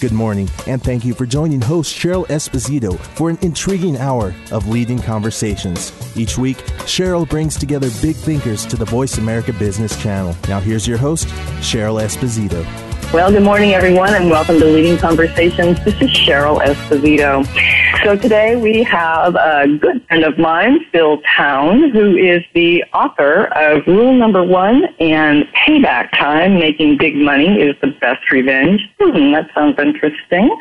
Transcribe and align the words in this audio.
Good 0.00 0.12
morning, 0.12 0.48
and 0.68 0.80
thank 0.80 1.04
you 1.04 1.12
for 1.12 1.26
joining 1.26 1.60
host 1.60 1.92
Cheryl 1.92 2.24
Esposito 2.28 2.96
for 3.16 3.30
an 3.30 3.38
intriguing 3.42 3.96
hour 3.96 4.32
of 4.52 4.68
leading 4.68 5.00
conversations. 5.00 5.92
Each 6.16 6.38
week, 6.38 6.58
Cheryl 6.86 7.28
brings 7.28 7.56
together 7.56 7.90
big 8.00 8.14
thinkers 8.14 8.64
to 8.66 8.76
the 8.76 8.84
Voice 8.84 9.18
America 9.18 9.52
Business 9.52 10.00
Channel. 10.00 10.36
Now, 10.48 10.60
here's 10.60 10.86
your 10.86 10.98
host, 10.98 11.26
Cheryl 11.58 12.00
Esposito. 12.00 12.87
Well, 13.10 13.32
good 13.32 13.42
morning, 13.42 13.72
everyone, 13.72 14.14
and 14.14 14.28
welcome 14.28 14.58
to 14.60 14.66
Leading 14.66 14.98
Conversations. 14.98 15.82
This 15.82 15.94
is 16.02 16.10
Cheryl 16.10 16.60
Esposito. 16.60 17.42
So 18.04 18.16
today 18.16 18.56
we 18.56 18.82
have 18.82 19.34
a 19.34 19.66
good 19.66 20.06
friend 20.06 20.24
of 20.24 20.36
mine, 20.38 20.80
Phil 20.92 21.18
Town, 21.34 21.88
who 21.88 22.14
is 22.18 22.42
the 22.52 22.84
author 22.92 23.46
of 23.56 23.86
Rule 23.86 24.12
Number 24.12 24.44
One 24.44 24.84
and 25.00 25.46
Payback 25.54 26.10
Time, 26.18 26.56
Making 26.56 26.98
Big 26.98 27.16
Money 27.16 27.62
is 27.62 27.74
the 27.80 27.88
Best 27.98 28.30
Revenge. 28.30 28.82
Hmm, 29.00 29.32
that 29.32 29.48
sounds 29.54 29.78
interesting. 29.78 30.54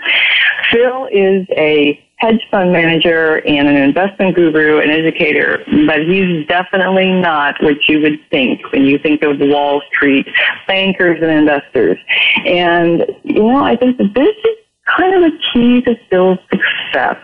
Phil 0.71 1.09
is 1.11 1.45
a 1.51 2.01
hedge 2.17 2.41
fund 2.49 2.71
manager 2.71 3.45
and 3.45 3.67
an 3.67 3.75
investment 3.75 4.35
guru 4.35 4.79
and 4.79 4.89
educator, 4.89 5.63
but 5.85 5.99
he's 5.99 6.47
definitely 6.47 7.11
not 7.11 7.55
what 7.61 7.87
you 7.87 8.01
would 8.01 8.19
think 8.31 8.59
when 8.71 8.83
you 8.83 8.97
think 8.97 9.21
of 9.21 9.37
Wall 9.39 9.81
Street 9.93 10.27
bankers 10.67 11.21
and 11.21 11.31
investors. 11.31 11.97
And, 12.45 13.05
you 13.23 13.43
know, 13.43 13.63
I 13.63 13.75
think 13.75 13.97
that 13.97 14.13
this 14.15 14.35
is 14.35 14.57
kind 14.97 15.23
of 15.23 15.31
a 15.31 15.37
key 15.53 15.81
to 15.83 15.95
Phil's 16.09 16.39
success. 16.49 17.17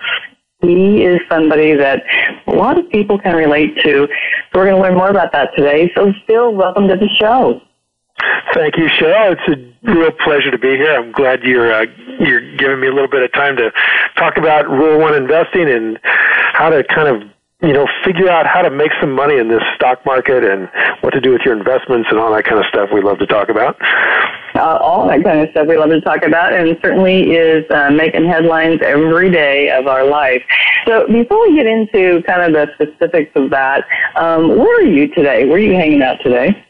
He 0.62 1.04
is 1.04 1.20
somebody 1.28 1.74
that 1.74 2.04
a 2.48 2.52
lot 2.52 2.78
of 2.78 2.88
people 2.90 3.18
can 3.20 3.36
relate 3.36 3.76
to. 3.84 4.08
So 4.52 4.60
we're 4.60 4.66
going 4.66 4.76
to 4.76 4.82
learn 4.82 4.96
more 4.96 5.10
about 5.10 5.32
that 5.32 5.56
today. 5.56 5.92
So 5.96 6.14
Phil, 6.28 6.54
welcome 6.54 6.88
to 6.88 6.96
the 6.96 7.10
show. 7.20 7.62
Thank 8.54 8.78
you, 8.78 8.86
Cheryl. 8.86 9.36
It's 9.36 9.48
a 9.48 9.92
real 9.92 10.12
pleasure 10.24 10.52
to 10.52 10.58
be 10.58 10.76
here. 10.78 10.94
I'm 10.94 11.12
glad 11.12 11.44
you're 11.44 11.74
uh, 11.74 11.86
you're 12.20 12.56
giving 12.58 12.80
me 12.80 12.88
a 12.88 12.94
little 12.94 13.10
bit 13.10 13.24
of 13.24 13.32
time 13.34 13.58
to 13.58 13.72
talk 14.18 14.38
about 14.38 14.70
Rule 14.70 15.00
One 15.00 15.16
investing 15.16 15.70
and 15.70 16.00
how 16.04 16.70
to 16.70 16.84
kind 16.84 17.08
of 17.08 17.30
you 17.62 17.74
know 17.74 17.88
figure 18.06 18.30
out 18.30 18.46
how 18.46 18.62
to 18.62 18.70
make 18.70 18.92
some 19.02 19.12
money 19.12 19.38
in 19.38 19.50
this 19.50 19.64
stock 19.76 20.06
market 20.06 20.44
and 20.44 20.70
what 21.02 21.12
to 21.14 21.22
do 21.22 21.32
with 21.32 21.42
your 21.44 21.58
investments 21.58 22.10
and 22.12 22.20
all 22.20 22.32
that 22.34 22.46
kind 22.46 22.60
of 22.60 22.66
stuff. 22.68 22.90
We 22.94 23.02
love 23.02 23.18
to 23.20 23.26
talk 23.26 23.50
about. 23.50 23.78
Uh, 24.56 24.78
all 24.80 25.08
that 25.08 25.24
kind 25.24 25.40
of 25.40 25.50
stuff 25.50 25.68
we 25.68 25.76
love 25.76 25.90
to 25.90 26.00
talk 26.02 26.24
about, 26.24 26.54
and 26.54 26.78
certainly 26.80 27.32
is 27.32 27.66
uh, 27.72 27.90
making 27.90 28.26
headlines 28.26 28.80
every 28.84 29.32
day 29.32 29.72
of 29.72 29.88
our 29.88 30.06
life. 30.06 30.44
So 30.86 31.08
before 31.08 31.42
we 31.42 31.56
get 31.56 31.66
into 31.66 32.22
kind 32.28 32.44
of 32.44 32.54
the 32.54 32.72
specifics 32.76 33.32
of 33.36 33.50
that, 33.50 33.84
um, 34.16 34.50
where 34.50 34.80
are 34.80 34.86
you 34.86 35.08
today? 35.08 35.46
Where 35.46 35.56
are 35.56 35.60
you 35.60 35.74
hanging 35.74 36.04
out 36.04 36.18
today? 36.22 36.64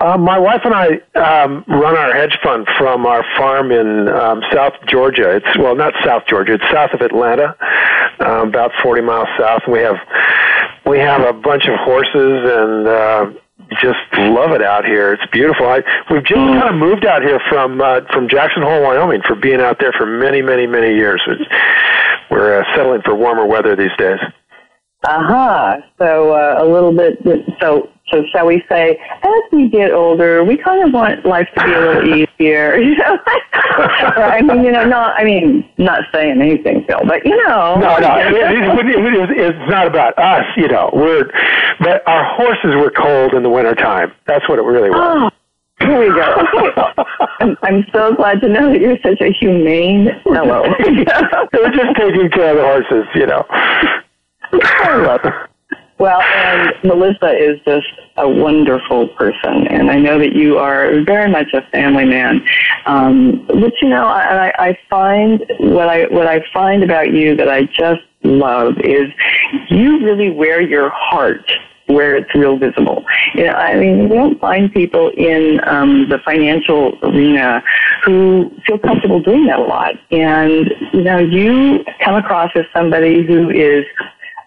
Uh, 0.00 0.18
my 0.18 0.38
wife 0.38 0.60
and 0.64 0.74
I 0.74 0.86
um, 1.18 1.64
run 1.68 1.96
our 1.96 2.12
hedge 2.12 2.36
fund 2.42 2.66
from 2.78 3.06
our 3.06 3.24
farm 3.36 3.70
in 3.70 4.08
um, 4.08 4.42
South 4.52 4.74
Georgia. 4.86 5.36
It's 5.36 5.58
well, 5.58 5.76
not 5.76 5.94
South 6.04 6.24
Georgia. 6.26 6.54
It's 6.54 6.64
south 6.72 6.90
of 6.92 7.00
Atlanta, 7.00 7.56
um, 8.20 8.48
about 8.48 8.72
40 8.82 9.02
miles 9.02 9.28
south. 9.38 9.62
And 9.64 9.72
We 9.72 9.80
have 9.80 9.96
we 10.86 10.98
have 10.98 11.22
a 11.22 11.32
bunch 11.32 11.66
of 11.66 11.74
horses 11.80 12.42
and 12.44 12.88
uh, 12.88 13.26
just 13.80 13.98
love 14.14 14.52
it 14.52 14.62
out 14.62 14.84
here. 14.84 15.12
It's 15.12 15.30
beautiful. 15.32 15.66
I, 15.66 15.80
we've 16.10 16.24
just 16.24 16.38
kind 16.38 16.68
of 16.68 16.74
moved 16.74 17.06
out 17.06 17.22
here 17.22 17.40
from 17.48 17.80
uh, 17.80 18.00
from 18.12 18.28
Jackson 18.28 18.62
Hole, 18.62 18.82
Wyoming, 18.82 19.22
for 19.26 19.36
being 19.36 19.60
out 19.60 19.78
there 19.80 19.92
for 19.92 20.06
many, 20.06 20.42
many, 20.42 20.66
many 20.66 20.94
years. 20.94 21.22
We're 22.30 22.60
uh, 22.60 22.64
settling 22.74 23.02
for 23.02 23.14
warmer 23.14 23.46
weather 23.46 23.76
these 23.76 23.96
days. 23.96 24.18
Uh-huh. 25.04 25.76
So 25.98 26.32
uh, 26.32 26.62
a 26.62 26.64
little 26.64 26.96
bit, 26.96 27.18
so 27.60 27.90
so 28.10 28.22
shall 28.32 28.46
we 28.46 28.62
say, 28.68 28.98
as 29.22 29.42
we 29.50 29.68
get 29.68 29.92
older, 29.92 30.44
we 30.44 30.58
kind 30.58 30.86
of 30.86 30.92
want 30.92 31.24
life 31.24 31.48
to 31.56 31.64
be 31.64 31.72
a 31.72 31.80
little 31.80 32.14
easier, 32.38 32.76
you 32.78 32.96
know? 32.96 33.18
I 33.26 34.42
mean, 34.42 34.62
you 34.62 34.72
know, 34.72 34.84
not, 34.84 35.18
I 35.18 35.24
mean, 35.24 35.68
not 35.78 36.02
saying 36.12 36.40
anything, 36.40 36.84
Phil, 36.86 37.00
but 37.06 37.24
you 37.24 37.36
know. 37.46 37.76
No, 37.80 37.98
no, 37.98 38.18
it, 38.18 38.34
it, 38.34 38.86
it, 38.86 39.30
it's 39.30 39.70
not 39.70 39.86
about 39.86 40.18
us, 40.18 40.44
you 40.56 40.68
know. 40.68 40.90
We're, 40.92 41.30
but 41.80 42.06
our 42.06 42.24
horses 42.36 42.74
were 42.76 42.90
cold 42.90 43.32
in 43.32 43.42
the 43.42 43.50
wintertime. 43.50 44.12
That's 44.26 44.46
what 44.48 44.58
it 44.58 44.62
really 44.62 44.90
was. 44.90 44.98
Oh. 45.00 45.30
Here 45.80 45.98
we 45.98 46.06
go. 46.06 46.46
I'm, 47.40 47.56
I'm 47.62 47.84
so 47.92 48.14
glad 48.14 48.40
to 48.42 48.48
know 48.48 48.70
that 48.70 48.80
you're 48.80 48.96
such 49.02 49.20
a 49.20 49.32
humane 49.32 50.08
fellow. 50.22 50.62
We're 50.78 51.70
just 51.72 51.96
taking 51.98 52.30
care 52.30 52.52
of 52.52 52.56
the 52.56 52.62
horses, 52.62 53.06
you 53.16 53.26
know. 53.26 53.44
I 53.50 54.96
love 55.04 55.20
it. 55.24 55.32
Well, 55.98 56.20
and 56.20 56.74
Melissa 56.82 57.36
is 57.36 57.60
just 57.64 57.86
a 58.16 58.28
wonderful 58.28 59.08
person, 59.08 59.68
and 59.68 59.90
I 59.90 59.98
know 59.98 60.18
that 60.18 60.34
you 60.34 60.58
are 60.58 61.02
very 61.04 61.30
much 61.30 61.52
a 61.52 61.62
family 61.70 62.04
man. 62.04 62.44
Um, 62.86 63.46
but 63.46 63.72
you 63.80 63.88
know, 63.88 64.06
I, 64.06 64.52
I 64.58 64.78
find 64.90 65.44
what 65.60 65.88
I 65.88 66.06
what 66.06 66.26
I 66.26 66.44
find 66.52 66.82
about 66.82 67.12
you 67.12 67.36
that 67.36 67.48
I 67.48 67.64
just 67.64 68.02
love 68.24 68.74
is 68.80 69.08
you 69.68 70.04
really 70.04 70.30
wear 70.30 70.60
your 70.60 70.90
heart 70.90 71.48
where 71.86 72.16
it's 72.16 72.34
real 72.34 72.58
visible. 72.58 73.04
You 73.34 73.44
know, 73.44 73.52
I 73.52 73.76
mean, 73.76 74.08
we 74.08 74.16
don't 74.16 74.40
find 74.40 74.72
people 74.72 75.10
in 75.16 75.60
um, 75.64 76.08
the 76.08 76.18
financial 76.24 76.98
arena 77.02 77.62
who 78.04 78.50
feel 78.66 78.78
comfortable 78.78 79.20
doing 79.20 79.46
that 79.46 79.58
a 79.58 79.62
lot. 79.62 79.94
And 80.10 80.72
you 80.92 81.02
know, 81.02 81.18
you 81.18 81.84
come 82.02 82.16
across 82.16 82.50
as 82.56 82.64
somebody 82.74 83.24
who 83.26 83.50
is 83.50 83.84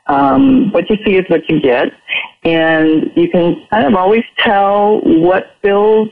um, 0.07 0.71
what 0.71 0.89
you 0.89 0.97
see 1.05 1.15
is 1.15 1.25
what 1.29 1.47
you 1.49 1.61
get, 1.61 1.91
and 2.43 3.11
you 3.15 3.29
can 3.29 3.65
kind 3.69 3.85
of 3.85 3.95
always 3.95 4.23
tell 4.39 5.01
what 5.01 5.55
Phil's 5.61 6.09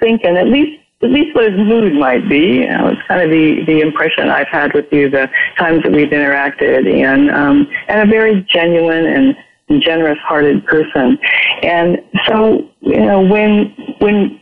thinking, 0.00 0.36
at 0.36 0.48
least 0.48 0.80
at 1.00 1.10
least 1.10 1.34
what 1.34 1.44
his 1.44 1.58
mood 1.58 1.94
might 1.94 2.28
be. 2.28 2.58
You 2.58 2.68
know, 2.68 2.88
it's 2.88 3.02
kind 3.08 3.22
of 3.22 3.30
the 3.30 3.64
the 3.66 3.80
impression 3.80 4.28
I've 4.28 4.48
had 4.48 4.74
with 4.74 4.92
you 4.92 5.08
the 5.08 5.30
times 5.58 5.82
that 5.84 5.92
we've 5.92 6.08
interacted, 6.08 6.92
and 6.92 7.30
um, 7.30 7.68
and 7.88 8.08
a 8.08 8.10
very 8.10 8.46
genuine 8.50 9.06
and 9.06 9.82
generous-hearted 9.82 10.64
person. 10.66 11.18
And 11.62 11.98
so, 12.26 12.68
you 12.80 13.00
know, 13.00 13.20
when 13.20 13.74
when 13.98 14.40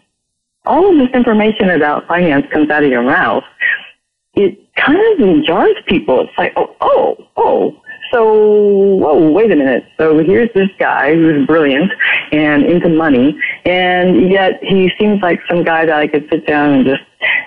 all 0.64 0.90
of 0.90 0.96
this 0.98 1.14
information 1.14 1.70
about 1.70 2.06
finance 2.08 2.46
comes 2.52 2.70
out 2.70 2.84
of 2.84 2.90
your 2.90 3.02
mouth, 3.02 3.44
it 4.34 4.58
kind 4.76 4.98
of 5.20 5.44
jars 5.44 5.76
people. 5.86 6.20
It's 6.20 6.38
like, 6.38 6.52
oh, 6.56 6.74
oh, 6.80 7.16
oh, 7.36 7.82
so, 8.10 8.24
whoa, 8.24 9.30
wait 9.30 9.50
a 9.50 9.56
minute. 9.56 9.86
So 9.96 10.18
here's 10.18 10.52
this 10.54 10.68
guy 10.78 11.14
who's 11.14 11.46
brilliant 11.46 11.92
and 12.32 12.64
into 12.64 12.88
money, 12.88 13.38
and 13.64 14.30
yet 14.30 14.62
he 14.62 14.90
seems 14.98 15.22
like 15.22 15.40
some 15.48 15.64
guy 15.64 15.86
that 15.86 15.96
I 15.96 16.06
could 16.06 16.28
sit 16.30 16.46
down 16.46 16.72
and 16.72 16.84
just 16.86 17.02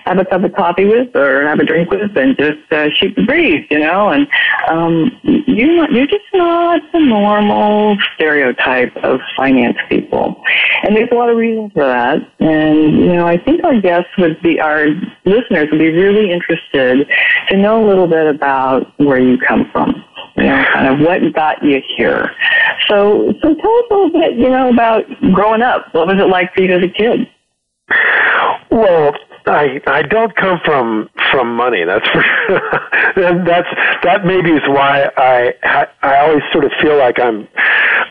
have 0.06 0.18
a 0.18 0.26
cup 0.26 0.44
of 0.44 0.54
coffee 0.54 0.86
with 0.86 1.16
or 1.16 1.48
have 1.48 1.60
a 1.60 1.66
drink 1.66 1.92
with 1.92 2.18
and 2.18 2.36
just 2.38 2.72
uh, 2.72 2.90
shoot 2.96 3.16
the 3.16 3.24
breeze, 3.24 3.66
you 3.70 3.80
know. 3.80 4.10
And 4.10 4.28
um, 4.68 5.12
you're 5.24 5.76
not, 5.76 5.92
you're 5.92 6.08
just 6.08 6.26
not 6.34 6.82
the 6.92 7.00
normal 7.00 7.98
stereotype 8.16 8.96
of 8.98 9.20
finance 9.38 9.78
people, 9.88 10.42
and 10.84 10.96
there's 10.96 11.10
a 11.12 11.16
lot 11.16 11.30
of 11.30 11.38
reasons 11.38 11.72
for 11.74 11.86
that. 11.86 12.18
And 12.40 13.00
you 13.00 13.14
know, 13.14 13.28
I 13.28 13.38
think 13.38 13.64
our 13.64 13.80
guests 13.80 14.10
would 14.18 14.42
be 14.42 14.60
our 14.60 14.88
listeners 15.26 15.68
would 15.72 15.80
be 15.80 15.92
really 15.92 16.32
interested 16.32 17.08
to 17.50 17.58
know 17.58 17.86
a 17.86 17.88
little 17.88 18.08
bit 18.08 18.28
about 18.28 18.92
where 19.00 19.20
you 19.20 19.38
come 19.38 19.70
from 19.72 20.04
you 20.38 20.44
know, 20.44 20.66
kind 20.74 20.88
of 20.88 21.00
what 21.06 21.34
got 21.34 21.64
you 21.64 21.82
here. 21.98 22.32
So, 22.88 23.34
so 23.42 23.54
tell 23.56 23.78
us 23.78 23.86
a 23.92 23.94
little 23.94 24.12
bit, 24.12 24.34
you 24.34 24.50
know, 24.50 24.70
about 24.70 25.04
growing 25.34 25.62
up. 25.62 25.94
What 25.94 26.08
was 26.08 26.18
it 26.20 26.30
like 26.30 26.54
for 26.54 26.62
you 26.62 26.76
as 26.76 26.84
a 26.84 26.90
kid? 26.90 27.28
Well, 28.72 29.14
I 29.46 29.82
I 29.88 30.04
don't 30.04 30.36
come 30.36 30.60
from 30.64 31.10
from 31.32 31.56
money. 31.56 31.84
That's 31.84 32.08
for 32.10 32.22
and 33.20 33.48
that's 33.48 33.68
that 34.04 34.26
maybe 34.26 34.52
is 34.52 34.62
why 34.68 35.10
I 35.18 35.88
I 36.02 36.18
always 36.20 36.44
sort 36.52 36.66
of 36.66 36.72
feel 36.82 36.98
like 36.98 37.20
I'm 37.20 37.48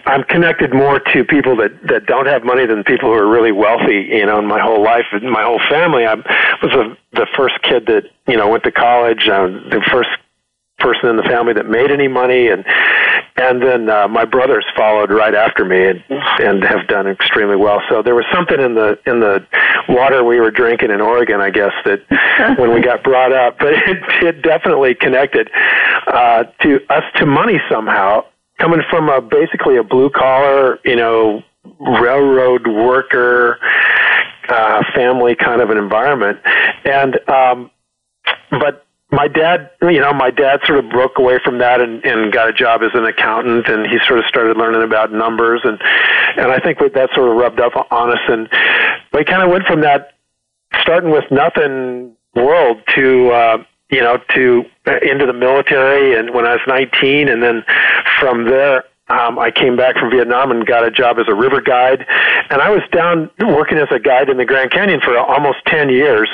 I'm 0.07 0.25
connected 0.25 0.75
more 0.75 0.99
to 0.99 1.25
people 1.25 1.57
that 1.57 1.71
that 1.89 2.07
don't 2.07 2.27
have 2.27 2.45
money 2.45 2.67
than 2.67 2.83
people 2.83 3.11
who 3.11 3.15
are 3.15 3.29
really 3.29 3.53
wealthy. 3.53 4.09
You 4.11 4.27
know, 4.27 4.39
in 4.39 4.47
my 4.47 4.61
whole 4.61 4.83
life, 4.83 5.07
in 5.13 5.31
my 5.31 5.43
whole 5.43 5.61
family, 5.71 6.05
I 6.07 6.15
was 6.15 6.73
a, 6.75 6.97
the 7.13 7.27
first 7.37 7.63
kid 7.63 7.87
that 7.87 8.05
you 8.27 8.37
know 8.37 8.49
went 8.49 8.65
to 8.65 8.73
college. 8.73 9.29
Uh, 9.29 9.47
the 9.71 9.83
first 9.93 10.11
person 10.79 11.09
in 11.09 11.17
the 11.17 11.23
family 11.25 11.53
that 11.53 11.69
made 11.69 11.91
any 11.91 12.09
money 12.09 12.49
and 12.49 12.65
and 13.37 13.63
then 13.63 13.89
uh, 13.89 14.09
my 14.09 14.25
brothers 14.25 14.65
followed 14.77 15.11
right 15.11 15.35
after 15.35 15.65
me 15.65 15.87
and 15.87 16.03
and 16.41 16.65
have 16.65 16.87
done 16.89 17.07
extremely 17.07 17.57
well. 17.57 17.81
So 17.89 18.03
there 18.03 18.15
was 18.15 18.25
something 18.33 18.61
in 18.61 18.75
the 18.75 18.99
in 19.07 19.21
the 19.21 19.47
water 19.89 20.25
we 20.25 20.41
were 20.41 20.51
drinking 20.51 20.91
in 20.91 21.01
Oregon 21.01 21.41
I 21.41 21.51
guess 21.51 21.73
that 21.85 22.01
when 22.59 22.75
we 22.75 22.81
got 22.81 23.03
brought 23.03 23.33
up 23.33 23.59
but 23.59 23.75
it, 23.75 23.99
it 24.23 24.43
definitely 24.43 24.95
connected 24.95 25.51
uh 26.09 26.45
to 26.63 26.81
us 26.91 27.05
to 27.17 27.27
money 27.27 27.59
somehow 27.71 28.25
coming 28.59 28.81
from 28.91 29.09
a 29.09 29.21
basically 29.21 29.77
a 29.77 29.85
blue 29.85 30.11
collar 30.11 30.79
you 30.85 30.97
know 30.97 31.43
railroad 31.81 32.67
worker 32.67 33.59
uh 34.49 34.83
family 34.95 35.35
kind 35.35 35.61
of 35.61 35.71
an 35.71 35.79
environment. 35.79 36.39
And 36.85 37.19
um 37.29 37.71
but 38.51 38.87
my 39.11 39.27
dad, 39.27 39.71
you 39.83 40.01
know, 40.01 40.13
my 40.13 40.31
dad 40.31 40.61
sort 40.67 40.79
of 40.85 40.91
broke 40.91 41.19
away 41.19 41.39
from 41.43 41.59
that 41.59 41.81
and, 41.81 42.05
and 42.05 42.33
got 42.33 42.49
a 42.49 42.53
job 42.53 42.83
as 42.83 42.91
an 42.95 43.07
accountant, 43.07 43.67
and 43.67 43.87
he 43.87 43.99
sort 44.07 44.19
of 44.19 44.27
started 44.27 44.57
learning 44.57 44.83
about 44.83 45.13
numbers, 45.13 45.63
and 45.65 45.79
and 46.37 46.53
I 46.53 46.59
think 46.59 46.79
that 46.79 47.11
sort 47.15 47.31
of 47.31 47.37
rubbed 47.37 47.61
up 47.61 47.73
on 47.91 48.11
us, 48.11 48.23
and 48.29 48.49
we 49.13 49.25
kind 49.25 49.43
of 49.43 49.51
went 49.51 49.65
from 49.65 49.81
that 49.81 50.15
starting 50.81 51.11
with 51.11 51.25
nothing 51.31 52.17
world 52.35 52.79
to. 52.95 53.31
uh 53.31 53.59
you 53.91 54.03
know, 54.03 54.19
to 54.35 54.65
uh, 54.87 54.99
into 55.01 55.25
the 55.25 55.33
military, 55.33 56.15
and 56.15 56.35
when 56.35 56.45
I 56.45 56.53
was 56.53 56.61
19, 56.67 57.29
and 57.29 57.43
then 57.43 57.65
from 58.21 58.45
there, 58.45 58.85
um, 59.09 59.39
I 59.39 59.51
came 59.51 59.77
back 59.77 59.97
from 59.97 60.11
Vietnam 60.11 60.51
and 60.51 60.67
got 60.67 60.85
a 60.85 60.91
job 60.91 61.19
as 61.19 61.27
a 61.29 61.35
river 61.35 61.61
guide, 61.61 62.05
and 62.51 62.61
I 62.61 62.71
was 62.71 62.83
down 62.93 63.31
working 63.41 63.79
as 63.79 63.89
a 63.91 63.99
guide 63.99 64.29
in 64.29 64.37
the 64.37 64.45
Grand 64.45 64.71
Canyon 64.71 65.01
for 65.01 65.17
almost 65.17 65.59
ten 65.67 65.89
years, 65.89 66.29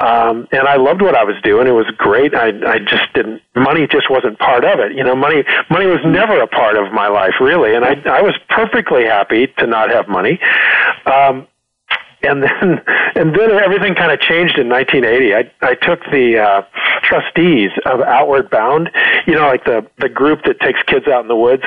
um, 0.00 0.48
and 0.50 0.66
I 0.66 0.76
loved 0.76 1.02
what 1.02 1.14
I 1.14 1.22
was 1.22 1.36
doing. 1.42 1.68
It 1.68 1.72
was 1.72 1.86
great. 1.96 2.34
I 2.34 2.48
I 2.66 2.78
just 2.78 3.12
didn't 3.14 3.42
money 3.54 3.86
just 3.86 4.10
wasn't 4.10 4.38
part 4.38 4.64
of 4.64 4.80
it. 4.80 4.92
You 4.96 5.04
know, 5.04 5.14
money 5.14 5.44
money 5.70 5.86
was 5.86 6.00
never 6.04 6.40
a 6.40 6.46
part 6.46 6.76
of 6.76 6.92
my 6.92 7.08
life 7.08 7.34
really, 7.40 7.74
and 7.74 7.84
I 7.84 7.94
I 8.06 8.22
was 8.22 8.34
perfectly 8.48 9.04
happy 9.04 9.46
to 9.58 9.66
not 9.66 9.90
have 9.90 10.08
money. 10.08 10.40
Um, 11.06 11.46
and 12.22 12.42
then 12.42 12.80
and 13.14 13.34
then 13.34 13.50
everything 13.52 13.94
kind 13.94 14.12
of 14.12 14.20
changed 14.20 14.58
in 14.58 14.68
1980. 14.68 15.34
I 15.34 15.50
I 15.62 15.74
took 15.74 16.00
the 16.10 16.38
uh, 16.38 16.62
trustees 17.02 17.70
of 17.86 18.00
Outward 18.00 18.50
Bound, 18.50 18.90
you 19.26 19.34
know, 19.34 19.46
like 19.46 19.64
the 19.64 19.86
the 19.98 20.08
group 20.08 20.44
that 20.44 20.60
takes 20.60 20.82
kids 20.84 21.06
out 21.08 21.22
in 21.22 21.28
the 21.28 21.36
woods, 21.36 21.64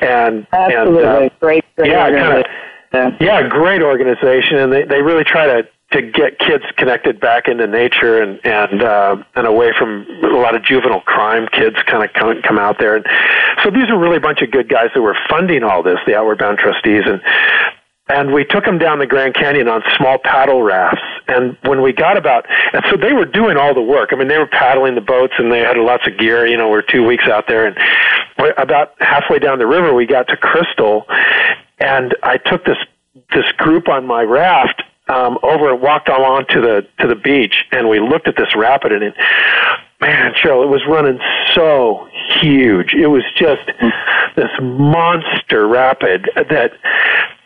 and 0.00 0.46
absolutely 0.52 1.04
and, 1.04 1.30
uh, 1.30 1.34
great, 1.40 1.64
great 1.76 1.90
yeah, 1.90 2.10
kind 2.10 2.38
of 2.38 2.46
yeah. 2.92 3.16
yeah, 3.20 3.48
great 3.48 3.82
organization, 3.82 4.58
and 4.58 4.72
they 4.72 4.84
they 4.84 5.02
really 5.02 5.24
try 5.24 5.46
to 5.46 5.68
to 5.92 6.02
get 6.02 6.38
kids 6.38 6.64
connected 6.76 7.20
back 7.20 7.46
into 7.46 7.66
nature 7.66 8.22
and 8.22 8.40
and 8.44 8.82
uh, 8.82 9.16
and 9.36 9.46
away 9.46 9.72
from 9.78 10.06
a 10.24 10.38
lot 10.38 10.54
of 10.54 10.64
juvenile 10.64 11.00
crime. 11.00 11.48
Kids 11.52 11.76
kind 11.86 12.04
of 12.04 12.12
come 12.14 12.42
come 12.42 12.58
out 12.58 12.78
there, 12.78 12.96
and 12.96 13.06
so 13.62 13.70
these 13.70 13.88
are 13.88 13.98
really 13.98 14.16
a 14.16 14.20
bunch 14.20 14.42
of 14.42 14.50
good 14.50 14.68
guys 14.68 14.90
that 14.94 15.02
were 15.02 15.16
funding 15.28 15.62
all 15.62 15.82
this. 15.82 15.98
The 16.06 16.16
Outward 16.16 16.38
Bound 16.38 16.58
trustees, 16.58 17.04
and 17.06 17.20
and 18.08 18.32
we 18.32 18.44
took 18.44 18.64
them 18.64 18.78
down 18.78 18.98
the 18.98 19.06
Grand 19.06 19.34
Canyon 19.34 19.68
on 19.68 19.82
small 19.96 20.18
paddle 20.18 20.62
rafts. 20.62 21.00
And 21.26 21.56
when 21.62 21.80
we 21.80 21.92
got 21.92 22.18
about, 22.18 22.44
and 22.74 22.84
so 22.90 22.96
they 22.96 23.14
were 23.14 23.24
doing 23.24 23.56
all 23.56 23.72
the 23.72 23.82
work. 23.82 24.10
I 24.12 24.16
mean, 24.16 24.28
they 24.28 24.36
were 24.36 24.46
paddling 24.46 24.94
the 24.94 25.00
boats 25.00 25.32
and 25.38 25.50
they 25.50 25.60
had 25.60 25.78
lots 25.78 26.06
of 26.06 26.18
gear. 26.18 26.46
You 26.46 26.56
know, 26.56 26.68
we're 26.68 26.82
two 26.82 27.04
weeks 27.04 27.24
out 27.24 27.44
there, 27.48 27.66
and 27.66 27.76
about 28.58 28.94
halfway 28.98 29.38
down 29.38 29.58
the 29.58 29.66
river, 29.66 29.94
we 29.94 30.06
got 30.06 30.28
to 30.28 30.36
Crystal, 30.36 31.06
and 31.78 32.14
I 32.22 32.36
took 32.36 32.64
this 32.64 32.76
this 33.32 33.50
group 33.56 33.88
on 33.88 34.06
my 34.06 34.22
raft 34.22 34.82
um, 35.08 35.38
over 35.42 35.72
and 35.72 35.80
walked 35.80 36.08
along 36.08 36.46
to 36.50 36.60
the 36.60 36.86
to 37.00 37.08
the 37.08 37.14
beach, 37.14 37.64
and 37.72 37.88
we 37.88 38.00
looked 38.00 38.28
at 38.28 38.36
this 38.36 38.54
rapid, 38.56 38.92
and 38.92 39.02
it, 39.02 39.14
man, 40.00 40.32
Cheryl, 40.34 40.64
it 40.64 40.68
was 40.68 40.82
running 40.88 41.18
so 41.54 42.08
huge. 42.40 42.92
It 42.92 43.06
was 43.06 43.24
just 43.36 43.62
this 44.36 44.50
monster 44.60 45.66
rapid 45.66 46.28
that 46.34 46.72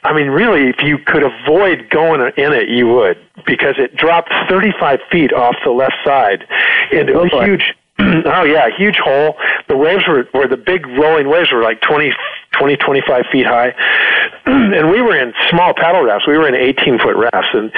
I 0.04 0.12
mean, 0.12 0.28
really, 0.28 0.68
if 0.68 0.76
you 0.82 0.98
could 0.98 1.22
avoid 1.22 1.90
going 1.90 2.20
in 2.36 2.52
it, 2.52 2.68
you 2.68 2.86
would, 2.88 3.18
because 3.46 3.74
it 3.78 3.96
dropped 3.96 4.32
35 4.48 5.00
feet 5.10 5.32
off 5.32 5.56
the 5.64 5.70
left 5.70 5.96
side 6.04 6.46
into 6.92 7.18
a 7.18 7.44
huge, 7.44 7.74
oh 7.98 8.44
yeah, 8.44 8.68
huge 8.76 8.96
hole. 8.96 9.36
The 9.68 9.76
waves 9.76 10.04
were, 10.06 10.28
were 10.32 10.46
the 10.46 10.56
big 10.56 10.86
rolling 10.86 11.28
waves 11.28 11.50
were 11.52 11.62
like 11.62 11.80
20, 11.80 12.12
20, 12.52 12.76
25 12.76 13.24
feet 13.32 13.46
high. 13.46 13.74
and 14.46 14.90
we 14.90 15.02
were 15.02 15.16
in 15.16 15.32
small 15.50 15.74
paddle 15.74 16.04
rafts. 16.04 16.26
We 16.26 16.38
were 16.38 16.48
in 16.48 16.54
18 16.54 16.98
foot 17.00 17.16
rafts 17.16 17.48
and 17.52 17.72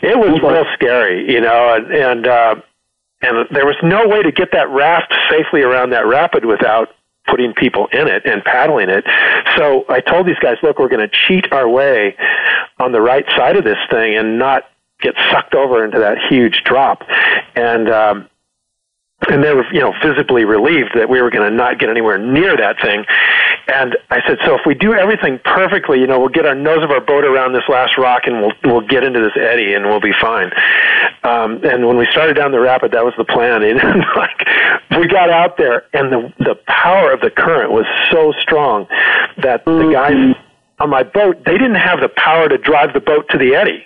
it 0.00 0.18
was 0.18 0.40
real 0.42 0.64
scary, 0.74 1.30
you 1.30 1.40
know, 1.40 1.74
and, 1.74 1.92
and, 1.92 2.26
uh, 2.26 2.54
and 3.20 3.46
there 3.50 3.66
was 3.66 3.76
no 3.82 4.06
way 4.06 4.22
to 4.22 4.30
get 4.30 4.52
that 4.52 4.68
raft 4.70 5.12
safely 5.28 5.62
around 5.62 5.90
that 5.90 6.06
rapid 6.06 6.44
without 6.44 6.94
putting 7.28 7.52
people 7.54 7.86
in 7.92 8.08
it 8.08 8.24
and 8.24 8.44
paddling 8.44 8.88
it. 8.88 9.04
So 9.56 9.84
I 9.88 10.00
told 10.00 10.26
these 10.26 10.38
guys, 10.40 10.56
look, 10.62 10.78
we're 10.78 10.88
going 10.88 11.08
to 11.08 11.14
cheat 11.26 11.52
our 11.52 11.68
way 11.68 12.16
on 12.78 12.92
the 12.92 13.00
right 13.00 13.24
side 13.36 13.56
of 13.56 13.64
this 13.64 13.78
thing 13.90 14.16
and 14.16 14.38
not 14.38 14.64
get 15.00 15.14
sucked 15.30 15.54
over 15.54 15.84
into 15.84 15.98
that 15.98 16.18
huge 16.28 16.62
drop. 16.64 17.02
And, 17.54 17.88
um, 17.88 18.28
and 19.26 19.42
they 19.42 19.52
were, 19.52 19.64
you 19.72 19.80
know, 19.80 19.92
visibly 20.02 20.44
relieved 20.44 20.90
that 20.94 21.08
we 21.08 21.20
were 21.20 21.30
going 21.30 21.48
to 21.48 21.54
not 21.54 21.78
get 21.78 21.90
anywhere 21.90 22.18
near 22.18 22.56
that 22.56 22.80
thing. 22.80 23.04
And 23.66 23.96
I 24.10 24.20
said, 24.26 24.38
so 24.46 24.54
if 24.54 24.62
we 24.64 24.74
do 24.74 24.94
everything 24.94 25.40
perfectly, 25.44 26.00
you 26.00 26.06
know, 26.06 26.18
we'll 26.18 26.30
get 26.30 26.46
our 26.46 26.54
nose 26.54 26.82
of 26.82 26.90
our 26.90 27.00
boat 27.00 27.24
around 27.24 27.52
this 27.52 27.68
last 27.68 27.98
rock 27.98 28.22
and 28.26 28.40
we'll 28.40 28.52
we'll 28.64 28.86
get 28.86 29.04
into 29.04 29.20
this 29.20 29.36
eddy 29.36 29.74
and 29.74 29.84
we'll 29.84 30.00
be 30.00 30.14
fine. 30.20 30.50
Um, 31.24 31.60
and 31.64 31.86
when 31.86 31.98
we 31.98 32.06
started 32.10 32.34
down 32.34 32.52
the 32.52 32.60
rapid, 32.60 32.92
that 32.92 33.04
was 33.04 33.14
the 33.18 33.24
plan. 33.24 33.62
And 33.68 34.04
like 34.16 34.46
we 34.90 35.08
got 35.08 35.30
out 35.30 35.56
there, 35.56 35.84
and 35.92 36.12
the 36.12 36.32
the 36.38 36.54
power 36.66 37.12
of 37.12 37.20
the 37.20 37.30
current 37.30 37.72
was 37.72 37.86
so 38.10 38.32
strong 38.40 38.86
that 39.42 39.64
the 39.64 39.90
guys 39.92 40.34
on 40.80 40.90
my 40.90 41.02
boat, 41.02 41.44
they 41.44 41.52
didn't 41.52 41.76
have 41.76 42.00
the 42.00 42.08
power 42.08 42.48
to 42.48 42.56
drive 42.56 42.92
the 42.94 43.00
boat 43.00 43.28
to 43.30 43.38
the 43.38 43.54
eddy. 43.54 43.84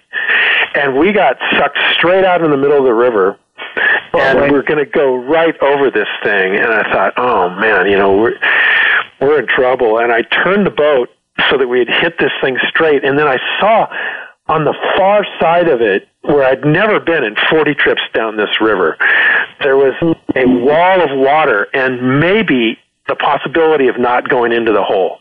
And 0.75 0.99
we 0.99 1.13
got 1.13 1.37
sucked 1.53 1.79
straight 1.95 2.25
out 2.25 2.43
in 2.43 2.51
the 2.51 2.57
middle 2.57 2.79
of 2.79 2.85
the 2.85 2.95
river 2.95 3.39
and 4.21 4.39
oh, 4.39 4.53
we're 4.53 4.63
going 4.63 4.85
to 4.85 4.91
go 4.91 5.17
right 5.17 5.55
over 5.63 5.91
this 5.91 6.09
thing. 6.23 6.57
And 6.57 6.73
I 6.73 6.83
thought, 6.93 7.15
oh 7.17 7.51
man, 7.51 7.87
you 7.91 7.97
know, 7.97 8.17
we're 8.17 8.39
we're 9.21 9.41
in 9.41 9.47
trouble. 9.47 9.99
And 9.99 10.13
I 10.13 10.23
turned 10.23 10.67
the 10.67 10.71
boat 10.71 11.09
so 11.51 11.59
that 11.59 11.69
we 11.69 11.79
had 11.79 11.89
hit 11.89 12.19
this 12.19 12.33
thing 12.43 12.59
straight. 12.69 13.05
And 13.05 13.19
then 13.19 13.27
I 13.27 13.39
saw 13.61 13.87
on 14.49 14.65
the 14.65 14.75
far 14.97 15.25
side 15.41 15.69
of 15.69 15.81
it, 15.81 16.09
where 16.23 16.45
I'd 16.45 16.65
never 16.65 17.01
been 17.01 17.25
in 17.25 17.37
40 17.51 17.75
trips 17.75 18.03
down 18.13 18.37
this 18.37 18.61
river, 18.61 18.97
there 19.63 19.77
was 19.77 19.95
a 20.37 20.47
wall 20.47 21.01
of 21.01 21.19
water 21.19 21.69
and 21.73 22.21
maybe 22.21 22.79
the 23.09 23.17
possibility 23.17 23.89
of 23.89 23.99
not 23.99 24.29
going 24.29 24.53
into 24.53 24.73
the 24.73 24.83
hole. 24.83 25.19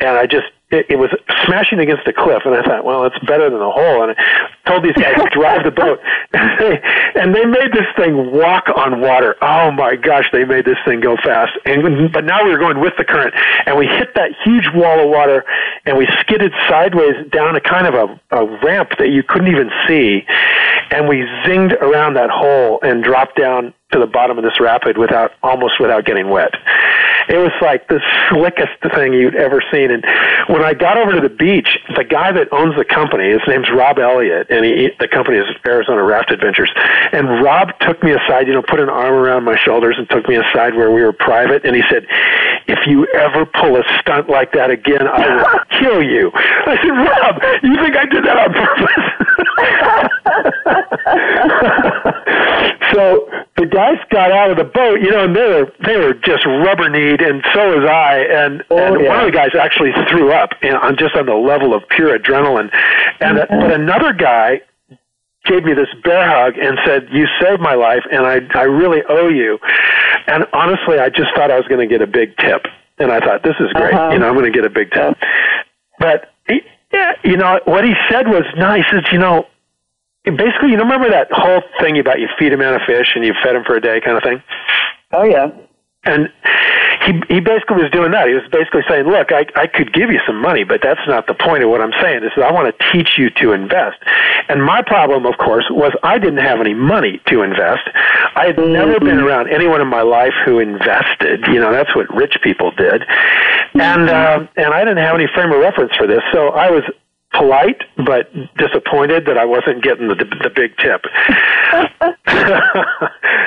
And 0.00 0.10
I 0.10 0.26
just 0.26 0.46
it, 0.72 0.86
it 0.88 0.96
was 0.96 1.10
smashing 1.44 1.78
against 1.78 2.08
a 2.08 2.12
cliff, 2.12 2.42
and 2.44 2.54
I 2.54 2.62
thought, 2.62 2.84
well, 2.84 3.04
it's 3.04 3.18
better 3.26 3.50
than 3.50 3.60
a 3.60 3.70
hole. 3.70 4.02
And 4.02 4.16
I 4.16 4.68
told 4.68 4.82
these 4.82 4.96
guys 4.96 5.14
to 5.16 5.28
drive 5.30 5.64
the 5.64 5.70
boat, 5.70 6.00
they, 6.32 6.80
and 7.14 7.34
they 7.34 7.44
made 7.44 7.72
this 7.72 7.86
thing 7.96 8.32
walk 8.32 8.64
on 8.74 9.00
water. 9.00 9.36
Oh 9.42 9.70
my 9.70 9.96
gosh, 9.96 10.26
they 10.32 10.44
made 10.44 10.64
this 10.64 10.78
thing 10.84 11.00
go 11.00 11.16
fast. 11.16 11.52
And 11.64 12.12
but 12.12 12.24
now 12.24 12.44
we 12.44 12.50
were 12.50 12.58
going 12.58 12.80
with 12.80 12.94
the 12.98 13.04
current, 13.04 13.34
and 13.66 13.76
we 13.76 13.86
hit 13.86 14.14
that 14.14 14.30
huge 14.44 14.68
wall 14.74 15.00
of 15.02 15.08
water, 15.08 15.44
and 15.84 15.96
we 15.96 16.06
skidded 16.20 16.52
sideways 16.68 17.14
down 17.30 17.56
a 17.56 17.60
kind 17.60 17.86
of 17.86 17.94
a, 17.94 18.36
a 18.36 18.58
ramp 18.64 18.90
that 18.98 19.10
you 19.10 19.22
couldn't 19.22 19.48
even 19.48 19.70
see, 19.86 20.24
and 20.90 21.08
we 21.08 21.24
zinged 21.44 21.72
around 21.80 22.14
that 22.14 22.30
hole 22.30 22.78
and 22.82 23.02
dropped 23.02 23.38
down 23.38 23.74
to 23.92 23.98
the 23.98 24.06
bottom 24.06 24.38
of 24.38 24.44
this 24.44 24.58
rapid 24.58 24.96
without 24.98 25.32
almost 25.42 25.78
without 25.78 26.04
getting 26.04 26.28
wet. 26.30 26.52
It 27.28 27.38
was 27.38 27.52
like 27.60 27.88
the 27.88 28.00
slickest 28.28 28.72
thing 28.94 29.12
you'd 29.12 29.36
ever 29.36 29.62
seen. 29.72 29.90
And 29.90 30.04
when 30.48 30.62
I 30.62 30.74
got 30.74 30.96
over 30.96 31.12
to 31.12 31.20
the 31.20 31.32
beach, 31.32 31.78
the 31.94 32.04
guy 32.04 32.32
that 32.32 32.52
owns 32.52 32.74
the 32.76 32.84
company, 32.84 33.30
his 33.30 33.42
name's 33.46 33.70
Rob 33.70 33.98
Elliott, 33.98 34.48
and 34.50 34.64
he, 34.64 34.90
the 34.98 35.08
company 35.08 35.38
is 35.38 35.44
Arizona 35.66 36.02
Raft 36.02 36.32
Adventures. 36.32 36.72
And 37.12 37.42
Rob 37.42 37.78
took 37.80 38.02
me 38.02 38.12
aside, 38.12 38.46
you 38.46 38.54
know, 38.54 38.62
put 38.62 38.80
an 38.80 38.88
arm 38.88 39.12
around 39.14 39.44
my 39.44 39.56
shoulders 39.56 39.96
and 39.98 40.08
took 40.10 40.28
me 40.28 40.36
aside 40.36 40.74
where 40.74 40.90
we 40.90 41.02
were 41.02 41.12
private. 41.12 41.64
And 41.64 41.74
he 41.74 41.82
said, 41.90 42.06
"If 42.66 42.86
you 42.86 43.06
ever 43.14 43.46
pull 43.46 43.76
a 43.76 43.82
stunt 44.00 44.28
like 44.28 44.52
that 44.52 44.70
again, 44.70 45.06
I 45.06 45.36
will 45.36 45.44
kill 45.80 46.02
you." 46.02 46.30
I 46.34 46.76
said, 46.80 46.90
"Rob, 46.90 47.42
you 47.62 47.76
think 47.82 47.96
I 47.96 48.04
did 48.06 48.24
that 48.24 48.38
on 48.38 48.52
purpose?" 48.54 48.88
so 52.92 53.28
the 53.56 53.66
guys 53.66 53.98
got 54.10 54.32
out 54.32 54.50
of 54.50 54.56
the 54.56 54.64
boat, 54.64 55.00
you 55.00 55.10
know, 55.10 55.24
and 55.24 55.36
they 55.36 55.46
were 55.46 55.72
they 55.84 55.96
were 55.96 56.14
just 56.14 56.44
rubber 56.46 56.88
kneed, 56.88 57.20
and 57.20 57.44
so 57.52 57.78
was 57.78 57.88
I. 57.88 58.24
And, 58.30 58.64
oh, 58.70 58.78
and 58.78 59.00
yeah. 59.00 59.08
one 59.08 59.20
of 59.20 59.26
the 59.26 59.32
guys 59.32 59.50
actually 59.58 59.92
threw 60.10 60.32
up 60.32 60.50
you 60.62 60.70
know, 60.70 60.80
on 60.80 60.96
just 60.96 61.14
on 61.14 61.26
the 61.26 61.34
level 61.34 61.74
of 61.74 61.86
pure 61.88 62.18
adrenaline. 62.18 62.70
And 63.20 63.38
mm-hmm. 63.38 63.60
but 63.60 63.72
another 63.72 64.12
guy 64.12 64.62
gave 65.44 65.64
me 65.64 65.74
this 65.74 65.88
bear 66.04 66.28
hug 66.28 66.56
and 66.58 66.78
said, 66.84 67.08
"You 67.10 67.26
saved 67.40 67.60
my 67.60 67.74
life, 67.74 68.04
and 68.10 68.26
I 68.26 68.40
I 68.54 68.64
really 68.64 69.02
owe 69.08 69.28
you." 69.28 69.58
And 70.26 70.46
honestly, 70.52 70.98
I 70.98 71.08
just 71.08 71.34
thought 71.34 71.50
I 71.50 71.56
was 71.56 71.66
going 71.68 71.80
to 71.80 71.92
get 71.92 72.02
a 72.02 72.06
big 72.06 72.36
tip, 72.36 72.66
and 72.98 73.12
I 73.12 73.20
thought 73.20 73.42
this 73.42 73.56
is 73.60 73.72
great. 73.72 73.94
Uh-huh. 73.94 74.12
You 74.12 74.18
know, 74.18 74.28
I'm 74.28 74.34
going 74.34 74.50
to 74.50 74.56
get 74.56 74.64
a 74.64 74.70
big 74.70 74.90
tip. 74.92 75.16
But 75.98 76.32
he, 76.48 76.62
yeah, 76.92 77.12
you 77.24 77.36
know 77.36 77.60
what 77.64 77.84
he 77.84 77.94
said 78.10 78.28
was 78.28 78.44
nice. 78.56 78.84
Is 78.92 79.02
you 79.10 79.18
know 79.18 79.46
basically, 80.24 80.70
you 80.70 80.78
remember 80.78 81.10
that 81.10 81.28
whole 81.32 81.62
thing 81.80 81.98
about 81.98 82.20
you 82.20 82.28
feed 82.38 82.52
a 82.52 82.56
man 82.56 82.74
a 82.74 82.86
fish 82.86 83.12
and 83.14 83.24
you 83.24 83.34
fed 83.42 83.56
him 83.56 83.64
for 83.64 83.74
a 83.74 83.80
day 83.80 84.00
kind 84.00 84.16
of 84.16 84.22
thing? 84.22 84.42
Oh, 85.12 85.24
yeah. 85.24 85.50
and 86.04 86.32
he 87.06 87.12
he 87.28 87.40
basically 87.40 87.82
was 87.82 87.90
doing 87.90 88.12
that. 88.12 88.28
He 88.28 88.34
was 88.34 88.46
basically 88.50 88.82
saying, 88.88 89.06
"Look, 89.06 89.32
I 89.32 89.46
I 89.56 89.66
could 89.66 89.92
give 89.92 90.10
you 90.10 90.20
some 90.26 90.40
money, 90.40 90.64
but 90.64 90.80
that's 90.82 91.00
not 91.06 91.26
the 91.26 91.34
point 91.34 91.62
of 91.62 91.70
what 91.70 91.80
I'm 91.80 91.92
saying. 92.00 92.22
This 92.22 92.32
is 92.36 92.42
I 92.42 92.52
want 92.52 92.72
to 92.72 92.92
teach 92.92 93.18
you 93.18 93.30
to 93.42 93.52
invest." 93.52 93.98
And 94.48 94.64
my 94.64 94.82
problem, 94.82 95.26
of 95.26 95.38
course, 95.38 95.66
was 95.70 95.92
I 96.02 96.18
didn't 96.18 96.44
have 96.44 96.60
any 96.60 96.74
money 96.74 97.20
to 97.26 97.42
invest. 97.42 97.88
I 98.36 98.46
had 98.46 98.58
never 98.58 99.00
been 99.00 99.18
around 99.18 99.48
anyone 99.48 99.80
in 99.80 99.88
my 99.88 100.02
life 100.02 100.34
who 100.44 100.58
invested. 100.58 101.46
You 101.48 101.60
know, 101.60 101.72
that's 101.72 101.94
what 101.94 102.12
rich 102.14 102.36
people 102.42 102.70
did, 102.72 103.02
and 103.74 104.08
uh, 104.08 104.46
and 104.56 104.74
I 104.74 104.80
didn't 104.84 105.02
have 105.04 105.14
any 105.14 105.26
frame 105.34 105.52
of 105.52 105.58
reference 105.58 105.94
for 105.96 106.06
this, 106.06 106.22
so 106.32 106.50
I 106.50 106.70
was 106.70 106.84
polite 107.32 107.82
but 107.96 108.30
disappointed 108.56 109.24
that 109.26 109.38
I 109.38 109.44
wasn't 109.44 109.82
getting 109.82 110.08
the 110.08 110.14
the 110.14 110.50
big 110.50 110.76
tip. 110.76 111.04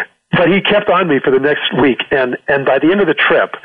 but 0.35 0.49
he 0.51 0.61
kept 0.61 0.89
on 0.89 1.07
me 1.07 1.19
for 1.23 1.31
the 1.31 1.39
next 1.39 1.73
week 1.81 2.01
and 2.11 2.37
and 2.47 2.65
by 2.65 2.79
the 2.79 2.91
end 2.91 3.01
of 3.01 3.07
the 3.07 3.13
trip 3.13 3.55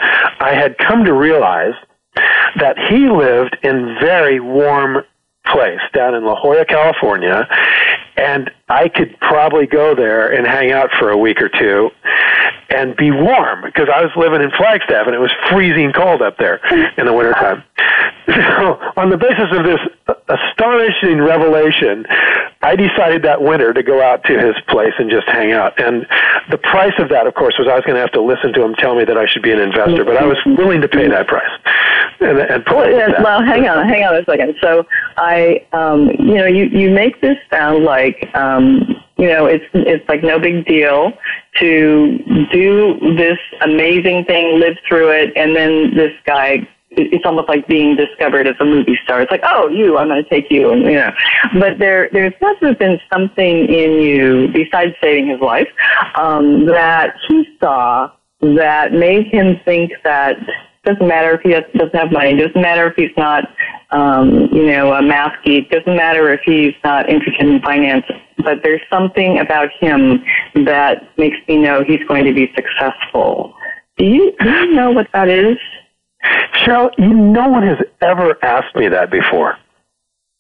I 0.41 0.55
had 0.55 0.79
come 0.79 1.05
to 1.05 1.13
realize 1.13 1.75
that 2.57 2.77
he 2.89 3.09
lived 3.09 3.57
in 3.63 3.97
very 4.01 4.41
warm 4.41 5.05
place 5.47 5.81
down 5.95 6.15
in 6.15 6.25
La 6.25 6.35
Jolla, 6.41 6.65
California, 6.65 7.49
and 8.17 8.51
I 8.69 8.89
could 8.89 9.19
probably 9.21 9.67
go 9.67 9.95
there 9.95 10.33
and 10.33 10.47
hang 10.47 10.71
out 10.71 10.91
for 10.99 11.11
a 11.11 11.17
week 11.17 11.41
or 11.41 11.49
two 11.49 11.91
and 12.71 12.97
be 12.97 13.11
warm 13.11 13.63
because 13.63 13.89
I 13.93 14.03
was 14.03 14.13
living 14.17 14.43
in 14.43 14.51
Flagstaff 14.57 15.07
and 15.07 15.15
it 15.15 15.19
was 15.19 15.33
freezing 15.51 15.93
cold 15.93 16.23
up 16.23 16.39
there 16.39 16.61
in 16.97 17.07
the 17.07 17.13
wintertime. 17.13 17.63
So, 18.31 18.79
on 18.97 19.11
the 19.11 19.17
basis 19.17 19.51
of 19.51 19.65
this 19.65 19.81
astonishing 20.29 21.19
revelation, 21.19 22.07
I 22.63 22.77
decided 22.77 23.23
that 23.23 23.41
winter 23.41 23.73
to 23.73 23.83
go 23.83 24.03
out 24.03 24.23
to 24.25 24.39
his 24.39 24.55
place 24.69 24.93
and 24.99 25.11
just 25.11 25.27
hang 25.29 25.53
out. 25.53 25.81
And 25.81 26.07
the 26.51 26.59
price 26.59 26.93
of 26.99 27.09
that, 27.09 27.27
of 27.27 27.35
course, 27.35 27.55
was 27.59 27.67
I 27.67 27.75
was 27.75 27.85
going 27.85 27.95
to 27.95 28.01
have 28.01 28.13
to 28.13 28.21
listen 28.21 28.53
to 28.53 28.63
him 28.63 28.75
tell 28.75 28.95
me 28.95 29.05
that 29.05 29.17
I 29.17 29.27
should 29.27 29.43
be 29.43 29.51
an 29.51 29.61
investor, 29.61 30.05
but 30.05 30.19
I 30.19 30.27
was 30.27 30.37
willing 30.45 30.83
to 30.83 30.89
pay 30.89 31.09
that 31.09 31.27
price. 31.27 31.51
And, 32.21 32.39
and 32.39 32.63
well, 32.67 32.91
yes, 32.91 33.13
well, 33.25 33.43
hang 33.43 33.67
on, 33.67 33.89
hang 33.89 34.05
on 34.05 34.15
a 34.15 34.25
second. 34.27 34.55
So 34.61 34.87
I, 35.17 35.67
um, 35.73 36.11
you 36.19 36.35
know, 36.35 36.47
you 36.47 36.65
you 36.65 36.91
make 36.91 37.21
this 37.21 37.39
sound 37.51 37.85
like. 37.85 38.29
Um, 38.35 38.97
you 39.17 39.27
know, 39.27 39.45
it's 39.45 39.65
it's 39.75 40.09
like 40.09 40.23
no 40.23 40.39
big 40.39 40.65
deal 40.65 41.13
to 41.59 42.47
do 42.51 42.99
this 43.17 43.39
amazing 43.61 44.25
thing, 44.25 44.59
live 44.59 44.79
through 44.89 45.11
it, 45.11 45.37
and 45.37 45.55
then 45.55 45.95
this 45.95 46.13
guy 46.25 46.67
it's 46.93 47.25
almost 47.25 47.49
like 47.49 47.67
being 47.69 47.97
discovered 47.97 48.47
as 48.47 48.57
a 48.61 48.65
movie 48.65 48.99
star. 49.05 49.23
It's 49.23 49.31
like, 49.31 49.43
oh, 49.45 49.69
you, 49.69 49.97
I'm 49.97 50.09
going 50.09 50.23
to 50.23 50.29
take 50.29 50.51
you, 50.51 50.71
and 50.71 50.83
you 50.83 50.95
know. 50.95 51.13
But 51.59 51.79
there, 51.79 52.09
there's 52.13 52.33
must 52.41 52.63
have 52.63 52.79
been 52.79 52.99
something 53.13 53.69
in 53.69 53.93
you 54.01 54.49
besides 54.53 54.95
saving 55.01 55.29
his 55.29 55.41
life 55.41 55.69
um, 56.17 56.67
that 56.67 57.15
he 57.29 57.47
saw 57.61 58.11
that 58.41 58.93
made 58.93 59.27
him 59.27 59.61
think 59.65 59.93
that 60.03 60.37
doesn't 60.85 61.07
matter 61.07 61.35
if 61.35 61.43
he 61.43 61.51
has, 61.51 61.65
doesn't 61.77 61.95
have 61.95 62.11
money, 62.11 62.37
doesn't 62.37 62.61
matter 62.61 62.89
if 62.89 62.95
he's 62.97 63.15
not, 63.17 63.45
um, 63.91 64.49
you 64.51 64.67
know, 64.67 64.93
a 64.95 65.03
math 65.03 65.35
geek, 65.45 65.71
doesn't 65.71 65.97
matter 65.97 66.33
if 66.33 66.41
he's 66.45 66.75
not 66.83 67.09
interested 67.09 67.47
in 67.47 67.61
finance, 67.61 68.05
but 68.39 68.63
there's 68.63 68.81
something 68.89 69.39
about 69.39 69.69
him 69.79 70.25
that 70.65 71.17
makes 71.19 71.37
me 71.47 71.59
know 71.59 71.85
he's 71.85 72.03
going 72.09 72.25
to 72.25 72.33
be 72.33 72.51
successful. 72.57 73.55
Do 73.99 74.07
you, 74.07 74.35
do 74.41 74.49
you 74.49 74.73
know 74.73 74.91
what 74.91 75.09
that 75.13 75.29
is? 75.29 75.59
Cheryl, 76.55 76.91
you, 76.99 77.15
no 77.15 77.49
one 77.49 77.63
has 77.63 77.79
ever 78.01 78.37
asked 78.45 78.75
me 78.77 78.89
that 78.89 79.11
before. 79.11 79.57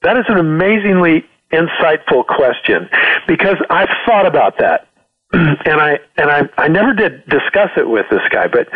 That 0.02 0.16
is 0.16 0.24
an 0.28 0.38
amazingly 0.38 1.24
insightful 1.52 2.26
question 2.26 2.88
because 3.26 3.56
I've 3.70 3.88
thought 4.06 4.26
about 4.26 4.58
that. 4.58 4.86
And 5.32 5.80
I 5.80 6.00
and 6.16 6.28
I 6.28 6.48
I 6.58 6.66
never 6.66 6.92
did 6.92 7.24
discuss 7.28 7.70
it 7.76 7.88
with 7.88 8.06
this 8.10 8.22
guy, 8.30 8.48
but 8.48 8.66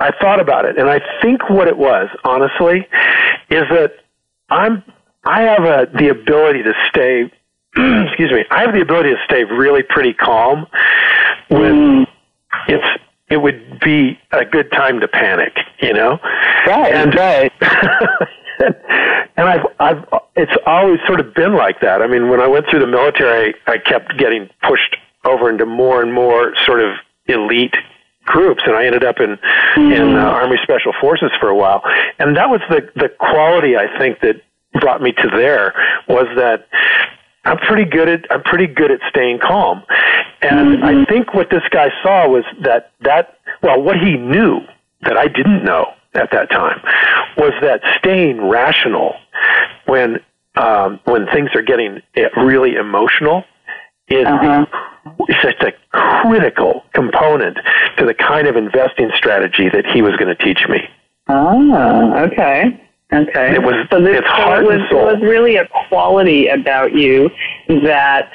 I 0.00 0.10
thought 0.18 0.40
about 0.40 0.64
it, 0.64 0.78
and 0.78 0.88
I 0.88 1.00
think 1.20 1.50
what 1.50 1.68
it 1.68 1.76
was, 1.76 2.08
honestly, 2.24 2.88
is 3.50 3.64
that 3.68 3.92
I'm 4.48 4.82
I 5.24 5.42
have 5.42 5.64
a, 5.64 5.86
the 5.98 6.08
ability 6.08 6.62
to 6.62 6.72
stay. 6.88 7.30
excuse 8.06 8.32
me. 8.32 8.44
I 8.50 8.62
have 8.62 8.72
the 8.72 8.80
ability 8.80 9.10
to 9.10 9.18
stay 9.26 9.44
really 9.44 9.82
pretty 9.82 10.14
calm 10.14 10.66
when 11.48 12.06
mm. 12.06 12.06
it's 12.68 13.02
it 13.30 13.38
would 13.38 13.80
be 13.80 14.18
a 14.32 14.44
good 14.44 14.70
time 14.72 15.00
to 15.00 15.08
panic, 15.08 15.56
you 15.80 15.92
know? 15.92 16.18
Right, 16.66 16.94
and, 16.94 17.14
right. 17.14 17.52
and 19.36 19.48
I've, 19.48 19.66
I've, 19.80 20.04
it's 20.36 20.52
always 20.66 20.98
sort 21.06 21.20
of 21.20 21.34
been 21.34 21.54
like 21.54 21.80
that. 21.80 22.02
I 22.02 22.06
mean, 22.06 22.28
when 22.28 22.40
I 22.40 22.46
went 22.46 22.66
through 22.70 22.80
the 22.80 22.86
military, 22.86 23.54
I 23.66 23.78
kept 23.78 24.16
getting 24.18 24.48
pushed 24.62 24.96
over 25.24 25.50
into 25.50 25.66
more 25.66 26.02
and 26.02 26.12
more 26.12 26.54
sort 26.64 26.80
of 26.80 26.96
elite 27.26 27.76
groups, 28.24 28.62
and 28.66 28.76
I 28.76 28.86
ended 28.86 29.04
up 29.04 29.20
in 29.20 29.36
mm-hmm. 29.36 29.92
in 29.92 30.14
uh, 30.16 30.20
Army 30.20 30.56
Special 30.62 30.92
Forces 31.00 31.30
for 31.40 31.48
a 31.48 31.56
while. 31.56 31.82
And 32.18 32.36
that 32.36 32.50
was 32.50 32.60
the 32.68 32.88
the 32.94 33.08
quality 33.08 33.76
I 33.76 33.86
think 33.98 34.20
that 34.20 34.42
brought 34.80 35.02
me 35.02 35.12
to 35.12 35.28
there 35.30 35.74
was 36.08 36.26
that 36.36 36.68
I'm 37.44 37.58
pretty 37.58 37.84
good 37.84 38.08
at 38.08 38.30
I'm 38.30 38.42
pretty 38.42 38.66
good 38.66 38.90
at 38.90 39.00
staying 39.08 39.38
calm. 39.40 39.82
And 40.42 40.78
mm-hmm. 40.78 40.84
I 40.84 41.04
think 41.06 41.34
what 41.34 41.50
this 41.50 41.62
guy 41.70 41.88
saw 42.02 42.28
was 42.28 42.44
that 42.62 42.92
that 43.00 43.38
well 43.62 43.82
what 43.82 43.98
he 43.98 44.16
knew 44.16 44.60
that 45.02 45.16
I 45.16 45.26
didn't 45.26 45.64
know 45.64 45.92
at 46.14 46.30
that 46.32 46.50
time 46.50 46.80
was 47.36 47.52
that 47.60 47.80
staying 47.98 48.48
rational 48.48 49.14
when 49.86 50.20
um, 50.56 51.00
when 51.04 51.26
things 51.26 51.50
are 51.54 51.62
getting 51.62 52.00
eh, 52.16 52.28
really 52.36 52.74
emotional 52.74 53.44
is 54.08 54.26
uh-huh. 54.26 54.66
such 55.42 55.60
a 55.60 55.72
critical 55.90 56.84
component 56.94 57.58
to 57.98 58.06
the 58.06 58.14
kind 58.14 58.46
of 58.46 58.56
investing 58.56 59.10
strategy 59.14 59.68
that 59.68 59.84
he 59.86 60.02
was 60.02 60.16
going 60.16 60.34
to 60.34 60.44
teach 60.44 60.66
me. 60.68 60.88
Ah, 61.28 62.20
okay. 62.20 62.80
Okay. 63.12 63.54
It 63.54 63.62
was 63.62 63.86
so 63.90 64.02
this, 64.02 64.22
so 64.36 64.54
it 64.54 64.64
was, 64.64 64.74
and 64.74 64.82
soul. 64.90 65.08
It 65.08 65.14
was 65.14 65.22
really 65.22 65.56
a 65.56 65.66
quality 65.88 66.48
about 66.48 66.92
you 66.92 67.30
that 67.68 68.30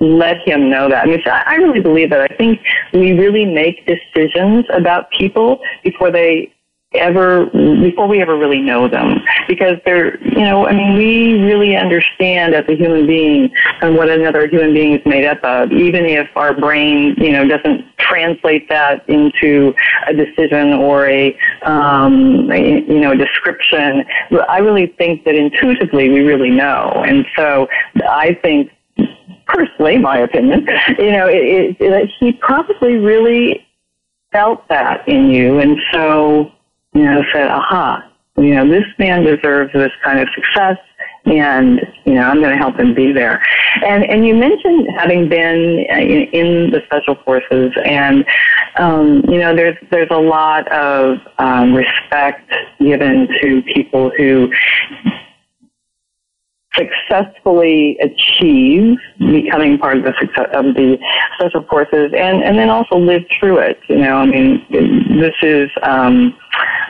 let 0.00 0.46
him 0.46 0.70
know 0.70 0.88
that. 0.88 1.04
I 1.04 1.06
mean, 1.06 1.22
I 1.26 1.56
really 1.56 1.80
believe 1.80 2.10
that. 2.10 2.30
I 2.30 2.34
think 2.36 2.60
we 2.92 3.12
really 3.12 3.44
make 3.44 3.86
decisions 3.86 4.64
about 4.72 5.10
people 5.10 5.60
before 5.82 6.10
they 6.10 6.52
ever 6.94 7.46
before 7.82 8.08
we 8.08 8.22
ever 8.22 8.38
really 8.38 8.62
know 8.62 8.88
them 8.88 9.18
because 9.46 9.74
they're 9.84 10.18
you 10.24 10.40
know 10.40 10.66
i 10.66 10.72
mean 10.72 10.94
we 10.94 11.38
really 11.42 11.76
understand 11.76 12.54
as 12.54 12.64
a 12.66 12.74
human 12.74 13.06
being 13.06 13.50
and 13.82 13.94
what 13.94 14.08
another 14.08 14.48
human 14.48 14.72
being 14.72 14.94
is 14.94 15.04
made 15.04 15.26
up 15.26 15.38
of 15.44 15.70
even 15.70 16.06
if 16.06 16.26
our 16.34 16.54
brain 16.54 17.14
you 17.18 17.30
know 17.30 17.46
doesn't 17.46 17.84
translate 17.98 18.66
that 18.70 19.06
into 19.06 19.74
a 20.06 20.14
decision 20.14 20.72
or 20.72 21.06
a 21.10 21.38
um 21.64 22.50
a, 22.50 22.80
you 22.80 23.00
know 23.00 23.14
description 23.14 24.02
i 24.48 24.56
really 24.58 24.86
think 24.96 25.24
that 25.24 25.34
intuitively 25.34 26.08
we 26.08 26.20
really 26.20 26.50
know 26.50 26.90
and 27.06 27.26
so 27.36 27.68
i 28.08 28.32
think 28.40 28.70
personally 29.48 29.98
my 29.98 30.18
opinion 30.18 30.66
you 30.98 31.10
know 31.10 31.26
it, 31.26 31.76
it, 31.80 31.80
it, 31.80 32.10
he 32.20 32.32
probably 32.32 32.96
really 32.96 33.66
felt 34.30 34.66
that 34.68 35.08
in 35.08 35.30
you 35.30 35.58
and 35.58 35.78
so 35.90 36.52
you 36.94 37.04
know, 37.04 37.22
said, 37.32 37.48
aha, 37.48 38.10
you 38.36 38.54
know, 38.54 38.68
this 38.68 38.84
man 38.98 39.22
deserves 39.22 39.72
this 39.72 39.92
kind 40.02 40.18
of 40.18 40.28
success 40.34 40.78
and, 41.26 41.80
you 42.04 42.14
know, 42.14 42.22
I'm 42.22 42.40
going 42.40 42.50
to 42.50 42.56
help 42.56 42.78
him 42.78 42.94
be 42.94 43.12
there. 43.12 43.42
And, 43.84 44.04
and 44.04 44.26
you 44.26 44.34
mentioned 44.34 44.88
having 44.96 45.28
been 45.28 45.84
in, 45.90 46.22
in 46.32 46.70
the 46.70 46.80
special 46.86 47.16
forces 47.24 47.72
and, 47.84 48.24
um, 48.78 49.22
you 49.28 49.38
know, 49.38 49.54
there's, 49.54 49.76
there's 49.90 50.08
a 50.10 50.18
lot 50.18 50.66
of, 50.72 51.18
um, 51.38 51.74
respect 51.74 52.50
given 52.80 53.28
to 53.42 53.62
people 53.74 54.10
who 54.16 54.50
successfully 56.74 57.98
achieve 58.00 58.96
becoming 59.18 59.78
part 59.78 59.96
of 59.96 60.04
the 60.04 60.14
success 60.20 60.48
of 60.52 60.74
the 60.74 60.98
special 61.38 61.64
forces 61.68 62.12
and 62.16 62.42
and 62.44 62.58
then 62.58 62.68
also 62.68 62.96
live 62.96 63.22
through 63.40 63.58
it 63.58 63.78
you 63.88 63.96
know 63.96 64.16
i 64.16 64.26
mean 64.26 64.64
this 65.18 65.34
is 65.42 65.70
um 65.82 66.36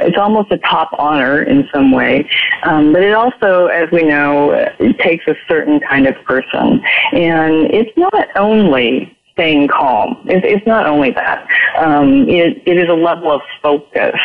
it's 0.01 0.19
almost 0.19 0.51
a 0.51 0.59
top 0.59 0.91
honor 0.99 1.43
in 1.43 1.67
some 1.73 1.93
way 1.93 2.29
um 2.65 2.93
but 2.93 3.03
it 3.03 3.15
also 3.15 3.67
as 3.67 3.89
we 3.93 4.03
know 4.03 4.51
it 4.79 4.99
takes 4.99 5.27
a 5.27 5.35
certain 5.49 5.81
kind 5.81 6.07
of 6.07 6.15
person. 6.25 6.81
And 7.13 7.71
it's 7.73 7.97
not 7.97 8.29
only 8.37 9.17
staying 9.33 9.69
calm. 9.69 10.19
It's, 10.27 10.45
it's 10.47 10.67
not 10.67 10.87
only 10.87 11.11
that. 11.13 11.47
Um 11.79 12.29
it 12.29 12.63
it 12.67 12.77
is 12.77 12.89
a 12.89 12.95
level 12.95 13.31
of 13.31 13.41
focus. 13.63 14.19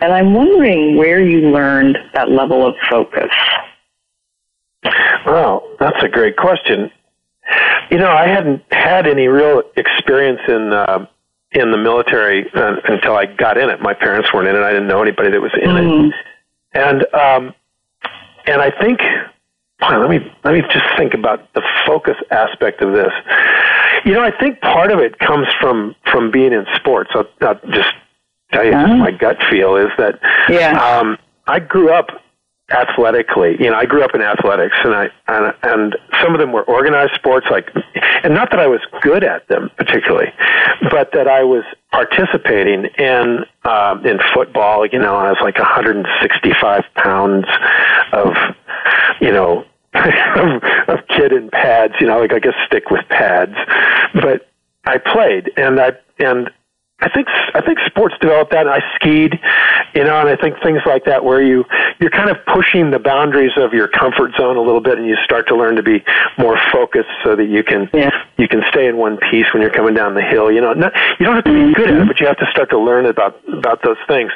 And 0.00 0.12
i'm 0.12 0.32
wondering 0.32 0.96
where 0.96 1.20
you 1.20 1.50
learned 1.50 1.98
that 2.14 2.30
level 2.30 2.66
of 2.66 2.74
focus 2.88 3.30
well, 5.26 5.68
that's 5.78 6.02
a 6.02 6.08
great 6.08 6.36
question. 6.36 6.90
You 7.90 7.98
know, 7.98 8.10
I 8.10 8.28
hadn't 8.28 8.62
had 8.70 9.06
any 9.06 9.28
real 9.28 9.62
experience 9.76 10.40
in 10.48 10.72
uh, 10.72 11.06
in 11.52 11.70
the 11.70 11.78
military 11.78 12.50
uh, 12.52 12.76
until 12.84 13.16
I 13.16 13.26
got 13.26 13.56
in 13.56 13.70
it. 13.70 13.80
My 13.80 13.94
parents 13.94 14.32
weren't 14.32 14.48
in 14.48 14.56
it. 14.56 14.62
I 14.62 14.72
didn't 14.72 14.88
know 14.88 15.00
anybody 15.00 15.30
that 15.30 15.40
was 15.40 15.52
in 15.54 15.70
mm. 15.70 16.08
it. 16.08 16.14
And 16.74 17.14
um, 17.14 17.54
and 18.46 18.60
I 18.60 18.70
think, 18.70 19.00
boy, 19.80 19.98
let 19.98 20.10
me 20.10 20.18
let 20.44 20.54
me 20.54 20.62
just 20.62 20.84
think 20.96 21.14
about 21.14 21.52
the 21.54 21.62
focus 21.86 22.16
aspect 22.30 22.82
of 22.82 22.92
this. 22.92 23.12
You 24.04 24.12
know, 24.12 24.22
I 24.22 24.30
think 24.38 24.60
part 24.60 24.92
of 24.92 24.98
it 24.98 25.18
comes 25.18 25.46
from 25.60 25.94
from 26.10 26.30
being 26.30 26.52
in 26.52 26.66
sports. 26.74 27.10
I'll, 27.14 27.28
I'll 27.40 27.60
just 27.70 27.92
tell 28.52 28.64
you 28.64 28.72
uh-huh. 28.72 28.96
my 28.96 29.10
gut 29.10 29.38
feel 29.50 29.76
is 29.76 29.90
that 29.98 30.18
yeah. 30.48 30.78
um, 30.80 31.18
I 31.46 31.58
grew 31.60 31.92
up 31.92 32.08
athletically. 32.70 33.56
You 33.58 33.70
know, 33.70 33.76
I 33.76 33.86
grew 33.86 34.02
up 34.02 34.14
in 34.14 34.22
athletics, 34.22 34.76
and 34.84 34.94
I 34.94 35.08
and, 35.28 35.54
and 35.62 35.96
some 36.22 36.34
of 36.34 36.40
them 36.40 36.52
were 36.52 36.62
organized 36.62 37.14
sports, 37.14 37.46
like, 37.50 37.70
and 38.22 38.34
not 38.34 38.50
that 38.50 38.60
I 38.60 38.66
was 38.66 38.80
good 39.02 39.24
at 39.24 39.46
them 39.48 39.70
particularly, 39.76 40.32
but 40.90 41.12
that 41.12 41.28
I 41.28 41.44
was 41.44 41.64
participating 41.92 42.86
in 42.98 43.44
um, 43.64 44.06
in 44.06 44.18
football. 44.34 44.86
You 44.86 44.98
know, 44.98 45.16
I 45.16 45.30
was 45.30 45.38
like 45.40 45.58
165 45.58 46.84
pounds 46.94 47.46
of, 48.12 48.34
you 49.20 49.32
know. 49.32 49.64
of, 49.94 50.62
of 50.86 50.98
kid 51.08 51.32
in 51.32 51.48
pads, 51.48 51.94
you 51.98 52.06
know, 52.06 52.20
like 52.20 52.32
I 52.32 52.38
guess 52.38 52.52
stick 52.66 52.90
with 52.90 53.08
pads, 53.08 53.54
but 54.12 54.46
I 54.84 54.98
played 54.98 55.50
and 55.56 55.80
I 55.80 55.92
and 56.18 56.50
I 57.00 57.08
think 57.08 57.28
I 57.28 57.60
think 57.60 57.78
sports 57.86 58.16
developed 58.20 58.50
that. 58.50 58.66
And 58.66 58.70
I 58.70 58.82
skied, 58.96 59.38
you 59.94 60.02
know, 60.02 60.18
and 60.18 60.28
I 60.28 60.34
think 60.34 60.60
things 60.62 60.80
like 60.84 61.04
that 61.04 61.24
where 61.24 61.40
you 61.40 61.64
you're 62.00 62.10
kind 62.10 62.28
of 62.28 62.36
pushing 62.46 62.90
the 62.90 62.98
boundaries 62.98 63.52
of 63.56 63.72
your 63.72 63.86
comfort 63.86 64.32
zone 64.36 64.56
a 64.56 64.60
little 64.60 64.80
bit, 64.80 64.98
and 64.98 65.06
you 65.06 65.16
start 65.22 65.46
to 65.48 65.56
learn 65.56 65.76
to 65.76 65.82
be 65.82 66.02
more 66.38 66.58
focused 66.72 67.10
so 67.22 67.36
that 67.36 67.44
you 67.44 67.62
can 67.62 67.88
yeah. 67.94 68.10
you 68.36 68.48
can 68.48 68.62
stay 68.68 68.88
in 68.88 68.96
one 68.96 69.16
piece 69.30 69.46
when 69.52 69.62
you're 69.62 69.70
coming 69.70 69.94
down 69.94 70.14
the 70.14 70.22
hill. 70.22 70.50
You 70.50 70.60
know, 70.60 70.72
not, 70.72 70.92
you 71.20 71.26
don't 71.26 71.36
have 71.36 71.44
to 71.44 71.52
be 71.52 71.70
mm-hmm. 71.70 71.72
good 71.74 71.90
at 71.90 72.02
it, 72.02 72.08
but 72.08 72.18
you 72.18 72.26
have 72.26 72.38
to 72.38 72.50
start 72.50 72.70
to 72.70 72.78
learn 72.78 73.06
about 73.06 73.40
about 73.46 73.82
those 73.84 73.98
things. 74.08 74.32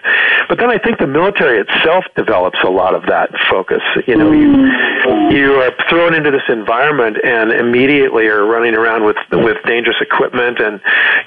But 0.48 0.58
then 0.58 0.70
I 0.70 0.78
think 0.78 0.98
the 0.98 1.08
military 1.08 1.58
itself 1.58 2.04
develops 2.14 2.58
a 2.62 2.70
lot 2.70 2.94
of 2.94 3.06
that 3.06 3.30
focus. 3.50 3.82
You 4.06 4.16
know, 4.16 4.30
you 4.30 4.48
mm-hmm. 4.48 5.34
you 5.34 5.54
are 5.54 5.72
thrown 5.88 6.14
into 6.14 6.30
this 6.30 6.46
environment 6.48 7.16
and 7.24 7.50
immediately 7.50 8.26
are 8.26 8.46
running 8.46 8.74
around 8.74 9.04
with 9.04 9.16
with 9.32 9.56
dangerous 9.66 9.98
equipment, 10.00 10.60
and 10.60 10.80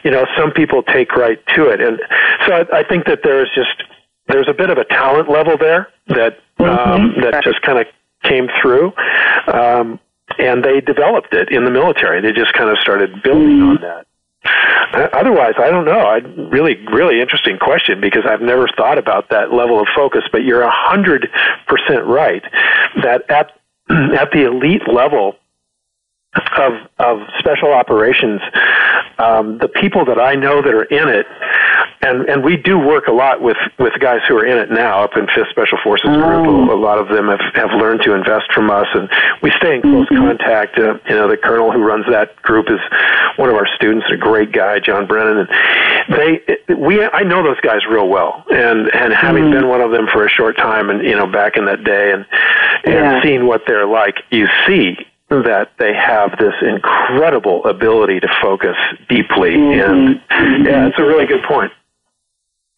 you 0.04 0.12
know, 0.12 0.26
some 0.38 0.52
people 0.52 0.82
take 0.82 1.10
right 1.26 1.40
to 1.56 1.70
it. 1.70 1.82
And 1.82 2.00
so 2.46 2.54
I, 2.54 2.80
I 2.80 2.84
think 2.84 3.06
that 3.06 3.22
there's 3.24 3.50
just 3.56 3.84
there's 4.28 4.48
a 4.48 4.54
bit 4.54 4.70
of 4.70 4.78
a 4.78 4.86
talent 4.86 5.30
level 5.30 5.58
there 5.58 5.88
that 6.08 6.40
um, 6.60 6.68
mm-hmm. 6.68 7.22
that 7.22 7.44
just 7.44 7.62
kind 7.62 7.80
of 7.80 7.88
came 8.24 8.48
through. 8.62 8.94
Um, 9.48 10.00
and 10.40 10.64
they 10.64 10.82
developed 10.82 11.34
it 11.34 11.50
in 11.52 11.66
the 11.66 11.72
military. 11.72 12.20
They 12.22 12.32
just 12.32 12.54
kind 12.54 12.70
of 12.70 12.78
started 12.80 13.22
building 13.24 13.62
on 13.62 13.78
that. 13.82 14.08
Otherwise, 15.14 15.54
I 15.58 15.70
don't 15.70 15.86
know. 15.86 16.00
I 16.00 16.18
really, 16.18 16.78
really 16.88 17.22
interesting 17.22 17.58
question 17.58 18.02
because 18.02 18.24
I've 18.28 18.42
never 18.42 18.68
thought 18.76 18.98
about 18.98 19.30
that 19.30 19.54
level 19.54 19.80
of 19.80 19.88
focus. 19.96 20.24
But 20.32 20.44
you're 20.44 20.62
a 20.62 20.72
hundred 20.72 21.30
percent 21.68 22.06
right 22.06 22.44
that 23.04 23.30
at 23.30 23.52
at 23.90 24.32
the 24.32 24.46
elite 24.46 24.88
level, 24.88 25.36
of 26.58 26.74
of 27.00 27.20
special 27.40 27.74
operations, 27.74 28.42
um, 29.18 29.58
the 29.60 29.68
people 29.68 30.06
that 30.06 30.20
I 30.20 30.36
know 30.36 30.62
that 30.62 30.74
are 30.74 30.84
in 30.84 31.08
it, 31.08 31.26
and 32.02 32.28
and 32.30 32.44
we 32.44 32.58
do 32.58 32.78
work 32.78 33.08
a 33.08 33.12
lot 33.12 33.42
with 33.42 33.58
with 33.80 33.94
guys 34.00 34.22
who 34.28 34.38
are 34.38 34.46
in 34.46 34.58
it 34.58 34.70
now 34.70 35.04
up 35.04 35.16
in 35.16 35.28
Fifth 35.28 35.50
Special 35.50 35.78
Forces 35.84 36.10
oh. 36.10 36.44
Group. 36.44 36.70
A 36.70 36.74
lot 36.74 36.98
of 36.98 37.08
them 37.08 37.28
have 37.28 37.42
have 37.56 37.72
learned 37.72 38.02
to 38.04 38.14
invest 38.14 38.52
from 38.54 38.70
us, 38.70 38.88
and 38.94 39.10
we 39.42 39.52
stay 39.58 39.76
in 39.76 39.82
close 39.82 40.08
mm-hmm. 40.08 40.28
contact. 40.28 40.78
Uh, 40.78 40.98
you 41.08 41.16
know, 41.16 41.28
the 41.28 41.38
colonel 41.38 41.72
who 41.72 41.84
runs 41.84 42.06
that 42.10 42.36
group 42.42 42.68
is 42.70 42.80
one 43.38 43.50
of 43.50 43.56
our 43.56 43.68
students, 43.76 44.08
a 44.12 44.18
great 44.18 44.52
guy, 44.52 44.80
John 44.80 45.08
Brennan, 45.08 45.48
and 45.48 45.50
they 46.16 46.76
we 46.76 47.04
I 47.04 47.24
know 47.24 47.44
those 47.44 47.60
guys 47.62 47.86
real 47.90 48.08
well, 48.08 48.44
and 48.50 48.94
and 48.94 49.14
having 49.14 49.46
mm-hmm. 49.46 49.54
been 49.54 49.68
one 49.68 49.82
of 49.82 49.92
them 49.92 50.08
for 50.12 50.26
a 50.26 50.30
short 50.30 50.58
time, 50.58 50.90
and 50.90 51.04
you 51.04 51.16
know 51.16 51.28
back 51.28 51.58
in 51.58 51.66
that 51.66 51.84
day, 51.84 52.12
and 52.12 52.26
and 52.84 52.94
yeah. 52.94 53.24
seeing 53.24 53.48
what 53.48 53.64
they're 53.68 53.88
like, 53.88 54.16
you 54.30 54.48
see 54.68 54.98
that 55.30 55.72
they 55.80 55.94
have 55.94 56.38
this 56.40 56.54
incredible 56.62 57.66
ability 57.66 58.20
to 58.20 58.28
focus 58.42 58.76
deeply. 59.10 59.52
Mm-hmm. 59.52 60.30
And 60.30 60.66
yeah, 60.66 60.88
it's 60.88 61.00
a 61.00 61.04
really 61.04 61.26
good 61.26 61.44
point. 61.44 61.72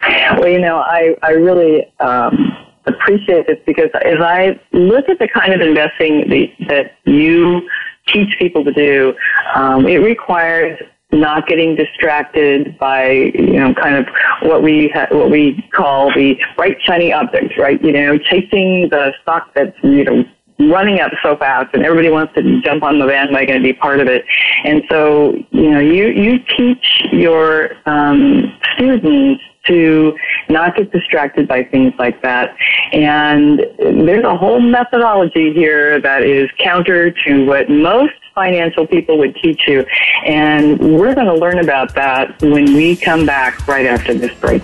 Well, 0.01 0.48
you 0.48 0.60
know, 0.60 0.77
I, 0.77 1.16
I 1.24 1.32
really 1.32 1.86
um, 2.00 2.56
appreciate 2.86 3.48
this 3.48 3.58
because 3.66 3.89
as 4.06 4.20
I 4.22 4.60
look 4.72 5.10
at 5.10 5.20
the 5.20 5.27
kind 5.27 5.54
of 5.54 5.62
investing 5.62 6.30
the, 6.30 6.51
that 6.68 6.98
you 7.06 7.68
teach 8.08 8.38
people 8.39 8.63
to 8.63 8.72
do, 8.72 9.13
um, 9.55 9.88
it 9.88 9.98
requires 9.98 10.79
not 11.12 11.48
getting 11.48 11.75
distracted 11.75 12.77
by 12.77 13.10
you 13.12 13.53
know 13.53 13.74
kind 13.74 13.96
of 13.96 14.07
what 14.42 14.62
we 14.62 14.90
ha- 14.90 15.07
what 15.12 15.31
we 15.31 15.64
call 15.74 16.14
the 16.14 16.38
bright 16.55 16.77
shiny 16.81 17.14
objects, 17.14 17.57
right? 17.57 17.81
You 17.81 17.94
know, 17.94 18.18
chasing 18.18 18.90
the 18.90 19.14
stock 19.22 19.53
that's 19.53 19.75
you 19.83 20.03
know 20.03 20.24
running 20.59 21.00
up 21.00 21.11
so 21.22 21.37
fast 21.37 21.74
and 21.74 21.85
everybody 21.85 22.09
wants 22.09 22.33
to 22.33 22.61
jump 22.61 22.83
on 22.83 23.00
the 23.00 23.05
bandwagon 23.05 23.55
and 23.55 23.63
be 23.63 23.74
part 23.74 24.00
of 24.00 24.07
it. 24.07 24.25
And 24.63 24.83
so, 24.89 25.33
you 25.51 25.72
know, 25.72 25.79
you, 25.79 26.07
you 26.07 26.39
teach 26.57 27.03
your 27.11 27.72
um, 27.85 28.57
students 28.75 29.43
to 29.67 30.17
not 30.50 30.75
get 30.75 30.91
distracted 30.91 31.48
by 31.48 31.63
things 31.63 31.93
like 32.00 32.22
that. 32.22 32.55
And 32.93 33.59
there's 33.79 34.24
a 34.24 34.35
whole 34.35 34.59
methodology 34.59 35.53
here 35.53 36.00
that 36.01 36.24
is 36.24 36.50
counter 36.57 37.11
to 37.11 37.46
what 37.46 37.70
most 37.70 38.13
financial 38.33 38.87
people 38.87 39.17
would 39.17 39.35
teach 39.35 39.67
you. 39.67 39.85
And 40.25 40.79
we're 40.79 41.13
going 41.15 41.27
to 41.27 41.35
learn 41.35 41.59
about 41.59 41.93
that 41.96 42.41
when 42.41 42.74
we 42.74 42.96
come 42.96 43.25
back 43.25 43.67
right 43.67 43.85
after 43.85 44.13
this 44.13 44.33
break. 44.39 44.63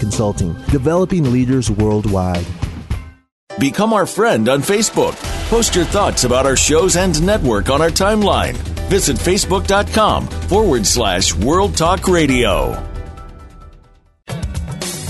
Consulting, 0.01 0.53
developing 0.71 1.31
leaders 1.31 1.69
worldwide. 1.69 2.43
Become 3.59 3.93
our 3.93 4.07
friend 4.07 4.49
on 4.49 4.61
Facebook. 4.61 5.15
Post 5.47 5.75
your 5.75 5.85
thoughts 5.85 6.23
about 6.23 6.47
our 6.47 6.57
shows 6.57 6.95
and 6.95 7.23
network 7.23 7.69
on 7.69 7.83
our 7.83 7.91
timeline. 7.91 8.55
Visit 8.89 9.15
facebook.com 9.15 10.27
forward 10.27 10.87
slash 10.87 11.35
World 11.35 11.77
Talk 11.77 12.07
Radio. 12.07 12.83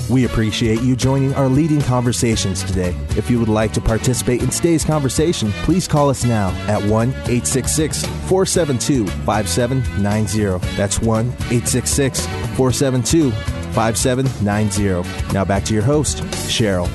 We 0.10 0.26
appreciate 0.26 0.82
you 0.82 0.98
joining 0.98 1.34
our 1.36 1.48
leading 1.48 1.80
conversations 1.80 2.62
today. 2.62 2.94
If 3.16 3.32
you 3.32 3.40
would 3.40 3.48
like 3.48 3.72
to 3.72 3.80
participate 3.80 4.44
in 4.44 4.50
today's 4.50 4.84
conversation, 4.84 5.54
please 5.64 5.88
call 5.88 6.10
us 6.10 6.26
now 6.26 6.50
at 6.68 6.84
1 6.84 7.10
866 7.12 8.06
472 8.28 9.08
5790. 9.08 10.76
That's 10.76 11.00
1 11.00 11.28
866 11.28 12.26
472 12.58 13.61
5790. 13.74 15.34
Now 15.34 15.46
back 15.46 15.64
to 15.66 15.74
your 15.74 15.84
host, 15.84 16.24
Cheryl. 16.48 16.90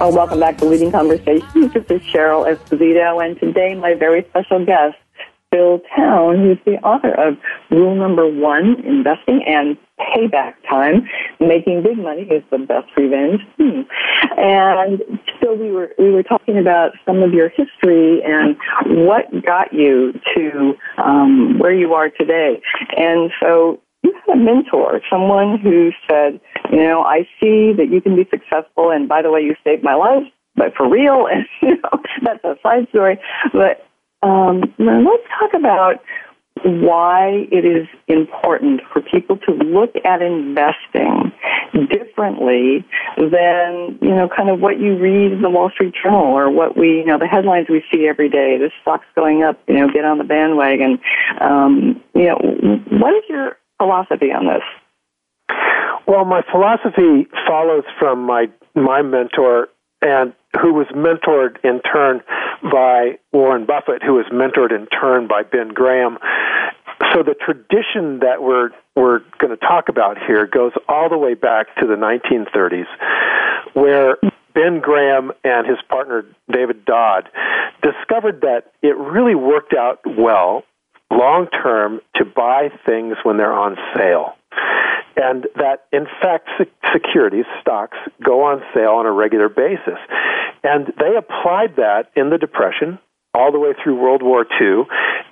Oh, 0.00 0.14
welcome 0.14 0.38
back 0.38 0.58
to 0.58 0.64
Leading 0.64 0.92
Conversations. 0.92 1.72
This 1.74 1.84
is 1.90 2.00
Cheryl 2.02 2.46
Esposito, 2.46 3.24
and 3.24 3.38
today 3.40 3.74
my 3.74 3.94
very 3.94 4.24
special 4.30 4.64
guest, 4.64 4.96
Phil 5.50 5.80
Town, 5.96 6.36
who's 6.38 6.58
the 6.64 6.76
author 6.84 7.12
of 7.14 7.36
Rule 7.70 7.96
Number 7.96 8.28
One, 8.28 8.80
Investing 8.84 9.42
and 9.44 9.76
Payback 9.98 10.54
Time. 10.68 11.08
Making 11.40 11.82
big 11.82 11.98
money 11.98 12.22
is 12.22 12.44
the 12.50 12.58
best 12.58 12.86
revenge. 12.96 13.40
Hmm. 13.58 13.80
And 14.36 15.02
so 15.42 15.54
we 15.54 15.72
were 15.72 15.90
we 15.98 16.10
were 16.10 16.22
talking 16.22 16.58
about 16.58 16.92
some 17.04 17.22
of 17.22 17.32
your 17.32 17.48
history 17.48 18.22
and 18.22 18.56
what 19.06 19.24
got 19.44 19.72
you 19.72 20.12
to 20.36 20.74
um, 20.98 21.58
where 21.58 21.74
you 21.74 21.94
are 21.94 22.10
today. 22.10 22.60
And 22.96 23.32
so 23.40 23.80
you 24.02 24.14
had 24.26 24.36
a 24.36 24.40
mentor, 24.40 25.00
someone 25.10 25.58
who 25.58 25.90
said, 26.08 26.40
you 26.70 26.78
know, 26.78 27.02
I 27.02 27.22
see 27.40 27.72
that 27.76 27.88
you 27.90 28.00
can 28.00 28.16
be 28.16 28.26
successful, 28.30 28.90
and 28.90 29.08
by 29.08 29.22
the 29.22 29.30
way, 29.30 29.40
you 29.40 29.54
saved 29.64 29.82
my 29.82 29.94
life, 29.94 30.24
but 30.56 30.74
for 30.76 30.88
real, 30.88 31.26
and 31.32 31.46
you 31.62 31.76
know, 31.76 32.02
that's 32.22 32.44
a 32.44 32.56
side 32.62 32.88
story. 32.90 33.18
But 33.52 33.86
um, 34.22 34.60
let's 34.78 35.24
talk 35.38 35.54
about 35.54 36.02
why 36.64 37.46
it 37.52 37.64
is 37.64 37.86
important 38.08 38.80
for 38.92 39.00
people 39.00 39.36
to 39.36 39.52
look 39.52 39.94
at 40.04 40.22
investing 40.22 41.32
differently 41.88 42.84
than, 43.16 43.98
you 44.00 44.14
know, 44.14 44.28
kind 44.34 44.50
of 44.50 44.60
what 44.60 44.80
you 44.80 44.96
read 44.98 45.32
in 45.32 45.42
the 45.42 45.50
Wall 45.50 45.70
Street 45.70 45.94
Journal 46.02 46.24
or 46.24 46.50
what 46.50 46.76
we, 46.76 46.98
you 46.98 47.04
know, 47.04 47.18
the 47.18 47.26
headlines 47.26 47.66
we 47.68 47.84
see 47.92 48.06
every 48.08 48.28
day. 48.28 48.58
This 48.58 48.72
stock's 48.82 49.06
going 49.14 49.42
up, 49.42 49.60
you 49.68 49.74
know, 49.74 49.88
get 49.92 50.04
on 50.04 50.18
the 50.18 50.24
bandwagon. 50.24 50.98
Um, 51.40 52.02
you 52.14 52.24
know, 52.24 52.38
what 52.90 53.14
is 53.14 53.22
your 53.28 53.56
philosophy 53.78 54.32
on 54.32 54.46
this? 54.46 54.62
Well, 56.06 56.24
my 56.24 56.42
philosophy 56.50 57.28
follows 57.46 57.84
from 57.98 58.24
my 58.24 58.46
my 58.74 59.02
mentor 59.02 59.68
and 60.00 60.32
who 60.60 60.72
was 60.72 60.86
mentored 60.94 61.62
in 61.64 61.80
turn 61.80 62.22
by 62.62 63.18
Warren 63.32 63.66
Buffett, 63.66 64.02
who 64.02 64.14
was 64.14 64.26
mentored 64.32 64.72
in 64.74 64.86
turn 64.86 65.28
by 65.28 65.42
Ben 65.42 65.68
Graham. 65.68 66.18
So 67.12 67.22
the 67.22 67.34
tradition 67.34 68.20
that 68.20 68.42
we're 68.42 68.70
we're 68.96 69.20
going 69.38 69.50
to 69.50 69.56
talk 69.56 69.88
about 69.88 70.16
here 70.26 70.46
goes 70.46 70.72
all 70.88 71.08
the 71.08 71.18
way 71.18 71.34
back 71.34 71.66
to 71.76 71.86
the 71.86 71.94
1930s, 71.94 72.86
where 73.74 74.16
Ben 74.54 74.80
Graham 74.80 75.30
and 75.44 75.66
his 75.66 75.78
partner 75.88 76.24
David 76.50 76.84
Dodd 76.84 77.28
discovered 77.82 78.40
that 78.40 78.72
it 78.82 78.96
really 78.96 79.34
worked 79.34 79.74
out 79.74 80.00
well 80.04 80.64
long 81.10 81.48
term 81.48 82.00
to 82.16 82.24
buy 82.24 82.70
things 82.86 83.16
when 83.22 83.36
they're 83.36 83.52
on 83.52 83.76
sale. 83.96 84.34
And 85.16 85.46
that 85.56 85.86
in 85.92 86.06
fact 86.22 86.48
securities 86.92 87.46
stocks 87.60 87.98
go 88.24 88.44
on 88.44 88.62
sale 88.74 88.92
on 88.92 89.06
a 89.06 89.12
regular 89.12 89.48
basis. 89.48 89.98
And 90.62 90.92
they 90.98 91.16
applied 91.16 91.76
that 91.76 92.10
in 92.14 92.30
the 92.30 92.38
depression 92.38 92.98
all 93.34 93.52
the 93.52 93.58
way 93.58 93.72
through 93.82 94.00
world 94.00 94.22
war 94.22 94.46
ii 94.60 94.84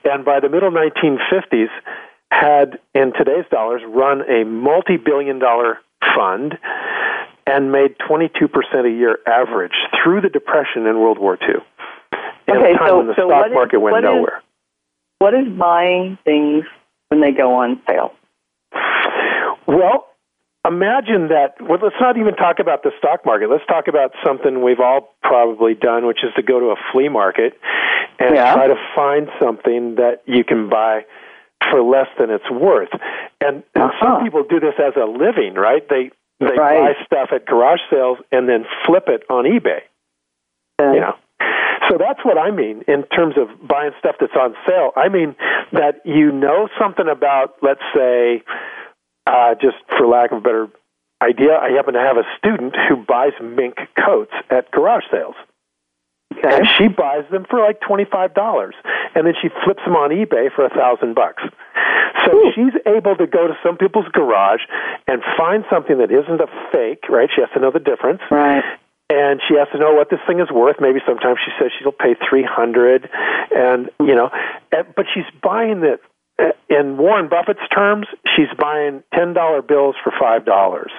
and 0.05 0.25
by 0.25 0.41
the 0.41 0.49
middle 0.49 0.71
1950s 0.71 1.69
had 2.31 2.79
in 2.95 3.13
today's 3.13 3.47
dollars 3.51 3.83
run 3.87 4.23
a 4.29 4.45
multi-billion 4.45 5.39
dollar 5.39 5.79
fund 6.15 6.59
and 7.47 7.73
made 7.73 7.97
22% 7.99 8.51
a 8.85 8.91
year 8.91 9.19
average 9.27 9.73
through 10.03 10.21
the 10.21 10.29
depression 10.29 10.87
in 10.87 10.99
world 10.99 11.19
war 11.19 11.39
ii 11.43 11.55
in 12.49 12.57
okay, 12.57 12.75
a 12.75 12.79
time 12.79 12.89
so, 12.89 12.99
when 12.99 13.07
the 13.07 13.15
so 13.17 13.29
stock 13.29 13.47
is, 13.47 13.53
market 13.53 13.81
went 13.81 14.05
nowhere 14.05 14.39
is, 14.39 14.46
what 15.19 15.35
is 15.35 15.49
buying 15.59 16.19
things 16.25 16.65
when 17.09 17.21
they 17.21 17.33
go 17.33 17.55
on 17.57 17.81
sale 17.89 18.13
well, 19.67 20.07
imagine 20.67 21.29
that. 21.29 21.57
Well, 21.61 21.79
let's 21.83 21.97
not 22.01 22.17
even 22.17 22.35
talk 22.35 22.59
about 22.59 22.83
the 22.83 22.93
stock 22.99 23.27
market. 23.27 23.51
Let's 23.51 23.67
talk 23.67 23.89
about 23.89 24.13
something 24.25 24.63
we've 24.63 24.81
all 24.81 25.15
probably 25.23 25.75
done, 25.75 26.07
which 26.07 26.23
is 26.23 26.33
to 26.37 26.43
go 26.43 26.61
to 26.61 26.67
a 26.67 26.77
flea 26.93 27.09
market 27.09 27.59
and 28.19 28.35
yeah. 28.35 28.55
try 28.55 28.69
to 28.69 28.77
find 28.95 29.29
something 29.41 29.97
that 29.97 30.23
you 30.27 30.45
can 30.45 30.69
buy 30.69 31.05
for 31.71 31.83
less 31.83 32.09
than 32.19 32.31
it's 32.31 32.51
worth. 32.51 32.91
And, 33.41 33.63
and 33.75 33.85
uh-huh. 33.85 34.05
some 34.05 34.25
people 34.25 34.45
do 34.49 34.61
this 34.61 34.75
as 34.79 34.95
a 34.97 35.05
living, 35.05 35.55
right? 35.55 35.87
They 35.89 36.11
they 36.39 36.55
right. 36.55 36.95
buy 36.95 37.05
stuff 37.07 37.31
at 37.33 37.47
garage 37.47 37.81
sales 37.91 38.19
and 38.31 38.47
then 38.47 38.67
flip 38.85 39.05
it 39.09 39.23
on 39.31 39.45
eBay. 39.45 39.81
Okay. 40.79 40.95
You 40.95 41.01
know. 41.01 41.17
So 41.89 41.99
that's 41.99 42.25
what 42.25 42.39
I 42.39 42.51
mean 42.51 42.83
in 42.89 43.05
terms 43.05 43.35
of 43.37 43.49
buying 43.67 43.93
stuff 43.99 44.17
that's 44.21 44.35
on 44.39 44.55
sale. 44.67 44.93
I 44.97 45.09
mean 45.09 45.37
that 45.73 46.03
you 46.05 46.33
know 46.33 46.69
something 46.79 47.09
about, 47.09 47.57
let's 47.63 47.83
say, 47.95 48.43
uh, 49.27 49.55
just 49.55 49.77
for 49.97 50.07
lack 50.07 50.33
of 50.33 50.39
a 50.39 50.41
better 50.41 50.69
idea, 51.23 51.57
I 51.57 51.71
happen 51.71 51.95
to 51.95 52.01
have 52.01 52.17
a 52.17 52.25
student 52.39 52.75
who 52.89 52.97
buys 52.97 53.33
mink 53.43 53.77
coats 54.05 54.33
at 54.51 54.71
garage 54.71 55.05
sales. 55.11 55.35
Okay. 56.37 56.57
And 56.57 56.67
she 56.77 56.89
buys 56.89 57.25
them 57.31 57.47
for 57.49 57.61
like 57.61 57.81
twenty 57.81 58.05
five 58.05 58.35
dollars, 58.35 58.75
and 59.15 59.27
then 59.27 59.35
she 59.41 59.49
flips 59.65 59.83
them 59.85 59.97
on 59.97 60.11
eBay 60.11 60.53
for 60.55 60.67
a 60.67 60.71
thousand 60.71 61.15
bucks. 61.15 61.43
So 62.27 62.35
Ooh. 62.35 62.53
she's 62.55 62.75
able 62.87 63.17
to 63.17 63.27
go 63.27 63.47
to 63.47 63.55
some 63.65 63.77
people's 63.77 64.09
garage 64.13 64.61
and 65.07 65.23
find 65.37 65.65
something 65.71 65.99
that 65.99 66.11
isn't 66.11 66.41
a 66.41 66.49
fake, 66.73 67.09
right? 67.09 67.29
She 67.35 67.41
has 67.41 67.51
to 67.55 67.61
know 67.61 67.71
the 67.71 67.81
difference, 67.81 68.21
Right. 68.31 68.65
And 69.09 69.41
she 69.47 69.55
has 69.55 69.69
to 69.73 69.79
know 69.79 69.93
what 69.95 70.11
this 70.11 70.21
thing 70.27 70.41
is 70.41 70.51
worth. 70.51 70.77
Maybe 70.81 70.99
sometimes 71.07 71.39
she 71.45 71.53
says 71.59 71.71
she'll 71.79 71.93
pay 71.93 72.17
three 72.29 72.45
hundred, 72.45 73.09
and 73.55 73.91
you 74.01 74.15
know, 74.15 74.31
but 74.71 75.07
she's 75.15 75.29
buying 75.43 75.83
it 75.85 76.01
in 76.69 76.97
Warren 76.97 77.29
Buffett's 77.29 77.67
terms, 77.75 78.07
she's 78.37 78.53
buying 78.59 79.03
ten 79.15 79.33
dollar 79.33 79.63
bills 79.63 79.97
for 80.03 80.13
five 80.19 80.45
dollars, 80.45 80.93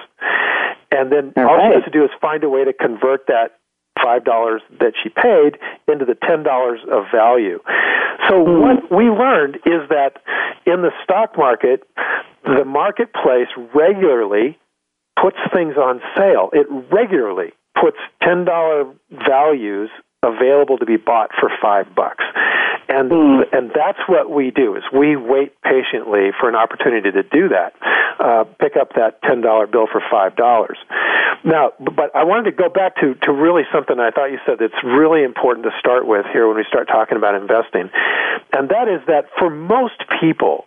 and 0.90 1.12
then 1.12 1.32
all, 1.36 1.48
all 1.48 1.56
right. 1.56 1.70
she 1.70 1.74
has 1.74 1.84
to 1.84 1.90
do 1.90 2.04
is 2.04 2.10
find 2.20 2.42
a 2.44 2.48
way 2.48 2.64
to 2.64 2.72
convert 2.72 3.26
that 3.26 3.58
five 4.02 4.24
dollars 4.24 4.62
that 4.80 4.94
she 5.02 5.10
paid 5.10 5.58
into 5.86 6.04
the 6.04 6.16
ten 6.26 6.42
dollars 6.42 6.80
of 6.90 7.04
value. 7.12 7.60
So 8.28 8.34
mm. 8.34 8.60
what 8.60 8.90
we 8.90 9.10
learned 9.10 9.56
is 9.66 9.88
that 9.90 10.22
in 10.66 10.82
the 10.82 10.90
stock 11.04 11.36
market, 11.36 11.82
the 12.44 12.64
marketplace 12.64 13.48
regularly 13.74 14.58
puts 15.20 15.36
things 15.52 15.76
on 15.76 16.00
sale. 16.16 16.50
It 16.52 16.66
regularly 16.92 17.52
puts 17.80 17.98
ten 18.22 18.44
dollar 18.44 18.92
values 19.10 19.90
available 20.22 20.78
to 20.78 20.86
be 20.86 20.96
bought 20.96 21.30
for 21.38 21.50
five 21.62 21.94
bucks. 21.94 22.24
And 22.88 23.10
mm. 23.10 23.42
and 23.52 23.70
that's 23.74 23.98
what 24.08 24.30
we 24.30 24.50
do 24.50 24.74
is 24.74 24.82
we 24.92 25.14
wait 25.14 25.52
patiently 25.62 26.30
for 26.40 26.48
an 26.48 26.56
opportunity 26.56 27.10
to 27.10 27.22
do 27.22 27.50
that. 27.50 27.74
Uh, 28.18 28.44
pick 28.58 28.76
up 28.80 28.94
that 28.96 29.20
ten 29.22 29.42
dollar 29.42 29.66
bill 29.66 29.86
for 29.90 30.02
five 30.10 30.36
dollars. 30.36 30.78
Now, 31.44 31.72
but 31.78 32.16
I 32.16 32.24
wanted 32.24 32.50
to 32.50 32.56
go 32.56 32.70
back 32.70 32.96
to 32.96 33.14
to 33.14 33.32
really 33.32 33.62
something 33.72 34.00
I 34.00 34.10
thought 34.10 34.32
you 34.32 34.38
said 34.46 34.56
that's 34.58 34.82
really 34.82 35.22
important 35.22 35.66
to 35.66 35.72
start 35.78 36.06
with 36.06 36.24
here 36.32 36.48
when 36.48 36.56
we 36.56 36.64
start 36.66 36.88
talking 36.88 37.18
about 37.18 37.34
investing, 37.34 37.90
and 38.54 38.70
that 38.70 38.88
is 38.88 39.06
that 39.06 39.26
for 39.38 39.50
most 39.50 40.02
people. 40.20 40.64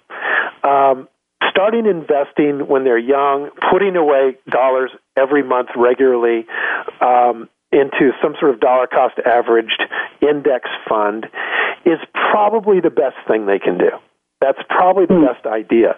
Um, 0.63 1.07
starting 1.49 1.85
investing 1.85 2.67
when 2.67 2.83
they're 2.83 2.97
young, 2.97 3.49
putting 3.71 3.95
away 3.95 4.37
dollars 4.49 4.91
every 5.17 5.43
month 5.43 5.69
regularly, 5.75 6.45
um, 7.01 7.49
into 7.71 8.11
some 8.21 8.35
sort 8.39 8.53
of 8.53 8.59
dollar 8.59 8.87
cost 8.87 9.17
averaged 9.25 9.81
index 10.21 10.69
fund 10.89 11.27
is 11.85 11.99
probably 12.31 12.81
the 12.81 12.89
best 12.89 13.15
thing 13.27 13.45
they 13.45 13.59
can 13.59 13.77
do. 13.77 13.91
That's 14.41 14.59
probably 14.69 15.05
the 15.05 15.25
best 15.25 15.45
idea. 15.45 15.95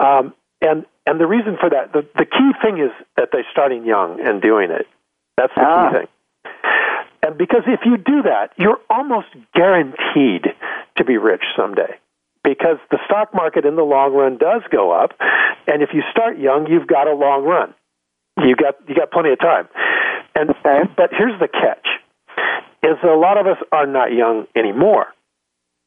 Um, 0.00 0.34
and 0.62 0.86
and 1.06 1.20
the 1.20 1.26
reason 1.26 1.56
for 1.58 1.70
that, 1.70 1.92
the, 1.92 2.06
the 2.16 2.24
key 2.24 2.52
thing 2.62 2.78
is 2.78 2.90
that 3.16 3.30
they're 3.32 3.46
starting 3.50 3.84
young 3.84 4.20
and 4.24 4.40
doing 4.40 4.70
it. 4.70 4.86
That's 5.36 5.52
the 5.54 5.62
ah. 5.62 5.90
key 5.90 5.98
thing. 5.98 6.06
And 7.22 7.36
because 7.36 7.62
if 7.66 7.80
you 7.84 7.96
do 7.96 8.22
that, 8.22 8.52
you're 8.56 8.78
almost 8.88 9.28
guaranteed 9.54 10.46
to 10.96 11.04
be 11.04 11.18
rich 11.18 11.42
someday. 11.56 11.98
Because 12.42 12.78
the 12.90 12.98
stock 13.04 13.34
market 13.34 13.66
in 13.66 13.76
the 13.76 13.82
long 13.82 14.14
run 14.14 14.38
does 14.38 14.62
go 14.70 14.92
up, 14.92 15.12
and 15.66 15.82
if 15.82 15.90
you 15.92 16.02
start 16.10 16.38
young, 16.38 16.66
you've 16.68 16.86
got 16.86 17.06
a 17.06 17.14
long 17.14 17.44
run. 17.44 17.74
You 18.38 18.56
got 18.56 18.76
you 18.88 18.94
got 18.94 19.10
plenty 19.10 19.30
of 19.30 19.38
time. 19.38 19.68
And 20.34 20.50
okay. 20.50 20.82
but 20.96 21.10
here's 21.12 21.38
the 21.38 21.48
catch: 21.48 21.86
is 22.82 22.96
a 23.02 23.14
lot 23.14 23.36
of 23.36 23.46
us 23.46 23.58
are 23.72 23.86
not 23.86 24.12
young 24.12 24.46
anymore, 24.56 25.08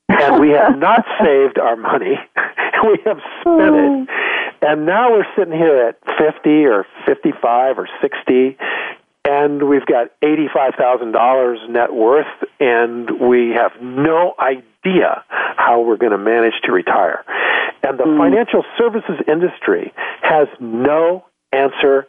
and 0.10 0.40
we 0.40 0.50
have 0.50 0.78
not 0.78 1.06
saved 1.20 1.58
our 1.58 1.76
money. 1.76 2.20
we 2.84 3.00
have 3.06 3.18
spent 3.42 3.76
it, 3.76 3.90
hmm. 3.90 4.04
and 4.62 4.86
now 4.86 5.12
we're 5.12 5.26
sitting 5.36 5.54
here 5.58 5.88
at 5.88 5.98
fifty 6.18 6.66
or 6.66 6.86
fifty-five 7.08 7.80
or 7.80 7.88
sixty, 8.02 8.58
and 9.26 9.68
we've 9.68 9.86
got 9.86 10.08
eighty-five 10.22 10.74
thousand 10.78 11.12
dollars 11.12 11.60
net 11.70 11.94
worth, 11.94 12.28
and 12.60 13.10
we 13.20 13.52
have 13.56 13.72
no 13.82 14.34
idea 14.40 15.24
how 15.30 15.82
we're 15.82 15.98
going 15.98 16.12
to 16.12 16.18
manage 16.18 16.54
to 16.64 16.72
retire. 16.72 17.24
And 17.84 17.98
the 17.98 18.04
mm. 18.04 18.18
financial 18.18 18.64
services 18.78 19.24
industry 19.28 19.94
has 20.22 20.48
no 20.60 21.26
answer 21.52 22.08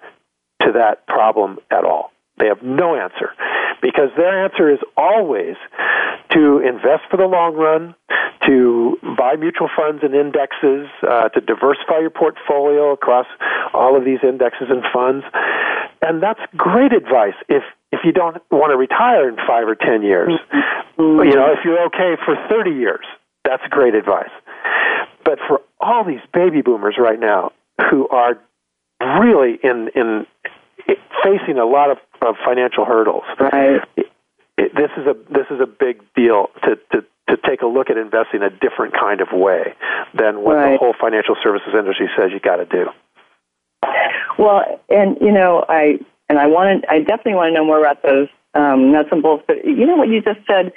to 0.62 0.72
that 0.72 1.06
problem 1.06 1.58
at 1.70 1.84
all. 1.84 2.10
They 2.38 2.46
have 2.46 2.62
no 2.62 2.96
answer 2.96 3.30
because 3.80 4.10
their 4.16 4.44
answer 4.44 4.72
is 4.72 4.80
always 4.96 5.56
to 6.30 6.58
invest 6.58 7.04
for 7.10 7.16
the 7.16 7.26
long 7.26 7.54
run, 7.54 7.94
to 8.46 8.98
buy 9.16 9.36
mutual 9.36 9.68
funds 9.76 10.02
and 10.02 10.14
indexes, 10.14 10.88
uh, 11.06 11.28
to 11.28 11.40
diversify 11.40 12.00
your 12.00 12.10
portfolio 12.10 12.92
across 12.92 13.26
all 13.72 13.96
of 13.96 14.04
these 14.04 14.18
indexes 14.22 14.68
and 14.70 14.82
funds. 14.92 15.24
And 16.04 16.22
that's 16.22 16.40
great 16.56 16.92
advice 16.92 17.34
if 17.48 17.62
if 17.92 18.00
you 18.04 18.12
don't 18.12 18.36
want 18.50 18.72
to 18.72 18.76
retire 18.76 19.28
in 19.28 19.36
5 19.36 19.68
or 19.68 19.76
10 19.76 20.02
years. 20.02 20.32
Mm-hmm. 20.98 21.28
You 21.28 21.36
know, 21.36 21.52
if 21.52 21.60
you're 21.64 21.86
okay 21.86 22.16
for 22.24 22.34
30 22.48 22.70
years, 22.72 23.06
that's 23.44 23.62
great 23.70 23.94
advice. 23.94 24.30
But 25.24 25.38
for 25.46 25.62
all 25.80 26.04
these 26.04 26.20
baby 26.32 26.60
boomers 26.60 26.96
right 26.98 27.18
now 27.18 27.52
who 27.90 28.08
are 28.08 28.38
really 29.00 29.58
in 29.62 29.90
in 29.94 30.26
facing 31.22 31.58
a 31.58 31.64
lot 31.64 31.90
of, 31.90 31.98
of 32.20 32.36
financial 32.44 32.84
hurdles. 32.84 33.24
Right. 33.40 33.80
It, 33.96 34.06
it, 34.56 34.74
this 34.74 34.90
is 34.96 35.06
a 35.06 35.16
this 35.32 35.46
is 35.50 35.60
a 35.60 35.66
big 35.66 36.02
deal 36.14 36.50
to, 36.64 36.76
to 36.92 37.04
to 37.28 37.36
take 37.48 37.62
a 37.62 37.66
look 37.66 37.90
at 37.90 37.96
investing 37.96 38.42
a 38.42 38.50
different 38.50 38.94
kind 38.94 39.20
of 39.20 39.28
way 39.32 39.74
than 40.12 40.42
what 40.42 40.56
right. 40.56 40.72
the 40.72 40.78
whole 40.78 40.94
financial 41.00 41.36
services 41.42 41.74
industry 41.76 42.08
says 42.16 42.30
you 42.32 42.40
got 42.40 42.56
to 42.56 42.66
do. 42.66 42.90
Well, 44.38 44.80
and 44.88 45.16
you 45.20 45.32
know, 45.32 45.64
I 45.68 45.98
and 46.28 46.38
I 46.38 46.46
wanted, 46.46 46.84
I 46.88 47.00
definitely 47.00 47.34
want 47.34 47.50
to 47.50 47.54
know 47.54 47.64
more 47.64 47.78
about 47.78 48.02
those 48.02 48.28
um, 48.54 48.92
nuts 48.92 49.08
and 49.12 49.22
bolts. 49.22 49.44
But 49.46 49.64
you 49.64 49.86
know 49.86 49.96
what 49.96 50.08
you 50.08 50.20
just 50.20 50.40
said 50.46 50.72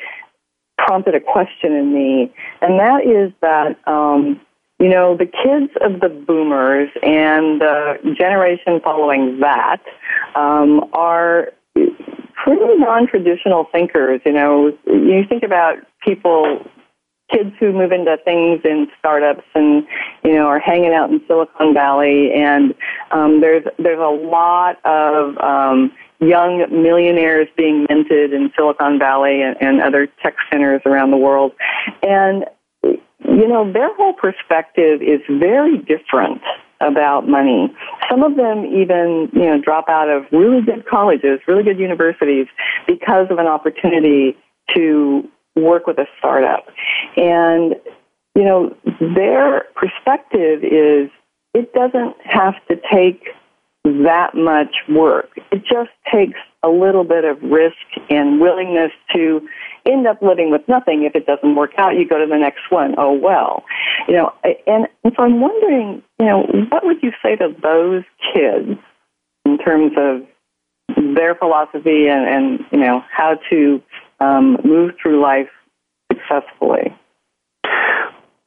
prompted 0.78 1.16
a 1.16 1.20
question 1.20 1.74
in 1.74 1.94
me, 1.94 2.34
and 2.62 2.80
that 2.80 3.06
is 3.06 3.32
that 3.42 3.78
um, 3.88 4.40
you 4.80 4.90
know 4.90 5.18
the 5.18 5.26
kids 5.26 5.72
of 5.82 6.00
the 6.02 6.10
boomers 6.10 6.90
and 7.02 7.62
the 7.62 8.16
generation 8.18 8.80
following 8.84 9.40
that 9.40 9.82
um, 10.36 10.90
are 10.94 11.52
pretty 11.74 12.78
non-traditional 12.78 13.66
thinkers. 13.72 14.22
You 14.26 14.34
know, 14.34 14.78
you 14.86 15.24
think 15.28 15.44
about 15.44 15.78
people 16.06 16.66
kids 17.32 17.52
who 17.60 17.74
move 17.74 17.92
into 17.92 18.18
things 18.24 18.62
in 18.64 18.88
startups 18.98 19.44
and 19.54 19.86
you 20.24 20.34
know 20.34 20.48
are 20.48 20.60
hanging 20.60 20.94
out 20.94 21.10
in 21.10 21.22
Silicon 21.28 21.74
Valley 21.74 22.32
and 22.34 22.74
um, 23.12 23.42
there's 23.42 23.66
there's 23.78 24.00
a 24.00 24.26
lot 24.28 24.78
of 24.86 25.38
um, 25.40 25.92
young 26.20 26.66
millionaires 26.72 27.48
being 27.58 27.86
minted 27.90 28.34
in 28.34 28.52
Silicon 28.56 28.98
Valley 28.98 29.42
and, 29.42 29.58
and 29.62 29.82
other 29.82 30.08
tech 30.24 30.36
centers 30.52 30.82
around 30.86 31.12
the 31.12 31.18
world 31.18 31.54
and 32.02 32.46
you 32.84 33.48
know 33.48 33.72
their 33.72 33.94
whole 33.96 34.14
perspective 34.14 35.02
is 35.02 35.22
very 35.30 35.78
different 35.78 36.42
about 36.80 37.28
money. 37.28 37.74
Some 38.10 38.24
of 38.24 38.36
them 38.36 38.66
even, 38.66 39.30
you 39.34 39.46
know, 39.46 39.60
drop 39.60 39.90
out 39.90 40.10
of 40.10 40.26
really 40.32 40.62
good 40.62 40.86
colleges, 40.88 41.40
really 41.48 41.64
good 41.64 41.80
universities 41.80 42.46
because 42.86 43.28
of 43.32 43.40
an 43.40 43.48
opportunity 43.48 44.38
to 44.76 45.28
work 45.58 45.88
with 45.88 45.98
a 45.98 46.06
startup. 46.18 46.68
And, 47.16 47.76
you 48.36 48.44
know, 48.44 48.76
their 49.00 49.66
perspective 49.76 50.64
is 50.64 51.10
it 51.54 51.74
doesn't 51.74 52.16
have 52.24 52.56
to 52.68 52.80
take 52.92 53.24
that 53.84 54.36
much 54.36 54.76
work. 54.90 55.30
It 55.52 55.64
just 55.64 55.92
takes 56.12 56.40
a 56.64 56.70
little 56.70 57.04
bit 57.04 57.24
of 57.24 57.42
risk 57.42 57.76
and 58.10 58.42
willingness 58.42 58.92
to 59.16 59.48
end 59.86 60.06
up 60.08 60.22
living 60.22 60.52
with 60.52 60.68
nothing. 60.68 61.04
If 61.04 61.16
it 61.16 61.26
doesn't 61.26 61.56
work 61.56 61.72
out, 61.78 61.96
you 61.96 62.08
go 62.08 62.18
to 62.18 62.28
the 62.28 62.38
next 62.38 62.70
one. 62.70 62.96
Oh 62.98 63.14
well, 63.14 63.64
you 64.08 64.16
know. 64.16 64.34
And, 64.44 64.88
and 65.04 65.14
so 65.16 65.24
I'm 65.24 65.40
wondering, 65.40 66.04
you 66.20 66.26
know, 66.26 66.44
what 66.70 66.86
would 66.86 67.02
you 67.02 67.12
say 67.24 67.36
to 67.38 67.56
those 67.62 68.04
kids 68.34 68.78
in 69.46 69.58
terms 69.58 69.94
of 69.98 70.24
their 71.16 71.36
philosophy 71.36 72.08
and, 72.08 72.28
and 72.28 72.66
you 72.72 72.80
know 72.80 73.04
how 73.12 73.40
to 73.50 73.82
um, 74.20 74.58
move 74.64 74.92
through 75.02 75.22
life 75.22 75.50
successfully? 76.12 76.96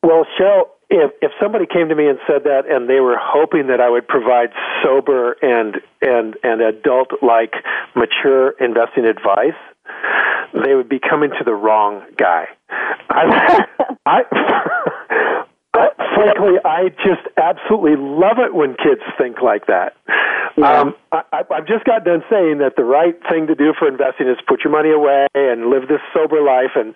Well, 0.02 0.26
Cheryl, 0.38 0.64
if 0.88 1.12
if 1.22 1.30
somebody 1.40 1.66
came 1.66 1.88
to 1.88 1.94
me 1.94 2.09
and 2.09 2.18
said 2.26 2.44
that, 2.44 2.62
and 2.68 2.88
they 2.88 3.00
were 3.00 3.16
hoping 3.20 3.68
that 3.68 3.80
I 3.80 3.88
would 3.88 4.09
provide 4.09 4.50
sober 4.83 5.37
and 5.40 5.76
and 6.00 6.37
and 6.42 6.61
adult 6.61 7.11
like 7.22 7.54
mature 7.94 8.50
investing 8.59 9.04
advice, 9.04 9.59
they 10.52 10.74
would 10.74 10.88
be 10.88 10.98
coming 10.98 11.30
to 11.30 11.44
the 11.44 11.54
wrong 11.54 12.02
guy. 12.16 12.46
I, 13.09 13.64
I 14.06 15.39
frankly, 16.22 16.59
I 16.64 16.88
just 17.04 17.26
absolutely 17.37 17.96
love 17.96 18.38
it 18.38 18.54
when 18.54 18.74
kids 18.76 19.02
think 19.18 19.40
like 19.40 19.66
that. 19.66 19.96
Yeah. 20.56 20.80
Um, 20.80 20.94
I, 21.12 21.22
I've 21.50 21.66
just 21.66 21.85
got 21.85 22.04
done 22.04 22.22
saying 22.30 22.59
that 22.59 22.74
the 22.76 22.85
right 22.85 23.14
thing 23.30 23.46
to 23.46 23.54
do 23.54 23.72
for 23.78 23.88
investing 23.88 24.28
is 24.28 24.37
put 24.46 24.64
your 24.64 24.72
money 24.72 24.90
away 24.90 25.26
and 25.35 25.70
live 25.70 25.88
this 25.88 26.00
sober 26.12 26.42
life, 26.42 26.74
and 26.74 26.94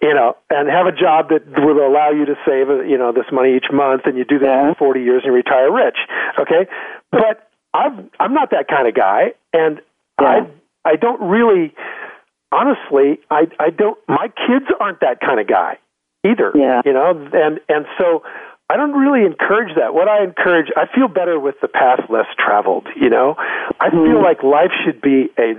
you 0.00 0.14
know, 0.14 0.36
and 0.50 0.68
have 0.68 0.86
a 0.86 0.92
job 0.92 1.28
that 1.30 1.46
will 1.60 1.86
allow 1.86 2.10
you 2.10 2.24
to 2.24 2.34
save, 2.46 2.68
you 2.88 2.96
know, 2.96 3.12
this 3.12 3.26
money 3.32 3.56
each 3.56 3.70
month, 3.72 4.02
and 4.06 4.16
you 4.16 4.24
do 4.24 4.38
that 4.38 4.46
yeah. 4.46 4.74
for 4.74 4.94
40 4.94 5.02
years 5.02 5.22
and 5.24 5.32
you 5.32 5.36
retire 5.36 5.72
rich. 5.72 5.98
Okay, 6.38 6.66
but 7.10 7.48
I'm 7.74 8.10
I'm 8.18 8.32
not 8.32 8.50
that 8.50 8.68
kind 8.68 8.88
of 8.88 8.94
guy, 8.94 9.34
and 9.52 9.80
yeah. 10.20 10.46
I 10.84 10.92
I 10.92 10.96
don't 10.96 11.20
really, 11.20 11.74
honestly, 12.52 13.20
I 13.30 13.48
I 13.60 13.70
don't. 13.70 13.98
My 14.08 14.28
kids 14.28 14.66
aren't 14.80 15.00
that 15.00 15.20
kind 15.20 15.40
of 15.40 15.46
guy 15.46 15.78
either. 16.24 16.52
Yeah. 16.54 16.82
You 16.84 16.92
know, 16.92 17.10
and 17.32 17.60
and 17.68 17.86
so 17.98 18.22
I 18.70 18.76
don't 18.76 18.92
really 18.92 19.24
encourage 19.24 19.74
that. 19.76 19.94
What 19.94 20.08
I 20.08 20.22
encourage, 20.22 20.68
I 20.76 20.84
feel 20.94 21.08
better 21.08 21.40
with 21.40 21.54
the 21.62 21.68
path 21.68 22.00
less 22.10 22.26
traveled. 22.38 22.86
You 23.00 23.08
know, 23.08 23.34
I 23.80 23.88
mm. 23.88 24.04
feel 24.04 24.22
like 24.22 24.42
life 24.42 24.72
should 24.84 25.00
be 25.00 25.30
a 25.38 25.54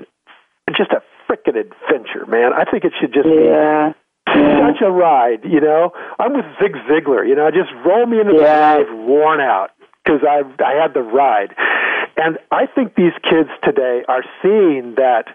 just 0.78 0.91
a 0.91 1.02
frickin' 1.28 1.58
adventure, 1.58 2.26
man. 2.28 2.54
I 2.54 2.69
think 2.69 2.84
it 2.84 2.93
should 3.00 3.13
just 3.13 3.28
yeah. 3.28 3.93
be 4.28 4.34
such 4.34 4.82
a 4.86 4.91
ride. 4.91 5.43
You 5.43 5.60
know, 5.60 5.91
I'm 6.19 6.34
with 6.34 6.45
Zig 6.62 6.74
Ziglar. 6.88 7.28
You 7.28 7.36
know, 7.36 7.50
just 7.50 7.72
roll 7.84 8.06
me 8.06 8.19
into 8.19 8.36
yeah. 8.36 8.78
the 8.78 8.84
grave, 8.84 9.08
worn 9.08 9.41
out 9.41 9.72
because 10.04 10.22
I 10.22 10.41
I 10.63 10.80
had 10.80 10.93
the 10.93 11.02
ride. 11.02 11.56
And 12.17 12.38
I 12.52 12.67
think 12.67 12.95
these 12.95 13.13
kids 13.24 13.50
today 13.63 14.04
are 14.08 14.24
seeing 14.43 14.95
that 14.95 15.26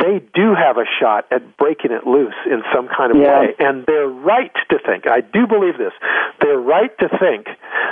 they 0.00 0.20
do 0.34 0.54
have 0.54 0.76
a 0.76 0.84
shot 1.00 1.26
at 1.30 1.56
breaking 1.56 1.92
it 1.92 2.06
loose 2.06 2.34
in 2.46 2.62
some 2.74 2.88
kind 2.88 3.12
of 3.14 3.18
yeah. 3.22 3.40
way. 3.40 3.54
And 3.58 3.84
they're 3.86 4.08
right 4.08 4.52
to 4.70 4.78
think, 4.84 5.06
I 5.06 5.20
do 5.20 5.46
believe 5.46 5.78
this, 5.78 5.92
they're 6.40 6.58
right 6.58 6.90
to 6.98 7.08
think 7.18 7.46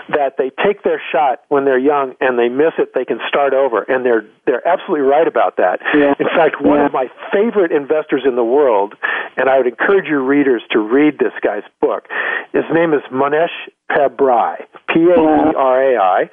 that 0.09 0.37
they 0.37 0.51
take 0.65 0.83
their 0.83 1.01
shot 1.13 1.43
when 1.49 1.65
they're 1.65 1.79
young 1.79 2.15
and 2.21 2.39
they 2.39 2.49
miss 2.49 2.75
it, 2.79 2.93
they 2.95 3.05
can 3.05 3.21
start 3.29 3.55
over. 3.55 3.83
And 3.83 4.05
they're, 4.05 4.27
they're 4.47 4.67
absolutely 4.67 5.07
right 5.07 5.29
about 5.29 5.57
that. 5.59 5.81
Yeah. 5.95 6.15
In 6.19 6.27
fact, 6.35 6.61
one 6.61 6.79
yeah. 6.79 6.87
of 6.87 6.93
my 6.93 7.07
favorite 7.33 7.71
investors 7.71 8.23
in 8.27 8.37
the 8.37 8.45
world, 8.45 8.95
and 9.37 9.49
I 9.49 9.59
would 9.59 9.67
encourage 9.67 10.07
your 10.07 10.23
readers 10.23 10.63
to 10.73 10.81
read 10.81 11.19
this 11.19 11.33
guy's 11.43 11.65
book, 11.81 12.09
his 12.53 12.65
name 12.73 12.93
is 12.93 13.01
Mohnish 13.13 13.55
Pabrai, 13.93 14.65
P-A-B-R-A-I. 14.89 16.31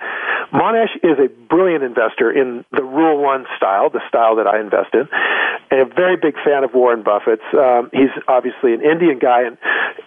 Mohnish 0.53 0.95
is 1.03 1.19
a 1.19 1.29
brilliant 1.49 1.83
investor 1.83 2.31
in 2.31 2.65
the 2.71 2.83
Rule 2.83 3.21
One 3.21 3.45
style, 3.57 3.89
the 3.89 4.01
style 4.07 4.37
that 4.37 4.47
I 4.47 4.59
invest 4.59 4.93
in, 4.93 5.07
and 5.71 5.81
a 5.81 5.93
very 5.93 6.15
big 6.15 6.35
fan 6.43 6.63
of 6.63 6.73
Warren 6.73 7.03
Buffett's. 7.03 7.43
Um, 7.53 7.89
he's 7.93 8.09
obviously 8.27 8.73
an 8.73 8.81
Indian 8.81 9.19
guy, 9.19 9.43
and 9.43 9.57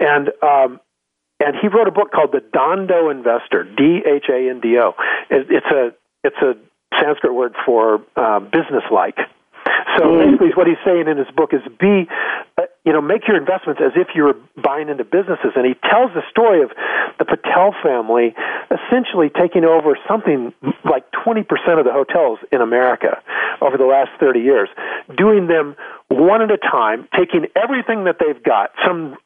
and 0.00 0.28
um, 0.42 0.80
and 1.38 1.56
he 1.60 1.68
wrote 1.68 1.88
a 1.88 1.92
book 1.92 2.10
called 2.12 2.32
The 2.32 2.40
Dhando 2.40 3.10
Investor, 3.10 3.64
D 3.64 4.00
H 4.06 4.26
A 4.30 4.50
N 4.50 4.60
D 4.60 4.78
O. 4.78 4.94
It's 5.30 5.66
a 5.66 5.94
it's 6.24 6.36
a 6.42 6.54
Sanskrit 6.98 7.34
word 7.34 7.54
for 7.64 8.02
uh, 8.16 8.40
business 8.40 8.84
like. 8.92 9.16
So 9.98 10.04
mm. 10.04 10.24
basically, 10.24 10.50
what 10.54 10.66
he's 10.66 10.80
saying 10.84 11.08
in 11.08 11.16
his 11.18 11.28
book 11.36 11.52
is 11.52 11.60
be, 11.78 12.08
uh, 12.56 12.62
you 12.84 12.92
know, 12.92 13.00
make 13.00 13.28
your 13.28 13.36
investments 13.36 13.80
as 13.84 13.92
if 13.94 14.14
you 14.14 14.24
were 14.24 14.36
buying 14.56 14.88
into 14.88 15.04
businesses. 15.04 15.52
And 15.54 15.66
he 15.66 15.74
tells 15.88 16.10
the 16.14 16.22
story 16.30 16.62
of 16.62 16.70
the 17.18 17.24
Patel 17.24 17.74
family 17.82 18.34
essentially 18.70 19.30
taking 19.30 19.64
over 19.64 19.98
something 20.08 20.52
like 20.84 21.04
20% 21.12 21.44
of 21.78 21.84
the 21.84 21.92
hotels 21.92 22.38
in 22.50 22.60
America 22.60 23.20
over 23.60 23.76
the 23.76 23.84
last 23.84 24.10
30 24.18 24.40
years, 24.40 24.68
doing 25.16 25.46
them 25.46 25.76
one 26.08 26.42
at 26.42 26.50
a 26.50 26.58
time, 26.58 27.08
taking 27.16 27.46
everything 27.56 28.04
that 28.04 28.16
they've 28.18 28.42
got, 28.42 28.70
some 28.84 29.16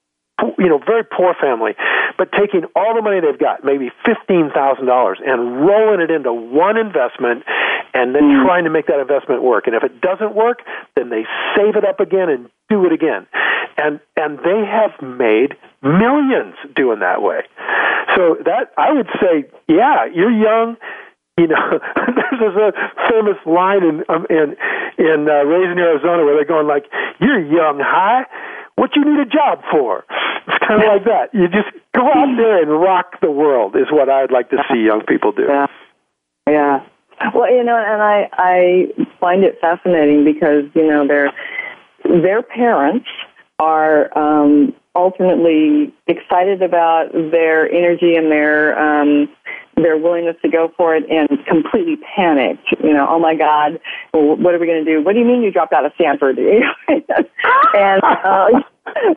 you 0.59 0.69
know, 0.69 0.79
very 0.85 1.05
poor 1.05 1.35
family, 1.41 1.73
but 2.19 2.31
taking 2.33 2.65
all 2.77 2.95
the 2.95 3.01
money 3.01 3.21
they've 3.21 3.39
got, 3.39 3.65
maybe 3.65 3.91
fifteen 4.05 4.51
thousand 4.53 4.87
dollars, 4.87 5.19
and 5.25 5.65
rolling 5.65 6.01
it 6.01 6.11
into 6.11 6.33
one 6.33 6.77
investment, 6.77 7.45
and 7.95 8.15
then 8.15 8.25
mm. 8.25 8.45
trying 8.45 8.65
to 8.65 8.71
make 8.71 8.87
that 8.87 9.01
investment 9.01 9.43
work. 9.43 9.67
And 9.67 9.75
if 9.75 9.83
it 9.83 10.01
doesn't 10.01 10.35
work, 10.35 10.61
then 10.95 11.09
they 11.09 11.25
save 11.57 11.77
it 11.77 11.85
up 11.85 12.01
again 12.01 12.29
and 12.29 12.51
do 12.69 12.85
it 12.85 12.93
again, 12.93 13.27
and 13.79 14.01
and 14.17 14.39
they 14.41 14.65
have 14.65 14.93
made 15.01 15.57
millions 15.83 16.55
doing 16.75 17.01
that 17.01 17.23
way. 17.23 17.41
So 18.15 18.37
that 18.45 18.73
I 18.77 18.93
would 18.93 19.09
say, 19.21 19.49
yeah, 19.69 20.05
you're 20.13 20.31
young. 20.31 20.77
You 21.39 21.49
know, 21.49 21.81
there's 22.41 22.57
a 22.57 22.73
famous 23.09 23.37
line 23.47 23.85
in 23.85 24.05
um, 24.09 24.27
in 24.29 24.57
in 24.99 25.29
uh, 25.29 25.45
Raising 25.45 25.79
Arizona 25.79 26.25
where 26.25 26.35
they're 26.35 26.45
going 26.45 26.67
like, 26.67 26.85
"You're 27.21 27.41
young, 27.41 27.81
high." 27.81 28.25
What 28.77 28.91
you 28.95 29.05
need 29.05 29.21
a 29.21 29.29
job 29.29 29.63
for. 29.71 30.05
It's 30.47 30.59
kind 30.67 30.81
of 30.81 30.87
like 30.87 31.05
that. 31.05 31.35
You 31.35 31.49
just 31.49 31.69
go 31.95 32.07
out 32.07 32.37
there 32.37 32.63
and 32.63 32.71
rock 32.71 33.21
the 33.21 33.31
world 33.31 33.75
is 33.75 33.91
what 33.91 34.09
I'd 34.09 34.31
like 34.31 34.51
to 34.51 34.59
see 34.71 34.79
young 34.79 35.03
people 35.07 35.33
do. 35.33 35.43
Yeah. 35.49 35.67
Yeah. 36.49 36.81
Well, 37.35 37.51
you 37.51 37.65
know, 37.65 37.77
and 37.77 38.03
I 38.03 38.29
I 38.33 38.87
find 39.19 39.43
it 39.43 39.59
fascinating 39.61 40.25
because 40.25 40.65
you 40.75 40.87
know 40.87 41.07
their 41.07 41.33
their 42.05 42.43
parents 42.43 43.07
are 43.59 44.17
um, 44.17 44.75
alternately 44.95 45.95
excited 46.07 46.63
about 46.63 47.13
their 47.13 47.71
energy 47.71 48.17
and 48.17 48.31
their 48.31 48.79
um, 48.79 49.29
their 49.77 49.99
willingness 49.99 50.37
to 50.43 50.49
go 50.49 50.73
for 50.77 50.97
it 50.97 51.05
and 51.11 51.29
completely 51.47 51.97
panicked. 52.17 52.67
You 52.83 52.95
know, 52.95 53.07
oh 53.09 53.19
my 53.19 53.35
God, 53.35 53.79
well, 54.13 54.37
what 54.37 54.55
are 54.55 54.59
we 54.59 54.67
going 54.67 54.85
to 54.85 54.91
do? 54.91 55.05
What 55.05 55.13
do 55.13 55.21
you 55.21 55.27
mean 55.27 55.43
you 55.43 55.53
dropped 55.53 55.73
out 55.73 55.85
of 55.85 55.93
Stanford? 55.97 56.39
and 56.89 58.03
uh, 58.03 58.49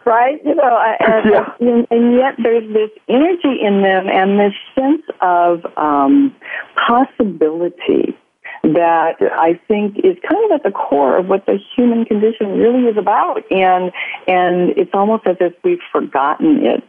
right, 0.06 0.40
you 0.44 0.56
know, 0.56 0.96
and, 1.00 1.32
yeah. 1.32 1.54
and, 1.60 1.88
and 1.90 2.14
yet 2.14 2.36
there's 2.44 2.68
this 2.74 2.90
energy 3.08 3.62
in 3.62 3.82
them 3.82 4.08
and 4.10 4.40
this 4.40 4.54
sense 4.76 5.04
of 5.22 5.66
um, 5.78 6.36
possibility 6.76 8.18
that. 8.64 9.16
I 9.22 9.60
think 9.68 9.98
is 10.00 10.18
kind 10.30 10.46
of 10.46 10.52
at 10.52 10.64
the 10.64 10.72
core 10.72 11.18
of 11.18 11.28
what 11.28 11.46
the 11.46 11.58
human 11.76 12.04
condition 12.04 12.58
really 12.58 12.90
is 12.90 12.98
about, 12.98 13.44
and 13.52 13.92
and 14.28 14.78
it's 14.78 14.92
almost 14.94 15.26
as 15.26 15.38
if 15.40 15.54
we've 15.64 15.80
forgotten 15.92 16.66
it. 16.66 16.84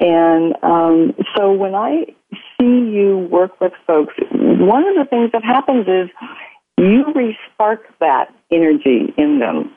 And 0.00 0.54
um, 0.62 1.14
so 1.36 1.52
when 1.52 1.74
I 1.74 2.06
see 2.60 2.90
you 2.90 3.28
work 3.30 3.60
with 3.60 3.72
folks, 3.86 4.14
one 4.30 4.86
of 4.86 4.94
the 4.94 5.06
things 5.08 5.32
that 5.32 5.44
happens 5.44 5.86
is 5.88 6.10
you 6.78 7.04
respark 7.14 7.78
that 8.00 8.32
energy 8.50 9.12
in 9.16 9.38
them. 9.38 9.72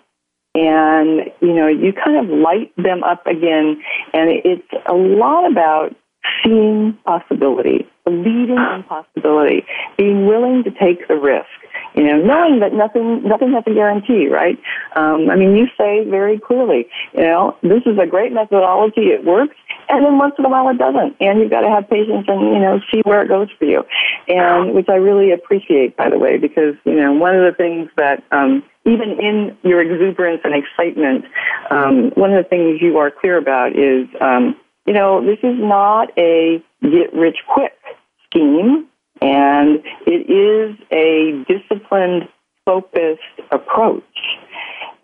And 0.56 1.32
you 1.42 1.54
know 1.54 1.68
you 1.68 1.94
kind 1.94 2.18
of 2.18 2.30
light 2.30 2.72
them 2.78 3.04
up 3.04 3.26
again. 3.26 3.82
And 4.14 4.30
it's 4.30 4.68
a 4.86 4.94
lot 4.94 5.52
about 5.52 5.96
seeing 6.44 6.98
possibility 7.06 7.88
believing 8.06 8.58
in 8.58 8.84
possibility 8.88 9.66
being 9.98 10.26
willing 10.26 10.64
to 10.64 10.72
take 10.72 11.08
the 11.08 11.16
risk 11.16 11.48
you 11.96 12.04
know 12.04 12.18
knowing 12.18 12.60
that 12.60 12.74
nothing 12.74 13.24
nothing 13.24 13.52
has 13.52 13.64
a 13.68 13.74
guarantee 13.74 14.28
right? 14.28 14.58
Um, 14.96 15.30
i 15.30 15.36
mean 15.36 15.56
you 15.56 15.68
say 15.78 16.08
very 16.10 16.40
clearly 16.40 16.88
you 17.14 17.24
know 17.24 17.58
this 17.62 17.82
is 17.86 17.98
a 18.02 18.08
great 18.08 18.32
methodology. 18.32 19.08
It 19.08 19.26
works 19.26 19.56
and 19.90 20.06
then 20.06 20.18
once 20.18 20.36
in 20.38 20.46
a 20.46 20.50
while 20.50 20.70
it 20.70 20.78
doesn't. 20.78 21.16
And 21.20 21.40
you've 21.40 21.52
got 21.52 21.62
to 21.62 21.70
have 21.70 21.90
patience 21.90 22.26
and 22.28 22.42
you 22.42 22.60
know 22.60 22.80
see 22.92 23.02
where 23.02 23.24
it 23.24 23.28
goes 23.28 23.50
for 23.58 23.66
you. 23.66 23.84
And 24.28 24.74
which 24.74 24.88
i 24.90 24.96
really 24.96 25.32
appreciate 25.32 25.98
by 25.98 26.10
the 26.10 26.18
way 26.18 26.38
because 26.38 26.76
you 26.86 26.96
know 26.96 27.12
one 27.14 27.36
of 27.36 27.44
the 27.44 27.56
things 27.56 27.90
that 27.98 28.24
um, 28.32 28.64
even 28.86 29.12
in 29.20 29.58
your 29.64 29.82
exuberance 29.82 30.42
and 30.44 30.54
excitement, 30.54 31.26
um, 31.70 32.12
one 32.16 32.34
of 32.34 32.44
the 32.44 32.50
things 32.50 32.82
you 32.82 32.98
are 32.98 33.12
clear 33.12 33.38
about 33.38 33.78
is, 33.78 34.08
um, 34.20 34.56
you 34.86 34.94
know, 34.94 35.26
this 35.26 35.40
is 35.42 35.56
not 35.58 36.10
a 36.18 36.62
get 36.82 37.14
rich 37.14 37.38
quick 37.48 37.78
scheme, 38.26 38.88
and 39.22 39.82
it 40.06 40.30
is 40.30 40.76
a 40.92 41.44
disciplined, 41.48 42.28
focused 42.66 43.22
approach. 43.52 44.04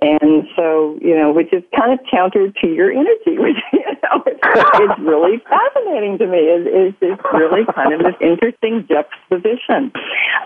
And 0.01 0.47
so, 0.55 0.97
you 1.01 1.15
know, 1.15 1.31
which 1.31 1.51
is 1.53 1.63
kind 1.77 1.93
of 1.93 1.99
counter 2.09 2.51
to 2.51 2.67
your 2.67 2.91
energy, 2.91 3.37
which, 3.37 3.57
you 3.71 3.85
know, 4.03 4.18
it's, 4.55 4.69
it's 4.73 4.99
really 4.99 5.37
fascinating 5.45 6.17
to 6.17 6.27
me. 6.27 6.39
It's, 6.39 6.97
it's 7.01 7.21
really 7.33 7.65
kind 7.73 7.93
of 7.93 7.99
this 8.01 8.17
interesting 8.21 8.87
juxtaposition. 8.89 9.93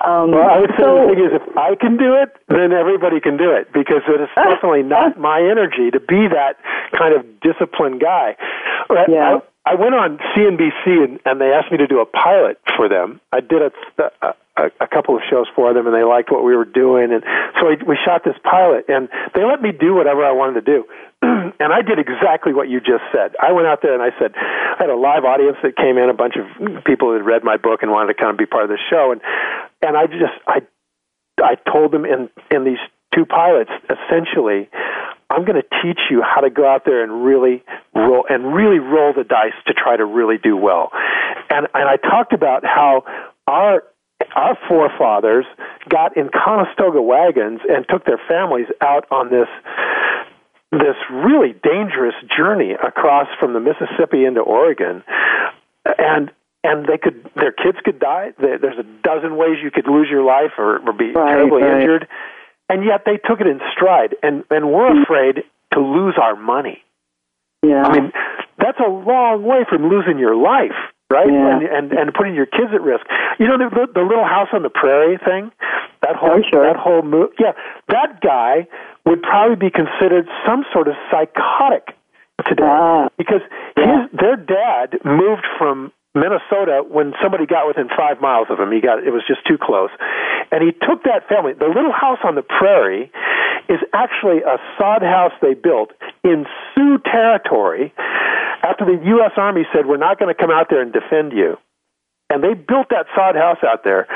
Um, 0.04 0.32
well, 0.32 0.50
I 0.50 0.60
would 0.60 0.72
say 0.76 0.84
so, 0.84 1.08
the 1.08 1.16
thing 1.16 1.24
is, 1.24 1.32
if 1.39 1.58
I 1.58 1.76
can 1.76 1.98
do 1.98 2.16
it, 2.20 2.36
then 2.50 2.74
everybody 2.74 3.20
can 3.20 3.38
do 3.38 3.52
it 3.52 3.72
because 3.72 4.04
it 4.08 4.20
is 4.20 4.30
definitely 4.36 4.84
not 4.84 5.20
my 5.20 5.39
energy 5.39 5.92
to 5.92 6.00
be 6.00 6.28
that 6.28 6.60
kind 6.98 7.16
of 7.16 7.24
disciplined 7.39 8.02
guy. 8.02 8.36
Yeah. 9.08 9.39
I, 9.66 9.72
I 9.72 9.76
went 9.76 9.96
on 9.96 10.20
CNBC 10.36 10.84
and, 10.86 11.20
and 11.26 11.39
they 11.39 11.52
asked 11.56 11.72
me 11.72 11.78
to 11.78 11.88
do 11.88 12.02
a 12.02 12.06
pilot 12.06 12.60
for 12.76 12.89
them. 12.89 13.22
I 13.32 13.39
did 13.39 13.62
a, 13.62 13.72
a, 14.22 14.34
a, 14.58 14.63
a 14.82 14.88
couple 14.88 15.16
of 15.16 15.22
shows 15.30 15.48
for 15.56 15.74
them, 15.74 15.88
and 15.88 15.96
they 15.96 16.04
liked 16.04 16.32
what 16.32 16.44
we 16.44 16.56
were 16.56 16.66
doing, 16.66 17.12
and 17.12 17.24
so 17.60 17.70
we, 17.70 17.78
we 17.88 17.98
shot 18.06 18.24
this 18.24 18.36
pilot, 18.44 18.86
and 18.88 19.10
they 19.34 19.44
let 19.44 19.62
me 19.62 19.72
do 19.72 19.96
whatever 19.96 20.24
I 20.24 20.32
wanted 20.32 20.66
to 20.66 20.66
do, 20.66 20.86
and 21.60 21.72
I 21.72 21.82
did 21.82 22.00
exactly 22.00 22.54
what 22.54 22.68
you 22.68 22.80
just 22.80 23.04
said. 23.14 23.36
I 23.42 23.52
went 23.54 23.68
out 23.68 23.82
there 23.82 23.94
and 23.94 24.04
I 24.04 24.12
said, 24.20 24.36
I 24.36 24.76
had 24.80 24.90
a 24.90 24.96
live 24.96 25.24
audience 25.24 25.58
that 25.64 25.78
came 25.78 25.98
in, 25.98 26.10
a 26.10 26.14
bunch 26.14 26.36
of 26.36 26.84
people 26.84 27.12
that 27.12 27.24
had 27.24 27.26
read 27.26 27.44
my 27.44 27.56
book 27.56 27.82
and 27.82 27.92
wanted 27.92 28.14
to 28.14 28.20
kind 28.20 28.32
of 28.32 28.38
be 28.38 28.46
part 28.46 28.64
of 28.64 28.70
the 28.70 28.80
show, 28.90 29.12
and 29.12 29.22
and 29.82 29.96
I 29.96 30.08
just 30.08 30.36
I 30.48 30.62
I 31.40 31.56
told 31.72 31.92
them 31.92 32.06
in 32.06 32.30
in 32.52 32.64
these 32.66 32.82
two 33.16 33.26
pilots 33.26 33.72
essentially 33.88 34.70
I'm 35.34 35.46
going 35.46 35.62
to 35.62 35.68
teach 35.82 36.00
you 36.12 36.22
how 36.22 36.42
to 36.42 36.50
go 36.50 36.68
out 36.68 36.86
there 36.86 37.04
and 37.04 37.26
really 37.26 37.64
roll 37.96 38.26
and 38.30 38.54
really 38.54 38.80
roll 38.80 39.14
the 39.14 39.24
dice 39.24 39.58
to 39.66 39.74
try 39.74 39.98
to 39.98 40.06
really 40.06 40.38
do 40.38 40.56
well. 40.56 40.92
And 41.50 41.68
and 41.74 41.90
I 41.90 41.98
talked 41.98 42.34
about 42.34 42.64
how 42.64 43.04
our 43.48 43.84
our 44.36 44.58
forefathers 44.68 45.46
got 45.90 46.16
in 46.18 46.30
Conestoga 46.30 47.02
wagons 47.02 47.62
and 47.68 47.86
took 47.90 48.06
their 48.06 48.22
families 48.28 48.68
out 48.82 49.06
on 49.12 49.30
this 49.30 49.48
this 50.80 50.98
really 51.12 51.54
dangerous 51.64 52.16
journey 52.36 52.72
across 52.74 53.28
from 53.40 53.54
the 53.54 53.60
Mississippi 53.60 54.26
into 54.26 54.42
Oregon, 54.42 55.04
and 55.86 56.32
and 56.64 56.86
they 56.86 56.98
could 56.98 57.30
their 57.36 57.52
kids 57.52 57.78
could 57.84 58.00
die. 58.00 58.34
There's 58.40 58.80
a 58.80 58.88
dozen 59.04 59.38
ways 59.38 59.58
you 59.64 59.72
could 59.72 59.88
lose 59.88 60.08
your 60.10 60.24
life 60.24 60.52
or, 60.58 60.80
or 60.80 60.94
be 60.94 61.12
right, 61.12 61.36
terribly 61.36 61.62
right. 61.62 61.82
injured, 61.82 62.08
and 62.70 62.86
yet 62.86 63.04
they 63.06 63.18
took 63.18 63.42
it 63.42 63.48
in 63.48 63.60
stride. 63.76 64.16
And 64.24 64.44
and 64.50 64.72
we're 64.72 64.90
mm-hmm. 64.90 65.04
afraid 65.04 65.44
to 65.74 65.80
lose 65.80 66.16
our 66.22 66.36
money. 66.36 66.84
Yeah, 67.62 67.84
I 67.84 68.00
mean 68.00 68.12
that's 68.58 68.80
a 68.80 68.90
long 68.90 69.44
way 69.44 69.66
from 69.70 69.90
losing 69.90 70.20
your 70.20 70.36
life 70.36 70.78
right? 71.13 71.30
Yeah. 71.30 71.62
And, 71.62 71.62
and 71.69 71.86
and 71.93 72.13
putting 72.13 72.34
your 72.34 72.49
kids 72.49 72.73
at 72.73 72.82
risk. 72.82 73.06
You 73.38 73.45
know 73.45 73.62
the 73.62 73.69
the, 73.93 74.02
little 74.02 74.26
house 74.26 74.49
on 74.52 74.63
the 74.63 74.73
prairie 74.73 75.21
thing. 75.21 75.54
That 76.02 76.17
whole 76.17 76.41
oh, 76.41 76.49
sure. 76.49 76.65
that 76.65 76.76
whole 76.76 77.04
move. 77.04 77.30
Yeah, 77.38 77.54
that 77.89 78.19
guy 78.21 78.65
would 79.06 79.21
probably 79.21 79.56
be 79.56 79.69
considered 79.69 80.28
some 80.45 80.65
sort 80.73 80.88
of 80.88 80.95
psychotic 81.13 81.93
today 82.49 82.65
ah. 82.65 83.10
because 83.17 83.45
yeah. 83.78 84.10
his 84.10 84.19
their 84.19 84.36
dad 84.36 84.97
moved 85.06 85.45
from 85.58 85.93
Minnesota 86.15 86.82
when 86.86 87.13
somebody 87.21 87.45
got 87.45 87.67
within 87.67 87.89
five 87.89 88.19
miles 88.19 88.47
of 88.49 88.60
him. 88.60 88.71
He 88.71 88.82
got 88.82 89.06
it 89.06 89.13
was 89.13 89.23
just 89.28 89.45
too 89.45 89.58
close, 89.62 89.93
and 90.52 90.65
he 90.65 90.73
took 90.73 91.06
that 91.06 91.30
family. 91.30 91.54
The 91.54 91.69
little 91.69 91.93
house 91.93 92.19
on 92.26 92.34
the 92.34 92.43
prairie 92.43 93.12
is 93.69 93.80
actually 93.93 94.41
a 94.41 94.58
sod 94.78 95.02
house 95.02 95.32
they 95.41 95.54
built 95.54 95.91
in 96.23 96.45
Sioux 96.73 96.97
territory 97.06 97.93
after 98.63 98.86
the 98.86 98.99
U.S. 99.06 99.32
Army 99.38 99.63
said 99.73 99.86
we're 99.86 99.97
not 99.97 100.19
going 100.19 100.34
to 100.34 100.39
come 100.39 100.52
out 100.52 100.67
there 100.69 100.82
and 100.82 100.91
defend 100.93 101.34
you, 101.34 101.58
and 102.30 102.43
they 102.43 102.54
built 102.54 102.88
that 102.89 103.06
sod 103.15 103.36
house 103.36 103.60
out 103.63 103.84
there. 103.84 104.08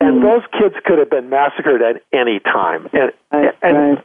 And 0.00 0.20
mm. 0.20 0.22
those 0.22 0.42
kids 0.60 0.74
could 0.84 0.98
have 0.98 1.10
been 1.10 1.30
massacred 1.30 1.80
at 1.80 2.02
any 2.12 2.40
time. 2.40 2.88
And, 2.92 3.12
right, 3.30 3.54
and 3.62 3.76
right 3.76 4.04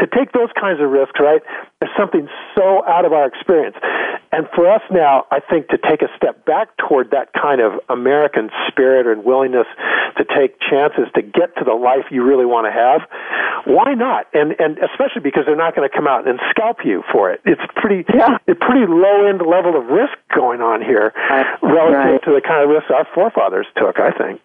to 0.00 0.06
take 0.06 0.32
those 0.32 0.48
kinds 0.58 0.80
of 0.80 0.90
risks, 0.90 1.20
right, 1.20 1.42
is 1.82 1.88
something 1.96 2.28
so 2.56 2.84
out 2.86 3.04
of 3.04 3.12
our 3.12 3.26
experience. 3.26 3.76
And 4.32 4.46
for 4.54 4.70
us 4.70 4.82
now, 4.90 5.26
I 5.30 5.40
think 5.40 5.68
to 5.68 5.78
take 5.78 6.02
a 6.02 6.08
step 6.16 6.44
back 6.44 6.68
toward 6.76 7.10
that 7.10 7.32
kind 7.32 7.60
of 7.60 7.80
American 7.88 8.50
spirit 8.68 9.06
and 9.06 9.24
willingness 9.24 9.66
to 10.16 10.24
take 10.24 10.60
chances 10.60 11.06
to 11.14 11.22
get 11.22 11.56
to 11.56 11.64
the 11.64 11.74
life 11.74 12.06
you 12.10 12.22
really 12.22 12.46
want 12.46 12.66
to 12.66 12.72
have, 12.72 13.02
why 13.66 13.94
not? 13.94 14.26
And 14.32 14.54
and 14.58 14.78
especially 14.78 15.22
because 15.22 15.44
they're 15.46 15.56
not 15.56 15.74
going 15.74 15.88
to 15.88 15.94
come 15.94 16.06
out 16.06 16.28
and 16.28 16.38
scalp 16.50 16.78
you 16.84 17.02
for 17.12 17.30
it. 17.32 17.40
It's 17.44 17.60
pretty 17.76 18.04
yeah. 18.14 18.38
a 18.48 18.54
pretty 18.54 18.86
low 18.86 19.26
end 19.26 19.42
level 19.42 19.76
of 19.76 19.86
risk 19.86 20.14
going 20.34 20.60
on 20.60 20.80
here 20.80 21.12
uh, 21.30 21.44
relative 21.62 21.98
right. 21.98 22.22
to 22.24 22.30
the 22.30 22.40
kind 22.40 22.62
of 22.62 22.70
risks 22.70 22.90
our 22.94 23.06
forefathers 23.14 23.66
took, 23.76 23.98
I 23.98 24.12
think. 24.12 24.40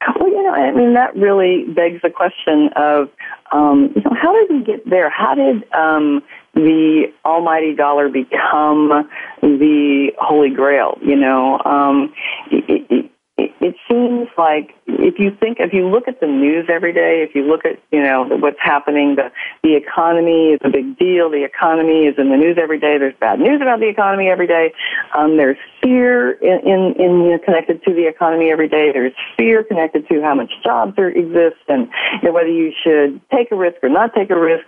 Well, 0.00 0.28
you 0.28 0.42
know, 0.42 0.50
I 0.52 0.72
mean, 0.72 0.94
that 0.94 1.16
really 1.16 1.64
begs 1.64 2.02
the 2.02 2.10
question 2.10 2.68
of, 2.76 3.08
um, 3.50 3.92
you 3.96 4.02
know, 4.02 4.14
how 4.20 4.32
did 4.34 4.50
we 4.50 4.64
get 4.64 4.88
there? 4.88 5.08
How 5.08 5.34
did 5.34 5.64
um, 5.72 6.22
the 6.54 7.12
almighty 7.24 7.74
dollar 7.74 8.08
become 8.08 9.08
the 9.40 10.08
holy 10.18 10.50
grail? 10.50 10.98
You 11.02 11.16
know, 11.16 11.60
um, 11.64 12.12
it, 12.50 12.86
it, 12.90 13.10
it, 13.60 13.74
seems 13.88 14.28
like 14.36 14.74
if 14.86 15.18
you 15.18 15.30
think, 15.38 15.58
if 15.60 15.72
you 15.72 15.88
look 15.88 16.08
at 16.08 16.20
the 16.20 16.26
news 16.26 16.66
every 16.68 16.92
day, 16.92 17.24
if 17.26 17.34
you 17.34 17.42
look 17.42 17.64
at, 17.64 17.80
you 17.90 18.02
know, 18.02 18.24
what's 18.24 18.58
happening, 18.60 19.16
the, 19.16 19.30
the 19.62 19.76
economy 19.76 20.52
is 20.52 20.60
a 20.64 20.70
big 20.70 20.98
deal. 20.98 21.30
The 21.30 21.44
economy 21.44 22.06
is 22.06 22.14
in 22.18 22.30
the 22.30 22.36
news 22.36 22.58
every 22.60 22.78
day. 22.78 22.98
There's 22.98 23.14
bad 23.18 23.40
news 23.40 23.60
about 23.62 23.80
the 23.80 23.88
economy 23.88 24.28
every 24.28 24.46
day. 24.46 24.72
Um, 25.16 25.36
there's 25.36 25.56
fear 25.82 26.32
in, 26.32 26.60
in, 26.66 26.94
in 26.98 27.10
you 27.24 27.30
know, 27.32 27.38
connected 27.44 27.82
to 27.84 27.94
the 27.94 28.06
economy 28.06 28.50
every 28.50 28.68
day. 28.68 28.90
There's 28.92 29.14
fear 29.36 29.64
connected 29.64 30.08
to 30.08 30.22
how 30.22 30.34
much 30.34 30.50
jobs 30.64 30.94
there 30.96 31.08
exist 31.08 31.62
and 31.68 31.88
you 32.22 32.28
know, 32.28 32.32
whether 32.32 32.48
you 32.48 32.72
should 32.84 33.20
take 33.30 33.52
a 33.52 33.56
risk 33.56 33.76
or 33.82 33.88
not 33.88 34.14
take 34.14 34.30
a 34.30 34.38
risk. 34.38 34.66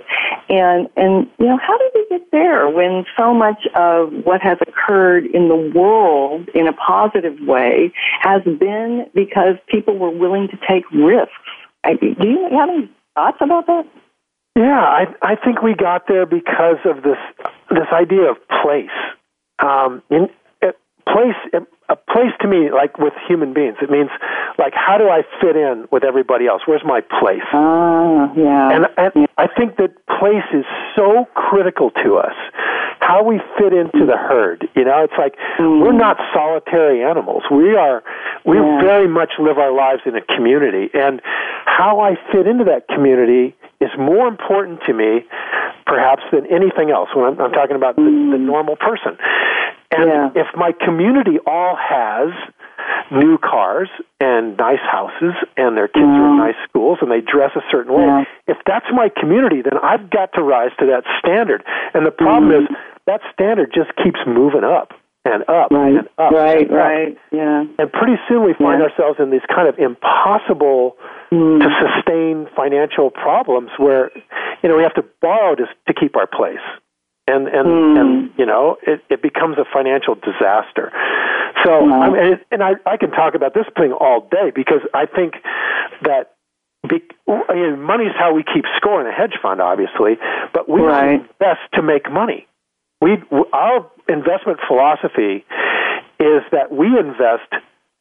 And, 0.48 0.88
and, 0.96 1.28
you 1.38 1.46
know, 1.46 1.58
how 1.58 1.76
did 1.76 1.90
we 1.94 2.06
get 2.08 2.30
there 2.30 2.68
when 2.68 3.04
so 3.18 3.34
much 3.34 3.66
of 3.74 4.12
what 4.24 4.40
has 4.40 4.58
occurred 4.66 5.26
in 5.26 5.48
the 5.48 5.72
world 5.74 6.48
in 6.54 6.66
a 6.66 6.72
positive 6.72 7.36
way 7.46 7.92
has 8.20 8.42
been 8.44 8.77
because 9.14 9.56
people 9.68 9.98
were 9.98 10.10
willing 10.10 10.48
to 10.48 10.58
take 10.68 10.84
risks. 10.92 11.32
Do 11.84 12.28
you 12.28 12.48
have 12.52 12.68
any 12.68 12.90
thoughts 13.14 13.38
about 13.40 13.66
that? 13.66 13.86
Yeah, 14.56 14.80
I 14.80 15.06
I 15.22 15.36
think 15.36 15.62
we 15.62 15.74
got 15.74 16.08
there 16.08 16.26
because 16.26 16.78
of 16.84 17.02
this 17.02 17.18
this 17.70 17.86
idea 17.92 18.30
of 18.30 18.36
place. 18.48 18.90
Um, 19.60 20.02
in, 20.10 20.28
place 21.12 21.36
a 21.88 21.96
place 21.96 22.32
to 22.40 22.48
me 22.48 22.70
like 22.70 22.98
with 22.98 23.14
human 23.26 23.54
beings 23.54 23.76
it 23.80 23.90
means 23.90 24.10
like 24.58 24.74
how 24.74 24.98
do 24.98 25.08
i 25.08 25.22
fit 25.40 25.56
in 25.56 25.88
with 25.90 26.04
everybody 26.04 26.46
else 26.46 26.62
where's 26.66 26.84
my 26.84 27.00
place 27.00 27.46
ah 27.52 28.30
yeah 28.36 28.74
and, 28.74 28.86
and 28.98 29.26
i 29.38 29.46
think 29.46 29.76
that 29.76 29.90
place 30.20 30.44
is 30.52 30.64
so 30.94 31.26
critical 31.34 31.90
to 31.90 32.16
us 32.16 32.34
how 33.00 33.22
we 33.22 33.40
fit 33.56 33.72
into 33.72 34.04
the 34.04 34.16
herd 34.16 34.68
you 34.76 34.84
know 34.84 35.02
it's 35.02 35.16
like 35.18 35.34
mm. 35.58 35.80
we're 35.80 35.92
not 35.92 36.18
solitary 36.34 37.02
animals 37.02 37.42
we 37.50 37.74
are 37.74 38.02
we 38.48 38.56
yeah. 38.56 38.80
very 38.80 39.08
much 39.08 39.32
live 39.38 39.58
our 39.58 39.72
lives 39.72 40.00
in 40.06 40.16
a 40.16 40.22
community 40.34 40.88
and 40.94 41.20
how 41.66 42.00
i 42.00 42.16
fit 42.32 42.46
into 42.46 42.64
that 42.64 42.88
community 42.88 43.54
is 43.80 43.90
more 43.98 44.26
important 44.26 44.80
to 44.86 44.92
me 44.92 45.20
perhaps 45.86 46.22
than 46.32 46.46
anything 46.46 46.90
else 46.90 47.08
when 47.14 47.26
i'm, 47.26 47.40
I'm 47.40 47.52
talking 47.52 47.76
about 47.76 47.96
the, 47.96 48.02
the 48.02 48.40
mm. 48.40 48.46
normal 48.46 48.76
person 48.76 49.16
and 49.90 50.34
yeah. 50.34 50.42
if 50.42 50.46
my 50.56 50.72
community 50.72 51.38
all 51.46 51.76
has 51.76 52.32
new 53.10 53.38
cars 53.38 53.88
and 54.20 54.56
nice 54.56 54.84
houses 54.84 55.34
and 55.56 55.76
their 55.76 55.88
kids 55.88 56.04
are 56.04 56.28
in 56.28 56.38
nice 56.38 56.60
schools 56.68 56.98
and 57.00 57.10
they 57.10 57.20
dress 57.20 57.52
a 57.56 57.64
certain 57.70 57.92
way, 57.94 58.04
yeah. 58.04 58.24
if 58.46 58.58
that's 58.66 58.86
my 58.92 59.08
community, 59.08 59.62
then 59.62 59.78
I've 59.82 60.10
got 60.10 60.32
to 60.34 60.42
rise 60.42 60.72
to 60.80 60.86
that 60.86 61.04
standard. 61.18 61.64
And 61.94 62.06
the 62.06 62.10
problem 62.10 62.50
mm-hmm. 62.52 62.74
is 62.74 62.78
that 63.06 63.20
standard 63.32 63.72
just 63.74 63.96
keeps 63.96 64.20
moving 64.26 64.64
up. 64.64 64.92
And 65.24 65.42
up 65.48 65.70
right. 65.70 65.94
and 65.94 66.08
up. 66.18 66.32
Right, 66.32 66.62
and 66.62 66.70
up. 66.70 66.76
right, 66.76 67.16
yeah. 67.32 67.64
And 67.78 67.92
pretty 67.92 68.16
soon 68.28 68.44
we 68.44 68.54
find 68.54 68.80
Yeah. 68.80 68.86
ourselves 68.88 69.18
in 69.20 69.30
these 69.30 69.44
kind 69.54 69.68
of 69.68 69.78
impossible 69.78 70.96
Mm. 71.30 71.60
to 71.60 71.68
sustain 71.84 72.46
financial 72.56 73.10
problems 73.10 73.70
where 73.76 74.10
you 74.62 74.68
know 74.68 74.76
we 74.76 74.82
have 74.82 74.94
to 74.94 75.04
borrow 75.20 75.54
to 75.54 75.66
to 75.86 75.92
keep 75.94 76.16
our 76.16 76.26
place. 76.26 76.64
And 77.26 77.46
and 77.48 77.68
Mm. 77.68 78.00
and 78.00 78.30
you 78.38 78.46
know 78.46 78.78
it, 78.82 79.02
it 79.10 79.20
becomes 79.22 79.58
a 79.58 79.64
financial 79.66 80.14
disaster. 80.14 80.92
So. 81.64 81.92
I 81.92 82.08
mean, 82.08 82.40
and 82.50 82.62
I 82.62 82.76
I 82.86 82.96
can 82.96 83.10
talk 83.10 83.34
about 83.34 83.52
this 83.52 83.66
thing 83.76 83.92
all 83.92 84.20
day 84.30 84.50
because 84.54 84.80
I 84.94 85.04
think 85.06 85.34
that 86.02 86.30
be, 86.88 87.02
I 87.28 87.54
mean, 87.54 87.82
money's 87.82 88.14
how 88.16 88.32
we 88.32 88.42
keep 88.44 88.64
score 88.76 89.00
in 89.00 89.06
a 89.06 89.12
hedge 89.12 89.36
fund, 89.42 89.60
obviously, 89.60 90.16
but 90.54 90.68
we 90.68 90.80
Right. 90.80 91.20
invest 91.20 91.60
to 91.74 91.82
make 91.82 92.10
money. 92.10 92.46
We 93.00 93.16
our 93.52 93.90
investment 94.08 94.58
philosophy 94.66 95.44
is 96.18 96.42
that 96.50 96.72
we 96.72 96.86
invest 96.98 97.52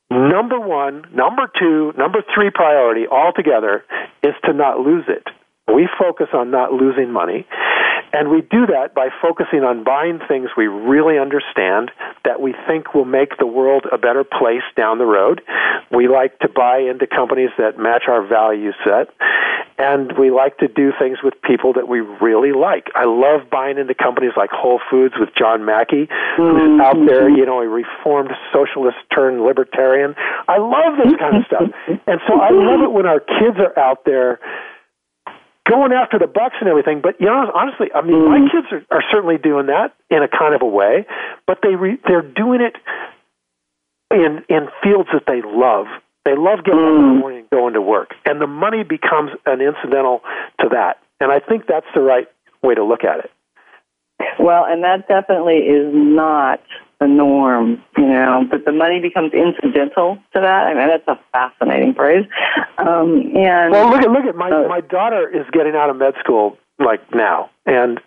number 0.10 0.60
one, 0.60 1.06
number 1.14 1.52
two, 1.60 1.94
number 1.98 2.24
three 2.34 2.50
priority 2.54 3.08
altogether 3.08 3.84
is 4.24 4.34
to 4.46 4.54
not 4.54 4.80
lose 4.80 5.06
it. 5.08 5.24
We 5.74 5.88
focus 6.00 6.28
on 6.34 6.50
not 6.50 6.72
losing 6.72 7.12
money, 7.12 7.46
and 8.14 8.30
we 8.30 8.42
do 8.42 8.66
that 8.68 8.94
by 8.96 9.10
focusing 9.22 9.64
on 9.64 9.84
buying 9.84 10.20
things 10.28 10.50
we 10.56 10.68
really 10.68 11.20
understand 11.20 11.92
that 12.24 12.42
we 12.42 12.56
think 12.68 12.94
will 12.94 13.06
make 13.06 13.38
the 13.38 13.46
world 13.46 13.86
a 13.92 13.98
better 13.98 14.24
place 14.24 14.64
down 14.76 14.98
the 14.98 15.06
road. 15.06 15.42
We 15.92 16.08
like 16.08 16.40
to 16.40 16.50
buy 16.50 16.80
into 16.80 17.08
companies 17.08 17.50
that 17.58 17.78
match 17.78 18.04
our 18.08 18.26
value 18.26 18.72
set, 18.84 19.10
and 19.78 20.18
we 20.18 20.32
like 20.32 20.58
to 20.58 20.68
do 20.68 20.92
things 20.98 21.20
with 21.24 21.34
people 21.42 21.74
that 21.74 21.88
we 21.88 22.00
really 22.00 22.52
like. 22.52 22.88
I 22.96 23.06
love 23.06 23.50
buying 23.52 23.78
into 23.78 23.94
companies 23.94 24.32
like 24.36 24.50
Whole 24.52 24.80
Foods 24.90 25.16
with 25.20 25.30
John 25.38 25.66
Mackey, 25.66 26.08
who's 26.36 26.62
mm-hmm. 26.62 26.82
out 26.82 26.98
there, 27.08 27.30
you 27.30 27.46
know, 27.46 27.62
a 27.62 27.68
reformed 27.68 28.32
socialist 28.52 28.98
turned 29.14 29.44
libertarian. 29.44 30.16
I 30.48 30.58
love 30.58 30.98
this 31.04 31.14
kind 31.20 31.38
of 31.38 31.44
stuff. 31.46 31.70
And 32.08 32.22
so 32.28 32.40
I 32.40 32.50
love 32.52 32.82
it 32.82 32.92
when 32.92 33.06
our 33.06 33.20
kids 33.20 33.58
are 33.60 33.78
out 33.78 34.06
there 34.06 34.40
going 35.70 35.92
after 35.92 36.18
the 36.18 36.28
bucks 36.28 36.56
and 36.60 36.70
everything. 36.70 37.02
But 37.02 37.20
you 37.20 37.28
know, 37.28 37.52
honestly, 37.54 37.88
I 37.94 38.02
mean, 38.02 38.26
my 38.26 38.40
mm. 38.40 38.52
kids 38.52 38.68
are, 38.72 38.84
are 38.96 39.04
certainly 39.12 39.38
doing 39.38 39.68
that 39.68 39.94
in 40.10 40.24
a 40.24 40.28
kind 40.28 40.56
of 40.56 40.62
a 40.62 40.70
way, 40.70 41.06
but 41.46 41.60
they 41.62 41.76
re, 41.76 41.98
they're 42.08 42.22
doing 42.22 42.62
it 42.62 42.76
in 44.12 44.44
in 44.50 44.68
fields 44.84 45.10
that 45.14 45.24
they 45.28 45.42
love. 45.44 45.88
They 46.26 46.36
love 46.36 46.64
getting 46.66 46.80
up 46.80 46.96
in 46.96 47.02
the 47.02 47.16
mm. 47.16 47.20
morning 47.20 47.40
and 47.40 47.50
going 47.50 47.74
to 47.74 47.82
work, 47.82 48.12
and 48.26 48.42
the 48.42 48.48
money 48.48 48.84
becomes 48.84 49.32
an 49.46 49.62
incidental 49.62 50.22
to 50.62 50.70
that. 50.72 51.00
And 51.20 51.32
I 51.32 51.40
think 51.40 51.68
that's 51.68 51.88
the 51.96 52.02
right 52.02 52.28
way 52.64 52.76
to 52.76 52.84
look 52.84 53.04
at 53.04 53.20
it. 53.20 53.32
Well, 54.40 54.66
and 54.66 54.84
that 54.84 55.08
definitely 55.08 55.66
is 55.66 55.94
not 55.94 56.62
the 57.00 57.08
norm, 57.08 57.84
you 57.96 58.08
know, 58.08 58.46
but 58.50 58.66
the 58.66 58.72
money 58.72 59.00
becomes 59.00 59.32
incidental 59.34 60.18
to 60.34 60.42
that. 60.42 60.68
I 60.68 60.74
mean, 60.74 60.88
that's 60.88 61.08
a 61.08 61.20
fascinating 61.32 61.94
phrase. 61.94 62.26
Um, 62.78 63.36
and 63.36 63.72
Well, 63.72 63.90
look 63.90 64.02
at 64.02 64.10
look 64.10 64.26
at 64.26 64.36
my 64.36 64.50
Uh, 64.50 64.68
my 64.68 64.82
daughter 64.82 65.30
is 65.30 65.46
getting 65.52 65.76
out 65.76 65.90
of 65.90 65.98
med 65.98 66.16
school 66.20 66.58
like 66.80 67.02
now, 67.14 67.50
and 67.66 68.00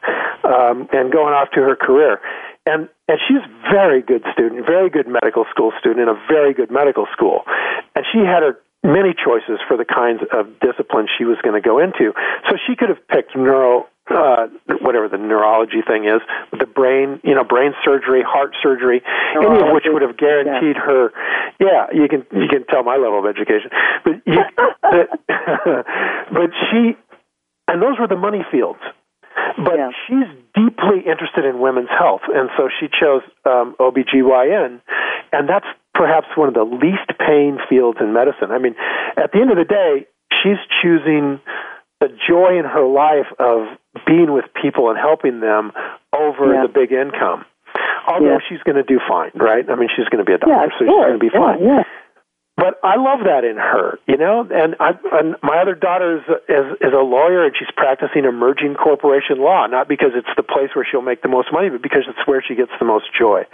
um, 0.44 0.88
and 0.92 1.12
going 1.12 1.34
off 1.34 1.50
to 1.52 1.60
her 1.60 1.76
career, 1.76 2.20
and 2.66 2.88
and 3.08 3.18
she's 3.26 3.38
a 3.38 3.70
very 3.70 4.02
good 4.02 4.24
student, 4.32 4.66
very 4.66 4.90
good 4.90 5.06
medical 5.06 5.44
school 5.50 5.72
student 5.78 6.00
in 6.00 6.08
a 6.08 6.18
very 6.28 6.54
good 6.54 6.70
medical 6.70 7.06
school, 7.12 7.42
and 7.94 8.04
she 8.12 8.18
had 8.18 8.42
her 8.42 8.58
many 8.82 9.12
choices 9.12 9.60
for 9.68 9.76
the 9.76 9.84
kinds 9.84 10.22
of 10.32 10.48
discipline 10.60 11.06
she 11.18 11.24
was 11.24 11.36
going 11.42 11.60
to 11.60 11.66
go 11.66 11.78
into. 11.78 12.12
So 12.48 12.56
she 12.66 12.74
could 12.76 12.88
have 12.88 13.06
picked 13.08 13.36
neuro 13.36 13.86
uh, 14.10 14.46
whatever 14.80 15.08
the 15.08 15.18
neurology 15.18 15.82
thing 15.86 16.04
is, 16.04 16.20
the 16.58 16.66
brain, 16.66 17.20
you 17.22 17.34
know, 17.34 17.44
brain 17.44 17.72
surgery, 17.84 18.22
heart 18.26 18.54
surgery, 18.62 19.02
any 19.36 19.60
of 19.60 19.72
which 19.72 19.84
would 19.86 20.02
have 20.02 20.16
guaranteed 20.16 20.76
her. 20.76 21.10
Yeah, 21.60 21.86
you 21.92 22.08
can 22.08 22.26
you 22.32 22.48
can 22.48 22.66
tell 22.66 22.82
my 22.82 22.96
level 22.96 23.18
of 23.18 23.26
education, 23.26 23.70
but 24.04 24.14
you, 24.26 24.40
but, 24.82 25.08
but 26.32 26.50
she, 26.70 26.96
and 27.68 27.80
those 27.82 27.98
were 27.98 28.08
the 28.08 28.16
money 28.16 28.44
fields. 28.50 28.80
But 29.56 29.76
Yeah. 29.78 29.90
she's 30.06 30.28
deeply 30.54 31.00
interested 31.06 31.44
in 31.44 31.60
women's 31.60 31.88
health, 31.90 32.22
and 32.28 32.50
so 32.56 32.68
she 32.68 32.88
chose 32.88 33.22
um, 33.44 33.74
OBGYN, 33.78 34.80
and 35.32 35.48
that's 35.48 35.66
perhaps 35.94 36.26
one 36.34 36.48
of 36.48 36.54
the 36.54 36.64
least 36.64 37.06
paying 37.18 37.58
fields 37.68 37.98
in 38.00 38.12
medicine. 38.12 38.50
I 38.50 38.58
mean, 38.58 38.74
at 39.16 39.32
the 39.32 39.40
end 39.40 39.50
of 39.50 39.56
the 39.56 39.64
day, 39.64 40.06
she's 40.42 40.58
choosing 40.82 41.40
the 42.00 42.08
joy 42.28 42.58
in 42.58 42.64
her 42.64 42.84
life 42.86 43.26
of 43.38 43.66
being 44.06 44.32
with 44.32 44.44
people 44.60 44.88
and 44.90 44.98
helping 44.98 45.40
them 45.40 45.72
over 46.16 46.54
Yeah. 46.54 46.62
the 46.62 46.68
big 46.68 46.92
income. 46.92 47.44
Although 48.08 48.32
Yeah. 48.32 48.38
she's 48.48 48.62
going 48.62 48.76
to 48.76 48.82
do 48.82 48.98
fine, 49.06 49.30
right? 49.34 49.68
I 49.68 49.74
mean, 49.74 49.88
she's 49.94 50.08
going 50.08 50.24
to 50.24 50.24
be 50.24 50.32
a 50.32 50.38
doctor, 50.38 50.54
yeah, 50.54 50.78
so 50.78 50.84
she's 50.84 50.88
going 50.88 51.12
to 51.12 51.18
be 51.18 51.30
yeah, 51.32 51.40
fine. 51.40 51.84
But 52.60 52.76
I 52.84 53.00
love 53.00 53.24
that 53.24 53.40
in 53.48 53.56
her, 53.56 53.96
you 54.04 54.18
know. 54.20 54.44
And 54.44 54.76
I, 54.78 54.92
and 55.16 55.34
my 55.42 55.64
other 55.64 55.72
daughter 55.74 56.20
is, 56.20 56.24
is 56.44 56.92
is 56.92 56.92
a 56.92 57.00
lawyer, 57.00 57.48
and 57.48 57.56
she's 57.56 57.72
practicing 57.72 58.28
emerging 58.28 58.76
corporation 58.76 59.40
law, 59.40 59.64
not 59.66 59.88
because 59.88 60.12
it's 60.12 60.28
the 60.36 60.42
place 60.42 60.68
where 60.76 60.84
she'll 60.84 61.00
make 61.00 61.22
the 61.22 61.32
most 61.32 61.48
money, 61.56 61.70
but 61.70 61.80
because 61.80 62.04
it's 62.04 62.20
where 62.28 62.44
she 62.46 62.54
gets 62.54 62.70
the 62.78 62.84
most 62.84 63.08
joy. 63.16 63.48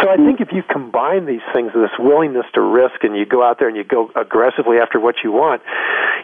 So 0.00 0.06
I 0.06 0.14
think 0.14 0.38
if 0.38 0.54
you 0.54 0.62
combine 0.62 1.26
these 1.26 1.42
things, 1.50 1.74
this 1.74 1.90
willingness 1.98 2.46
to 2.54 2.60
risk, 2.62 3.02
and 3.02 3.16
you 3.18 3.26
go 3.26 3.42
out 3.42 3.58
there 3.58 3.66
and 3.66 3.76
you 3.76 3.82
go 3.82 4.14
aggressively 4.14 4.78
after 4.78 5.00
what 5.00 5.16
you 5.24 5.32
want, 5.32 5.62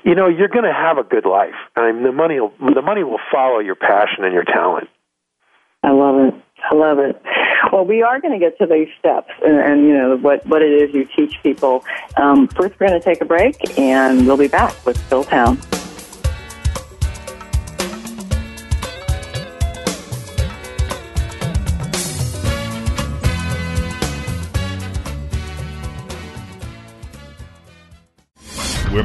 you 0.05 0.15
know, 0.15 0.29
you're 0.29 0.53
going 0.53 0.69
to 0.69 0.73
have 0.73 0.99
a 0.99 1.05
good 1.05 1.27
life. 1.27 1.59
I 1.75 1.91
mean, 1.91 2.05
the 2.05 2.13
money 2.13 2.39
will 2.39 2.55
the 2.61 2.87
money 2.87 3.03
will 3.03 3.21
follow 3.35 3.59
your 3.59 3.75
passion 3.75 4.23
and 4.23 4.33
your 4.33 4.47
talent. 4.47 4.87
I 5.83 5.91
love 5.91 6.23
it. 6.23 6.35
I 6.71 6.75
love 6.75 6.99
it. 6.99 7.21
Well, 7.73 7.85
we 7.85 8.03
are 8.03 8.21
going 8.21 8.33
to 8.33 8.39
get 8.39 8.59
to 8.59 8.67
these 8.67 8.89
steps 8.99 9.31
and, 9.43 9.59
and 9.59 9.87
you 9.87 9.97
know 9.97 10.17
what 10.17 10.47
what 10.47 10.63
it 10.63 10.73
is 10.73 10.95
you 10.95 11.07
teach 11.17 11.35
people. 11.43 11.85
Um, 12.17 12.49
first, 12.49 12.79
we're 12.79 12.89
going 12.89 13.01
to 13.01 13.05
take 13.05 13.21
a 13.21 13.25
break, 13.25 13.79
and 13.79 14.27
we'll 14.27 14.37
be 14.37 14.49
back 14.49 14.85
with 14.85 14.99
Phil 15.09 15.25
Town. 15.25 15.59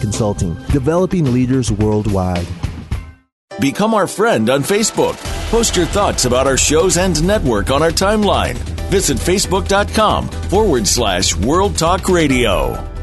Consulting, 0.00 0.54
developing 0.72 1.32
leaders 1.32 1.70
worldwide. 1.70 2.46
Become 3.60 3.94
our 3.94 4.06
friend 4.06 4.48
on 4.50 4.62
Facebook. 4.62 5.16
Post 5.50 5.76
your 5.76 5.86
thoughts 5.86 6.24
about 6.24 6.46
our 6.46 6.56
shows 6.56 6.96
and 6.96 7.26
network 7.26 7.70
on 7.70 7.82
our 7.82 7.90
timeline. 7.90 8.56
Visit 8.90 9.16
facebook.com 9.18 10.28
forward 10.28 10.86
slash 10.86 11.34
World 11.36 11.76
Talk 11.76 12.08
Radio. 12.08 12.97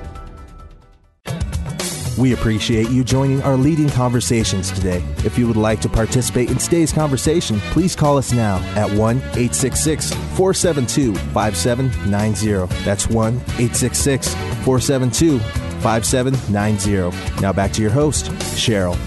We 2.18 2.32
appreciate 2.32 2.90
you 2.90 3.04
joining 3.04 3.42
our 3.42 3.58
leading 3.58 3.90
conversations 3.90 4.72
today. 4.72 5.04
If 5.26 5.38
you 5.38 5.48
would 5.48 5.58
like 5.58 5.82
to 5.82 5.90
participate 5.90 6.50
in 6.50 6.58
today's 6.58 6.94
conversation, 6.94 7.60
please 7.72 7.94
call 7.94 8.18
us 8.18 8.32
now 8.32 8.56
at 8.78 8.90
1 8.90 9.18
866 9.18 10.14
472 10.14 11.14
5790. 11.34 12.74
That's 12.86 13.08
1 13.08 13.36
866 13.36 14.34
472 14.34 15.40
5790. 15.40 17.42
Now 17.42 17.52
back 17.52 17.74
to 17.74 17.82
your 17.82 17.92
host, 17.92 18.28
Cheryl. 18.56 18.98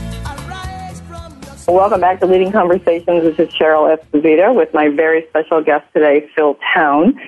Welcome 1.67 2.03
back 2.03 2.21
to 2.21 2.27
Leading 2.27 2.53
Conversations. 2.53 3.23
This 3.23 3.39
is 3.39 3.49
Cheryl 3.55 3.97
Esposito 3.97 4.55
with 4.55 4.75
my 4.75 4.89
very 4.89 5.25
special 5.31 5.63
guest 5.63 5.87
today, 5.95 6.29
Phil 6.35 6.59
Town, 6.75 7.19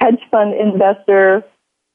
hedge 0.00 0.20
fund 0.32 0.54
investor, 0.54 1.44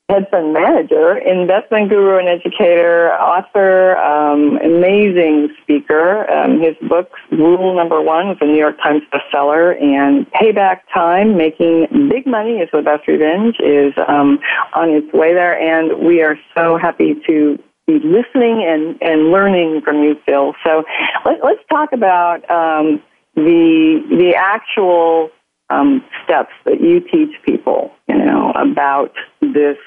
hedge 0.09 0.23
fund 0.31 0.53
manager, 0.53 1.17
investment 1.17 1.89
guru 1.89 2.17
and 2.17 2.29
educator, 2.29 3.11
author, 3.13 3.97
um, 3.97 4.57
amazing 4.63 5.49
speaker. 5.61 6.29
Um, 6.31 6.61
his 6.61 6.75
book, 6.87 7.11
Rule 7.31 7.75
Number 7.75 8.01
One, 8.01 8.29
was 8.29 8.37
a 8.39 8.45
New 8.45 8.57
York 8.57 8.77
Times 8.81 9.01
bestseller, 9.11 9.81
and 9.81 10.25
Payback 10.31 10.81
Time, 10.93 11.35
Making 11.35 11.87
Big 12.09 12.25
Money 12.25 12.59
is 12.59 12.69
the 12.71 12.81
Best 12.81 13.07
Revenge, 13.07 13.55
is 13.59 13.93
um, 14.07 14.39
on 14.73 14.89
its 14.91 15.11
way 15.13 15.33
there. 15.33 15.59
And 15.59 16.05
we 16.05 16.21
are 16.21 16.37
so 16.55 16.77
happy 16.77 17.15
to 17.27 17.59
be 17.85 17.99
listening 17.99 18.63
and, 18.65 18.97
and 19.01 19.31
learning 19.31 19.81
from 19.83 20.03
you, 20.03 20.15
Phil. 20.25 20.53
So 20.65 20.83
let, 21.25 21.43
us 21.43 21.57
talk 21.69 21.91
about 21.91 22.49
um, 22.49 23.01
the 23.35 24.01
the 24.09 24.35
actual 24.35 25.31
um, 25.69 26.03
steps 26.23 26.53
that 26.65 26.81
you 26.81 27.01
teach 27.01 27.35
people, 27.45 27.91
you 28.07 28.17
know, 28.17 28.51
about 28.55 29.13
this 29.41 29.77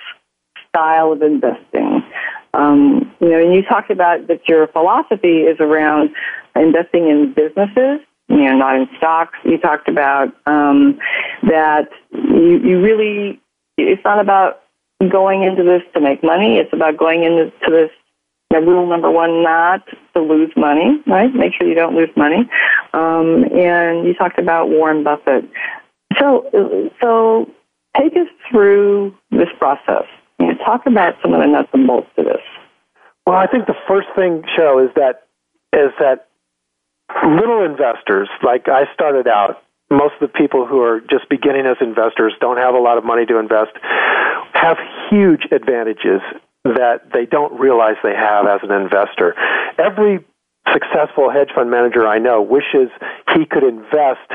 style 0.71 1.12
of 1.12 1.23
investing. 1.23 2.03
Um, 2.55 3.12
you 3.21 3.29
know, 3.29 3.39
and 3.39 3.55
you 3.55 3.62
talked 3.62 3.91
about 3.91 4.27
that 4.27 4.49
your 4.49 4.66
philosophy 4.68 5.43
is 5.43 5.59
around 5.61 6.11
investing 6.57 7.09
in 7.09 7.33
businesses, 7.33 8.01
you 8.29 8.45
know, 8.45 8.57
not 8.57 8.77
in 8.77 8.89
stocks. 8.97 9.39
You 9.45 9.59
talked 9.59 9.89
about 9.89 10.29
um, 10.47 10.99
that 11.45 11.89
you, 12.12 12.59
you 12.59 12.81
really, 12.81 13.41
it's 13.77 14.03
not 14.05 14.21
about 14.21 14.62
going 15.09 15.45
into 15.45 15.62
this 15.62 15.83
to 15.95 16.01
make 16.01 16.23
money. 16.23 16.59
It's 16.59 16.73
about 16.73 16.97
going 16.97 17.23
into 17.23 17.53
this 17.68 17.91
now, 18.53 18.59
rule 18.59 18.89
number 18.89 19.11
one, 19.11 19.45
not 19.45 19.87
to 20.14 20.21
lose 20.21 20.51
money, 20.57 21.01
right? 21.07 21.33
Make 21.33 21.53
sure 21.55 21.68
you 21.68 21.75
don't 21.75 21.95
lose 21.95 22.11
money. 22.16 22.51
Um, 22.93 23.45
and 23.55 24.05
you 24.05 24.14
talked 24.14 24.41
about 24.41 24.68
Warren 24.68 25.05
Buffett. 25.05 25.49
So, 26.18 26.91
so 27.01 27.49
take 27.97 28.12
us 28.14 28.27
through 28.51 29.14
this 29.31 29.49
process. 29.59 30.05
You 30.41 30.55
talk 30.64 30.86
about 30.86 31.14
some 31.22 31.34
of 31.34 31.41
the 31.41 31.47
nuts 31.47 31.68
and 31.72 31.86
bolts 31.86 32.09
to 32.16 32.24
this. 32.24 32.43
Well, 33.26 33.36
I 33.36 33.47
think 33.47 33.66
the 33.66 33.76
first 33.86 34.09
thing, 34.16 34.43
Cheryl, 34.57 34.84
is 34.84 34.95
that 34.97 35.26
is 35.72 35.93
that 36.01 36.28
little 37.24 37.64
investors, 37.64 38.28
like 38.43 38.68
I 38.68 38.93
started 38.95 39.28
out, 39.28 39.62
most 39.91 40.14
of 40.20 40.32
the 40.32 40.38
people 40.38 40.66
who 40.66 40.80
are 40.80 41.01
just 41.01 41.28
beginning 41.28 41.66
as 41.66 41.76
investors 41.80 42.32
don't 42.41 42.57
have 42.57 42.74
a 42.74 42.78
lot 42.78 42.99
of 42.99 43.05
money 43.05 43.26
to 43.26 43.38
invest, 43.38 43.72
have 44.55 44.78
huge 45.11 45.47
advantages 45.53 46.20
that 46.64 47.12
they 47.12 47.26
don't 47.26 47.59
realize 47.59 47.97
they 48.03 48.14
have 48.14 48.47
as 48.47 48.61
an 48.62 48.70
investor. 48.70 49.34
Every 49.78 50.24
successful 50.72 51.30
hedge 51.30 51.51
fund 51.55 51.70
manager 51.70 52.07
I 52.07 52.18
know 52.18 52.43
wishes 52.43 52.91
he 53.34 53.45
could 53.47 53.64
invest 53.64 54.30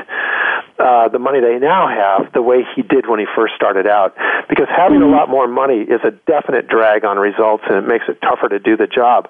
uh, 0.78 1.08
the 1.08 1.18
money 1.18 1.40
they 1.40 1.58
now 1.58 1.88
have 1.88 2.32
the 2.32 2.42
way 2.42 2.62
he 2.74 2.82
did 2.82 3.08
when 3.08 3.18
he 3.18 3.26
first 3.34 3.54
started 3.54 3.86
out. 3.86 4.14
Because 4.48 4.66
having 4.68 5.02
a 5.02 5.08
lot 5.08 5.28
more 5.28 5.48
money 5.48 5.80
is 5.82 6.00
a 6.04 6.10
definite 6.26 6.68
drag 6.68 7.04
on 7.04 7.18
results 7.18 7.64
and 7.68 7.76
it 7.76 7.86
makes 7.88 8.04
it 8.08 8.20
tougher 8.20 8.48
to 8.48 8.58
do 8.58 8.76
the 8.76 8.86
job. 8.86 9.28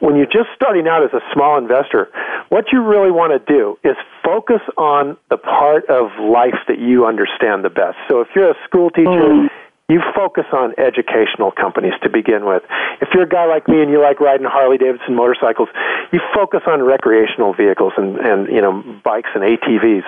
When 0.00 0.16
you're 0.16 0.30
just 0.30 0.50
starting 0.54 0.88
out 0.88 1.02
as 1.02 1.12
a 1.12 1.20
small 1.32 1.58
investor, 1.58 2.08
what 2.48 2.66
you 2.72 2.82
really 2.82 3.10
want 3.10 3.32
to 3.34 3.40
do 3.52 3.78
is 3.84 3.96
focus 4.24 4.60
on 4.76 5.16
the 5.28 5.36
part 5.36 5.86
of 5.88 6.10
life 6.18 6.58
that 6.68 6.78
you 6.78 7.06
understand 7.06 7.64
the 7.64 7.70
best. 7.70 7.96
So 8.08 8.20
if 8.20 8.28
you're 8.34 8.50
a 8.50 8.58
school 8.66 8.90
teacher, 8.90 9.10
mm 9.10 9.48
you 9.90 10.00
focus 10.14 10.46
on 10.52 10.72
educational 10.78 11.50
companies 11.50 11.94
to 12.02 12.08
begin 12.08 12.46
with. 12.46 12.62
If 13.02 13.08
you're 13.12 13.24
a 13.24 13.28
guy 13.28 13.46
like 13.46 13.66
me 13.66 13.82
and 13.82 13.90
you 13.90 14.00
like 14.00 14.20
riding 14.20 14.46
Harley 14.46 14.78
Davidson 14.78 15.16
motorcycles, 15.16 15.68
you 16.12 16.20
focus 16.32 16.62
on 16.66 16.80
recreational 16.82 17.54
vehicles 17.54 17.92
and, 17.96 18.16
and 18.22 18.46
you 18.46 18.62
know 18.62 18.86
bikes 19.02 19.30
and 19.34 19.42
ATVs, 19.42 20.06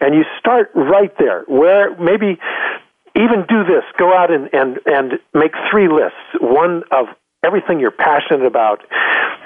and 0.00 0.14
you 0.14 0.24
start 0.38 0.70
right 0.74 1.12
there 1.18 1.44
where 1.46 1.96
maybe 1.98 2.38
even 3.16 3.44
do 3.48 3.64
this. 3.64 3.84
Go 3.98 4.14
out 4.14 4.30
and 4.30 4.48
and 4.52 4.78
and 4.86 5.18
make 5.34 5.52
three 5.70 5.88
lists. 5.88 6.18
One 6.40 6.84
of 6.90 7.06
everything 7.44 7.80
you're 7.80 7.90
passionate 7.90 8.44
about, 8.46 8.82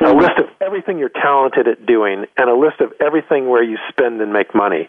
a 0.01 0.05
mm-hmm. 0.05 0.19
list 0.19 0.39
of 0.39 0.47
everything 0.61 0.99
you're 0.99 1.09
talented 1.09 1.69
at 1.69 1.87
doing, 1.87 2.27
and 2.37 2.51
a 2.51 2.57
list 2.57 2.81
of 2.81 2.93
everything 3.01 3.49
where 3.49 3.63
you 3.63 3.79
spend 3.89 4.21
and 4.21 4.33
make 4.33 4.55
money. 4.55 4.89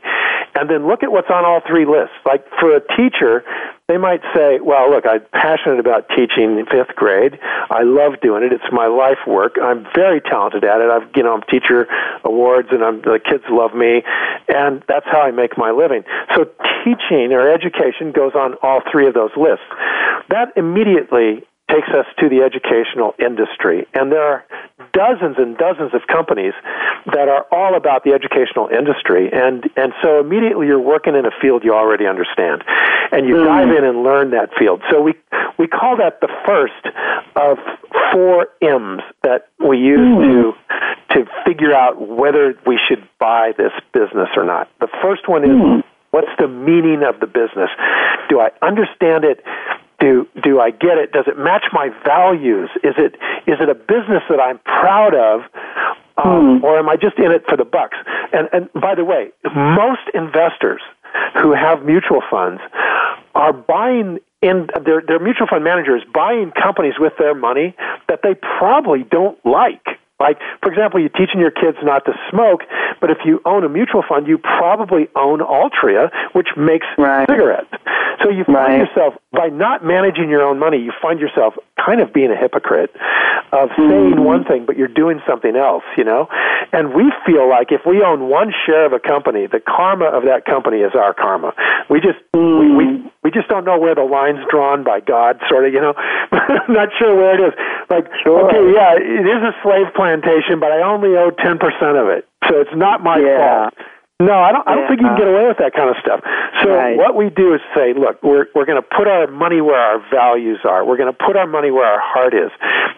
And 0.55 0.69
then 0.69 0.87
look 0.87 1.03
at 1.03 1.11
what's 1.11 1.29
on 1.29 1.43
all 1.45 1.61
three 1.67 1.85
lists. 1.85 2.15
Like 2.25 2.47
for 2.59 2.75
a 2.75 2.79
teacher, 2.95 3.43
they 3.87 3.97
might 3.97 4.21
say, 4.33 4.59
well, 4.63 4.89
look, 4.89 5.05
I'm 5.05 5.21
passionate 5.31 5.79
about 5.79 6.07
teaching 6.09 6.63
fifth 6.71 6.95
grade. 6.95 7.37
I 7.69 7.83
love 7.83 8.21
doing 8.21 8.43
it. 8.43 8.53
It's 8.53 8.71
my 8.71 8.87
life 8.87 9.19
work. 9.27 9.55
I'm 9.61 9.85
very 9.93 10.21
talented 10.21 10.63
at 10.63 10.81
it. 10.81 10.89
I've, 10.89 11.07
you 11.15 11.23
know, 11.23 11.35
I'm 11.35 11.43
teacher 11.43 11.87
awards 12.23 12.69
and 12.71 12.83
I'm, 12.83 13.01
the 13.01 13.19
kids 13.23 13.43
love 13.49 13.75
me. 13.75 14.01
And 14.47 14.81
that's 14.87 15.05
how 15.05 15.21
I 15.21 15.31
make 15.31 15.57
my 15.57 15.71
living. 15.71 16.03
So 16.33 16.45
teaching 16.83 17.33
or 17.33 17.51
education 17.51 18.11
goes 18.11 18.33
on 18.33 18.55
all 18.63 18.81
three 18.91 19.07
of 19.07 19.13
those 19.13 19.31
lists. 19.37 19.65
That 20.29 20.53
immediately 20.55 21.43
takes 21.75 21.89
us 21.89 22.05
to 22.19 22.29
the 22.29 22.41
educational 22.41 23.13
industry. 23.19 23.85
And 23.93 24.11
there 24.11 24.23
are 24.23 24.45
dozens 24.93 25.35
and 25.37 25.57
dozens 25.57 25.93
of 25.93 26.07
companies 26.07 26.53
that 27.11 27.27
are 27.27 27.45
all 27.51 27.75
about 27.75 28.03
the 28.03 28.11
educational 28.11 28.67
industry. 28.67 29.29
And, 29.31 29.67
and 29.75 29.91
so 30.01 30.19
immediately 30.19 30.67
you're 30.67 30.79
working 30.79 31.15
in 31.15 31.25
a 31.25 31.35
field 31.41 31.63
you 31.63 31.73
already 31.73 32.07
understand. 32.07 32.63
And 33.11 33.27
you 33.27 33.35
mm. 33.35 33.45
dive 33.45 33.69
in 33.75 33.83
and 33.83 34.03
learn 34.03 34.31
that 34.31 34.49
field. 34.57 34.81
So 34.89 35.01
we, 35.01 35.13
we 35.59 35.67
call 35.67 35.97
that 35.97 36.21
the 36.21 36.31
first 36.45 36.95
of 37.35 37.57
four 38.11 38.47
M's 38.61 39.03
that 39.23 39.49
we 39.59 39.77
use 39.77 39.99
mm. 39.99 40.55
to, 41.11 41.19
to 41.19 41.25
figure 41.45 41.73
out 41.73 41.99
whether 41.99 42.57
we 42.65 42.79
should 42.87 43.07
buy 43.19 43.51
this 43.57 43.71
business 43.93 44.29
or 44.35 44.45
not. 44.45 44.69
The 44.79 44.89
first 45.03 45.27
one 45.27 45.43
is 45.43 45.49
mm. 45.49 45.83
what's 46.11 46.31
the 46.39 46.47
meaning 46.47 47.03
of 47.03 47.19
the 47.19 47.27
business? 47.27 47.69
Do 48.29 48.39
I 48.39 48.51
understand 48.61 49.25
it? 49.25 49.43
Do 49.99 50.27
do 50.43 50.59
I 50.59 50.71
get 50.71 50.97
it? 50.97 51.11
Does 51.11 51.25
it 51.27 51.37
match 51.37 51.65
my 51.71 51.89
values? 52.05 52.69
Is 52.83 52.95
it 52.97 53.15
is 53.47 53.57
it 53.59 53.69
a 53.69 53.75
business 53.75 54.23
that 54.29 54.39
I'm 54.39 54.59
proud 54.59 55.13
of, 55.15 55.41
um, 56.17 56.59
mm. 56.59 56.63
or 56.63 56.77
am 56.77 56.89
I 56.89 56.95
just 56.95 57.17
in 57.17 57.31
it 57.31 57.43
for 57.47 57.57
the 57.57 57.65
bucks? 57.65 57.97
And 58.33 58.49
and 58.51 58.69
by 58.73 58.95
the 58.95 59.05
way, 59.05 59.31
most 59.55 60.01
investors 60.13 60.81
who 61.41 61.53
have 61.53 61.83
mutual 61.83 62.21
funds 62.29 62.61
are 63.33 63.53
buying 63.53 64.19
in 64.41 64.67
their 64.85 65.01
their 65.01 65.19
mutual 65.19 65.47
fund 65.47 65.63
managers 65.63 66.03
buying 66.13 66.51
companies 66.51 66.93
with 66.99 67.13
their 67.17 67.35
money 67.35 67.75
that 68.07 68.19
they 68.23 68.35
probably 68.35 69.03
don't 69.03 69.37
like. 69.45 69.85
Like, 70.19 70.39
for 70.63 70.71
example, 70.71 70.99
you're 70.99 71.09
teaching 71.09 71.41
your 71.41 71.51
kids 71.51 71.77
not 71.83 72.05
to 72.05 72.13
smoke, 72.31 72.61
but 73.01 73.11
if 73.11 73.17
you 73.25 73.41
own 73.43 73.65
a 73.65 73.69
mutual 73.69 74.01
fund, 74.07 74.27
you 74.27 74.37
probably 74.37 75.09
own 75.15 75.39
Altria, 75.39 76.09
which 76.31 76.47
makes 76.55 76.87
right. 76.97 77.27
cigarettes. 77.27 77.67
So 78.23 78.29
you 78.29 78.45
find 78.45 78.55
right. 78.55 78.87
yourself, 78.87 79.15
by 79.33 79.49
not 79.49 79.83
managing 79.83 80.29
your 80.29 80.41
own 80.41 80.57
money, 80.57 80.77
you 80.77 80.93
find 81.01 81.19
yourself 81.19 81.55
kind 81.83 81.99
of 81.99 82.13
being 82.13 82.31
a 82.31 82.35
hypocrite 82.37 82.95
of 83.51 83.69
mm-hmm. 83.69 83.89
saying 83.89 84.23
one 84.23 84.45
thing, 84.45 84.65
but 84.65 84.77
you're 84.77 84.87
doing 84.87 85.19
something 85.27 85.55
else, 85.55 85.83
you 85.97 86.03
know? 86.03 86.27
And 86.71 86.93
we 86.93 87.11
feel 87.25 87.49
like 87.49 87.71
if 87.71 87.81
we 87.85 88.01
own 88.01 88.29
one 88.29 88.53
share 88.65 88.85
of 88.85 88.93
a 88.93 88.99
company, 88.99 89.47
the 89.47 89.59
karma 89.59 90.05
of 90.05 90.23
that 90.23 90.45
company 90.45 90.77
is 90.77 90.93
our 90.95 91.13
karma. 91.13 91.53
We 91.89 91.99
just, 91.99 92.19
mm-hmm. 92.33 92.77
we, 92.77 92.85
we, 92.85 92.85
mm. 92.99 93.04
We 93.25 93.33
just 93.33 93.49
don't 93.49 93.65
know 93.65 93.81
where 93.81 93.97
the 93.97 94.05
line's 94.05 94.45
drawn 94.53 94.85
by 94.85 95.01
God, 95.01 95.41
sort 95.49 95.65
of, 95.65 95.73
you 95.73 95.81
know? 95.81 95.97
I'm 96.31 96.69
not 96.69 96.93
sure 97.01 97.17
where 97.17 97.33
it 97.33 97.41
is. 97.41 97.57
Like, 97.89 98.05
sure. 98.21 98.45
okay, 98.45 98.61
yeah, 98.69 98.93
it 99.01 99.25
is 99.25 99.41
a 99.41 99.49
slave 99.65 99.89
plantation, 99.97 100.61
but 100.61 100.69
I 100.69 100.85
only 100.85 101.17
owe 101.17 101.33
ten 101.33 101.57
percent 101.57 101.97
of 101.97 102.05
it, 102.05 102.29
so 102.45 102.61
it's 102.61 102.77
not 102.77 103.01
my 103.01 103.17
yeah. 103.17 103.73
fault. 103.73 103.73
No, 104.21 104.31
I 104.31 104.53
don't. 104.53 104.65
I 104.65 104.75
don't 104.75 104.83
yeah. 104.83 104.87
think 104.87 105.01
you 105.01 105.07
can 105.07 105.17
get 105.17 105.27
uh, 105.27 105.35
away 105.35 105.47
with 105.47 105.57
that 105.59 105.73
kind 105.75 105.89
of 105.89 105.97
stuff. 105.99 106.23
So 106.63 106.71
right. 106.71 106.95
what 106.95 107.15
we 107.15 107.29
do 107.29 107.53
is 107.53 107.59
say, 107.75 107.91
look, 107.93 108.23
we're 108.23 108.47
we're 108.55 108.63
going 108.63 108.81
to 108.81 108.87
put 108.95 109.09
our 109.09 109.27
money 109.27 109.59
where 109.59 109.75
our 109.75 109.99
values 110.09 110.59
are. 110.63 110.85
We're 110.85 110.95
going 110.95 111.11
to 111.11 111.19
put 111.19 111.35
our 111.35 111.45
money 111.45 111.69
where 111.69 111.83
our 111.83 111.99
heart 111.99 112.33
is, 112.33 112.49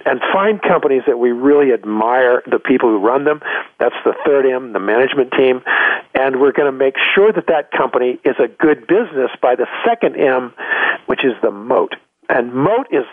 and 0.06 0.22
find 0.32 0.62
companies 0.62 1.02
that 1.08 1.18
we 1.18 1.32
really 1.32 1.74
admire 1.74 2.44
the 2.46 2.60
people 2.60 2.90
who 2.90 3.00
run 3.00 3.26
them. 3.26 3.42
That's 3.80 3.96
the 4.06 4.14
third 4.28 4.46
M, 4.46 4.74
the 4.74 4.80
management 4.80 5.32
team, 5.32 5.62
and 6.14 6.40
we're 6.40 6.52
going 6.52 6.72
to 6.72 6.78
make 6.78 6.94
sure 7.16 7.34
that 7.34 7.48
that 7.48 7.72
company 7.72 8.20
is 8.24 8.36
a 8.38 8.48
good 8.48 8.86
business 8.86 9.32
by 9.42 9.56
the 9.56 9.66
second 9.84 10.18
M, 10.18 10.54
which 11.08 11.26
is 11.26 11.34
the 11.42 11.50
moat. 11.50 11.96
And 12.30 12.54
moat 12.54 12.88
is 12.92 13.06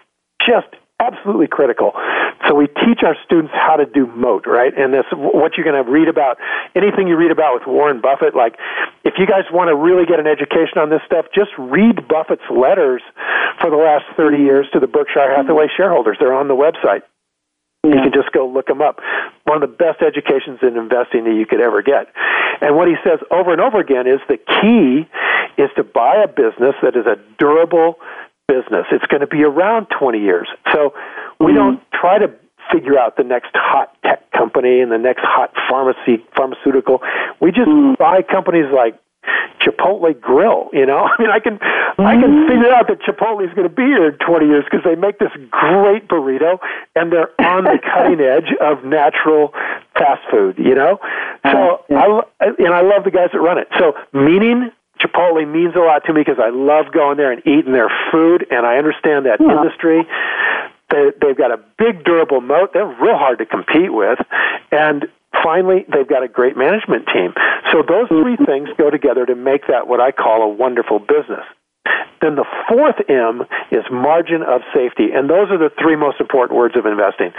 just 0.46 0.68
absolutely 1.05 1.46
critical. 1.46 1.92
So 2.48 2.55
we 2.55 2.66
teach 2.66 3.05
our 3.05 3.16
students 3.24 3.52
how 3.52 3.76
to 3.76 3.86
do 3.86 4.07
moat, 4.07 4.46
right? 4.46 4.72
And 4.76 4.92
this 4.92 5.05
what 5.12 5.57
you're 5.57 5.64
going 5.64 5.82
to 5.82 5.90
read 5.90 6.09
about 6.09 6.38
anything 6.74 7.09
you 7.09 7.16
read 7.16 7.30
about 7.30 7.55
with 7.55 7.66
Warren 7.66 8.00
Buffett. 8.00 8.34
Like, 8.34 8.57
if 9.05 9.14
you 9.18 9.26
guys 9.26 9.44
want 9.52 9.68
to 9.68 9.76
really 9.76 10.07
get 10.07 10.18
an 10.20 10.26
education 10.26 10.78
on 10.78 10.90
this 10.90 11.00
stuff, 11.07 11.26
just 11.34 11.50
read 11.59 12.09
Buffett's 12.09 12.48
letters 12.50 13.02
for 13.61 13.70
the 13.70 13.76
last 13.76 14.05
30 14.16 14.38
years 14.38 14.66
to 14.72 14.80
the 14.80 14.88
Berkshire 14.88 15.28
Hathaway 15.28 15.68
shareholders. 15.76 16.16
They're 16.18 16.34
on 16.34 16.48
the 16.48 16.57
website. 16.57 17.02
You 17.84 18.00
can 18.00 18.12
just 18.12 18.32
go 18.32 18.48
look 18.48 18.66
them 18.66 18.80
up. 18.80 19.00
One 19.44 19.62
of 19.62 19.68
the 19.68 19.76
best 19.76 20.00
educations 20.00 20.61
in 20.62 20.78
investing 20.78 21.24
that 21.24 21.36
you 21.36 21.44
could 21.44 21.61
ever 21.61 21.82
get. 21.82 22.09
And 22.62 22.76
what 22.76 22.88
he 22.88 22.94
says 23.05 23.20
over 23.30 23.52
and 23.52 23.61
over 23.61 23.78
again 23.78 24.07
is 24.07 24.20
the 24.26 24.38
key 24.38 25.05
is 25.61 25.68
to 25.76 25.84
buy 25.84 26.24
a 26.24 26.28
business 26.28 26.74
that 26.82 26.96
is 26.96 27.05
a 27.05 27.20
durable 27.38 28.00
business. 28.49 28.86
It's 28.92 29.07
going 29.07 29.20
to 29.20 29.26
be 29.26 29.42
around 29.42 29.86
20 29.99 30.18
years. 30.18 30.49
So 30.72 30.95
we 31.40 31.47
mm-hmm. 31.47 31.57
don't 31.57 31.82
try 31.92 32.18
to 32.18 32.30
figure 32.72 32.99
out 32.99 33.16
the 33.16 33.24
next 33.24 33.51
hot 33.55 33.95
tech 34.05 34.30
company 34.32 34.80
and 34.80 34.90
the 34.90 34.99
next 34.99 35.22
hot 35.22 35.53
pharmacy 35.68 36.24
pharmaceutical. 36.36 37.01
We 37.40 37.51
just 37.51 37.68
mm-hmm. 37.68 37.95
buy 37.99 38.22
companies 38.22 38.66
like 38.72 38.99
Chipotle 39.61 40.18
Grill. 40.20 40.68
You 40.72 40.86
know, 40.86 41.09
I 41.18 41.22
mean, 41.22 41.30
I 41.30 41.40
can 41.40 41.59
mm-hmm. 41.59 42.03
I 42.03 42.14
can 42.16 42.30
mm-hmm. 42.30 42.49
figure 42.49 42.72
out 42.72 42.88
that 42.88 43.01
Chipotle 43.01 43.47
is 43.47 43.55
going 43.55 43.68
to 43.68 43.74
be 43.74 43.84
here 43.84 44.09
in 44.09 44.18
20 44.18 44.47
years 44.47 44.64
because 44.64 44.84
they 44.84 44.95
make 44.95 45.18
this 45.18 45.32
great 45.51 46.09
burrito 46.09 46.59
and 46.97 47.12
they're 47.12 47.30
on 47.40 47.64
the 47.64 47.78
cutting 47.95 48.20
edge 48.20 48.53
of 48.61 48.84
natural 48.84 49.53
fast 49.97 50.22
food. 50.30 50.59
You 50.59 50.74
know, 50.74 50.99
so 51.45 51.84
uh, 51.90 52.22
I 52.40 52.47
and 52.59 52.74
I 52.74 52.82
love 52.82 53.05
the 53.05 53.11
guys 53.11 53.30
that 53.32 53.40
run 53.40 53.59
it. 53.59 53.68
So 53.78 53.95
meaning 54.12 54.70
Chipotle 55.01 55.47
means 55.51 55.74
a 55.74 55.80
lot 55.80 56.05
to 56.07 56.12
me 56.12 56.22
because 56.22 56.40
I 56.42 56.51
love 56.51 56.92
going 56.92 57.16
there 57.16 57.32
and 57.32 57.42
eating 57.47 57.72
their 57.72 57.90
food, 58.11 58.47
and 58.51 58.66
I 58.66 58.76
understand 58.76 59.26
that 59.26 59.40
yeah. 59.40 59.51
industry. 59.51 60.07
They, 60.90 61.11
they've 61.20 61.36
got 61.36 61.51
a 61.51 61.59
big, 61.78 62.05
durable 62.05 62.40
moat. 62.40 62.72
They're 62.72 62.86
real 62.86 63.18
hard 63.18 63.38
to 63.38 63.47
compete 63.47 63.92
with, 63.92 64.18
and 64.70 65.07
finally, 65.42 65.84
they've 65.92 66.09
got 66.09 66.22
a 66.22 66.28
great 66.28 66.57
management 66.57 67.07
team. 67.12 67.34
So 67.72 67.82
those 67.82 68.09
three 68.09 68.36
mm-hmm. 68.36 68.45
things 68.45 68.68
go 68.78 68.90
together 68.90 69.26
to 69.26 69.34
make 69.34 69.66
that 69.68 69.88
what 69.88 70.01
I 70.01 70.12
call 70.12 70.42
a 70.42 70.49
wonderful 70.49 70.99
business. 70.99 71.45
Then 72.22 72.36
the 72.36 72.49
fourth 72.68 72.97
M 73.11 73.45
is 73.70 73.84
margin 73.92 74.42
of 74.42 74.62
safety. 74.72 75.12
And 75.12 75.28
those 75.28 75.51
are 75.51 75.59
the 75.59 75.68
three 75.76 75.97
most 75.97 76.20
important 76.20 76.57
words 76.57 76.74
of 76.76 76.86
investing. 76.86 77.32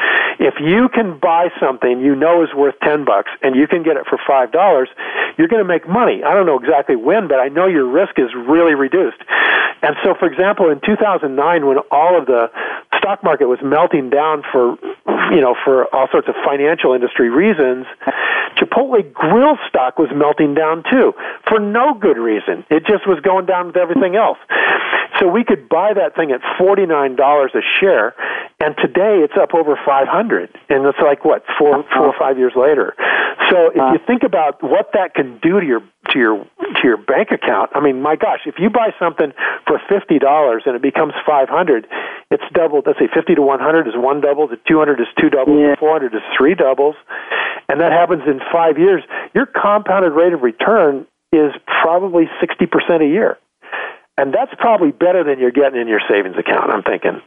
If 0.45 0.61
you 0.61 0.89
can 0.89 1.17
buy 1.17 1.49
something 1.59 2.01
you 2.01 2.13
know 2.15 2.43
is 2.43 2.53
worth 2.53 2.75
10 2.83 3.03
bucks 3.03 3.31
and 3.41 3.55
you 3.55 3.65
can 3.65 3.81
get 3.81 3.97
it 3.97 4.05
for 4.05 4.19
$5, 4.21 4.85
you're 5.39 5.47
going 5.47 5.63
to 5.63 5.67
make 5.67 5.89
money. 5.89 6.21
I 6.23 6.35
don't 6.35 6.45
know 6.45 6.59
exactly 6.59 6.95
when, 6.95 7.27
but 7.27 7.39
I 7.39 7.47
know 7.47 7.65
your 7.65 7.89
risk 7.89 8.19
is 8.19 8.29
really 8.35 8.75
reduced. 8.75 9.17
And 9.81 9.95
so, 10.03 10.13
for 10.13 10.29
example, 10.29 10.69
in 10.69 10.79
2009, 10.85 11.65
when 11.65 11.77
all 11.89 12.15
of 12.15 12.27
the 12.27 12.51
stock 12.95 13.23
market 13.23 13.47
was 13.47 13.57
melting 13.63 14.11
down 14.11 14.43
for, 14.51 14.77
you 15.33 15.41
know, 15.41 15.55
for 15.65 15.89
all 15.95 16.07
sorts 16.11 16.27
of 16.27 16.35
financial 16.45 16.93
industry 16.93 17.29
reasons, 17.29 17.87
Chipotle 18.55 19.01
grill 19.13 19.57
stock 19.67 19.97
was 19.97 20.09
melting 20.13 20.53
down 20.53 20.83
too 20.89 21.13
for 21.49 21.59
no 21.59 21.93
good 21.93 22.17
reason. 22.17 22.63
It 22.69 22.85
just 22.85 23.07
was 23.07 23.19
going 23.19 23.45
down 23.45 23.67
with 23.67 23.77
everything 23.77 24.15
else. 24.15 24.37
So 25.19 25.27
we 25.27 25.43
could 25.43 25.69
buy 25.69 25.93
that 25.93 26.15
thing 26.15 26.31
at 26.31 26.41
$49 26.59 27.17
a 27.19 27.61
share 27.79 28.15
and 28.59 28.75
today 28.77 29.19
it's 29.19 29.35
up 29.39 29.53
over 29.53 29.77
500 29.85 30.49
and 30.69 30.85
it's 30.85 30.97
like 31.01 31.25
what, 31.25 31.43
four, 31.59 31.79
uh-huh. 31.79 31.95
four 31.95 32.07
or 32.07 32.15
five 32.17 32.37
years 32.37 32.53
later. 32.55 32.95
So 33.51 33.69
if 33.69 33.77
uh-huh. 33.77 33.93
you 33.93 33.99
think 34.07 34.23
about 34.23 34.63
what 34.63 34.91
that 34.93 35.13
can 35.13 35.39
do 35.39 35.59
to 35.59 35.65
your 35.65 35.81
to 36.11 36.19
your 36.19 36.37
to 36.39 36.81
your 36.83 36.97
bank 36.97 37.31
account, 37.31 37.71
I 37.75 37.81
mean, 37.81 38.01
my 38.01 38.15
gosh, 38.15 38.41
if 38.45 38.55
you 38.59 38.69
buy 38.69 38.93
something 38.97 39.33
for 39.67 39.81
fifty 39.89 40.19
dollars 40.19 40.63
and 40.65 40.75
it 40.75 40.81
becomes 40.81 41.13
five 41.27 41.49
hundred, 41.49 41.87
it's 42.31 42.43
doubled. 42.53 42.85
Let's 42.87 42.99
say 42.99 43.09
fifty 43.13 43.35
to 43.35 43.41
one 43.41 43.59
hundred 43.59 43.87
is 43.87 43.93
one 43.95 44.21
double, 44.21 44.47
to 44.47 44.57
two 44.67 44.79
hundred 44.79 45.01
is 45.01 45.07
two 45.19 45.29
doubles, 45.29 45.59
yeah. 45.59 45.75
four 45.75 45.91
hundred 45.91 46.15
is 46.15 46.21
three 46.37 46.55
doubles, 46.55 46.95
and 47.67 47.81
that 47.81 47.91
happens 47.91 48.23
in 48.25 48.39
five 48.51 48.77
years. 48.77 49.03
Your 49.33 49.45
compounded 49.45 50.13
rate 50.13 50.33
of 50.33 50.41
return 50.41 51.05
is 51.33 51.51
probably 51.67 52.29
sixty 52.39 52.65
percent 52.65 53.03
a 53.03 53.07
year, 53.07 53.37
and 54.17 54.33
that's 54.33 54.53
probably 54.57 54.91
better 54.91 55.23
than 55.23 55.39
you're 55.39 55.51
getting 55.51 55.79
in 55.79 55.87
your 55.87 56.01
savings 56.09 56.37
account. 56.37 56.71
I'm 56.71 56.83
thinking, 56.83 57.21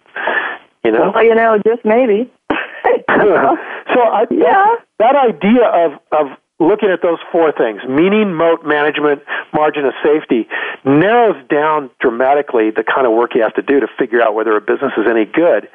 you 0.85 0.93
know, 0.93 1.13
well, 1.15 1.25
you 1.25 1.35
know, 1.35 1.59
just 1.65 1.85
maybe. 1.85 2.31
so 2.51 4.01
I, 4.01 4.27
yeah. 4.31 4.53
that, 4.53 4.79
that 4.99 5.17
idea 5.17 5.65
of 5.65 5.93
of 6.13 6.37
looking 6.61 6.91
at 6.91 7.03
those 7.03 7.19
four 7.31 7.53
things, 7.53 7.81
meaning 7.89 8.35
moat 8.35 8.67
management, 8.67 9.23
margin 9.53 9.87
of 9.87 9.95
safety, 10.03 10.49
narrows 10.85 11.37
down 11.49 11.91
dramatically 12.01 12.71
the 12.71 12.83
kind 12.83 13.07
of 13.07 13.13
work 13.13 13.35
you 13.35 13.43
have 13.43 13.55
to 13.55 13.63
do 13.63 13.81
to 13.81 13.87
figure 13.99 14.21
out 14.21 14.35
whether 14.35 14.57
a 14.57 14.61
business 14.61 14.93
is 14.99 15.07
any 15.09 15.25
good. 15.25 15.69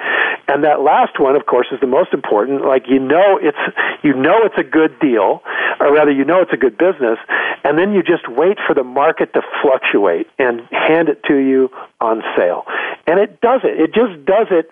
And 0.48 0.64
that 0.66 0.82
last 0.82 1.20
one, 1.20 1.36
of 1.38 1.46
course, 1.46 1.68
is 1.72 1.80
the 1.80 1.88
most 1.88 2.14
important. 2.14 2.66
Like 2.66 2.84
you 2.88 3.00
know 3.00 3.40
it's 3.42 3.58
you 4.04 4.14
know 4.14 4.44
it's 4.44 4.58
a 4.58 4.64
good 4.64 5.00
deal, 5.00 5.42
or 5.80 5.94
rather 5.94 6.12
you 6.12 6.26
know 6.26 6.42
it's 6.42 6.52
a 6.52 6.58
good 6.58 6.78
business, 6.78 7.18
and 7.64 7.78
then 7.78 7.94
you 7.94 8.04
just 8.04 8.28
wait 8.28 8.58
for 8.68 8.74
the 8.74 8.84
market 8.84 9.34
to 9.34 9.42
fluctuate 9.62 10.28
and 10.38 10.62
hand 10.72 11.08
it 11.08 11.24
to 11.30 11.38
you 11.38 11.70
on 12.02 12.22
sale. 12.36 12.66
And 13.08 13.20
it 13.20 13.40
does 13.40 13.62
it. 13.64 13.80
It 13.80 13.94
just 13.94 14.26
does 14.26 14.48
it 14.52 14.70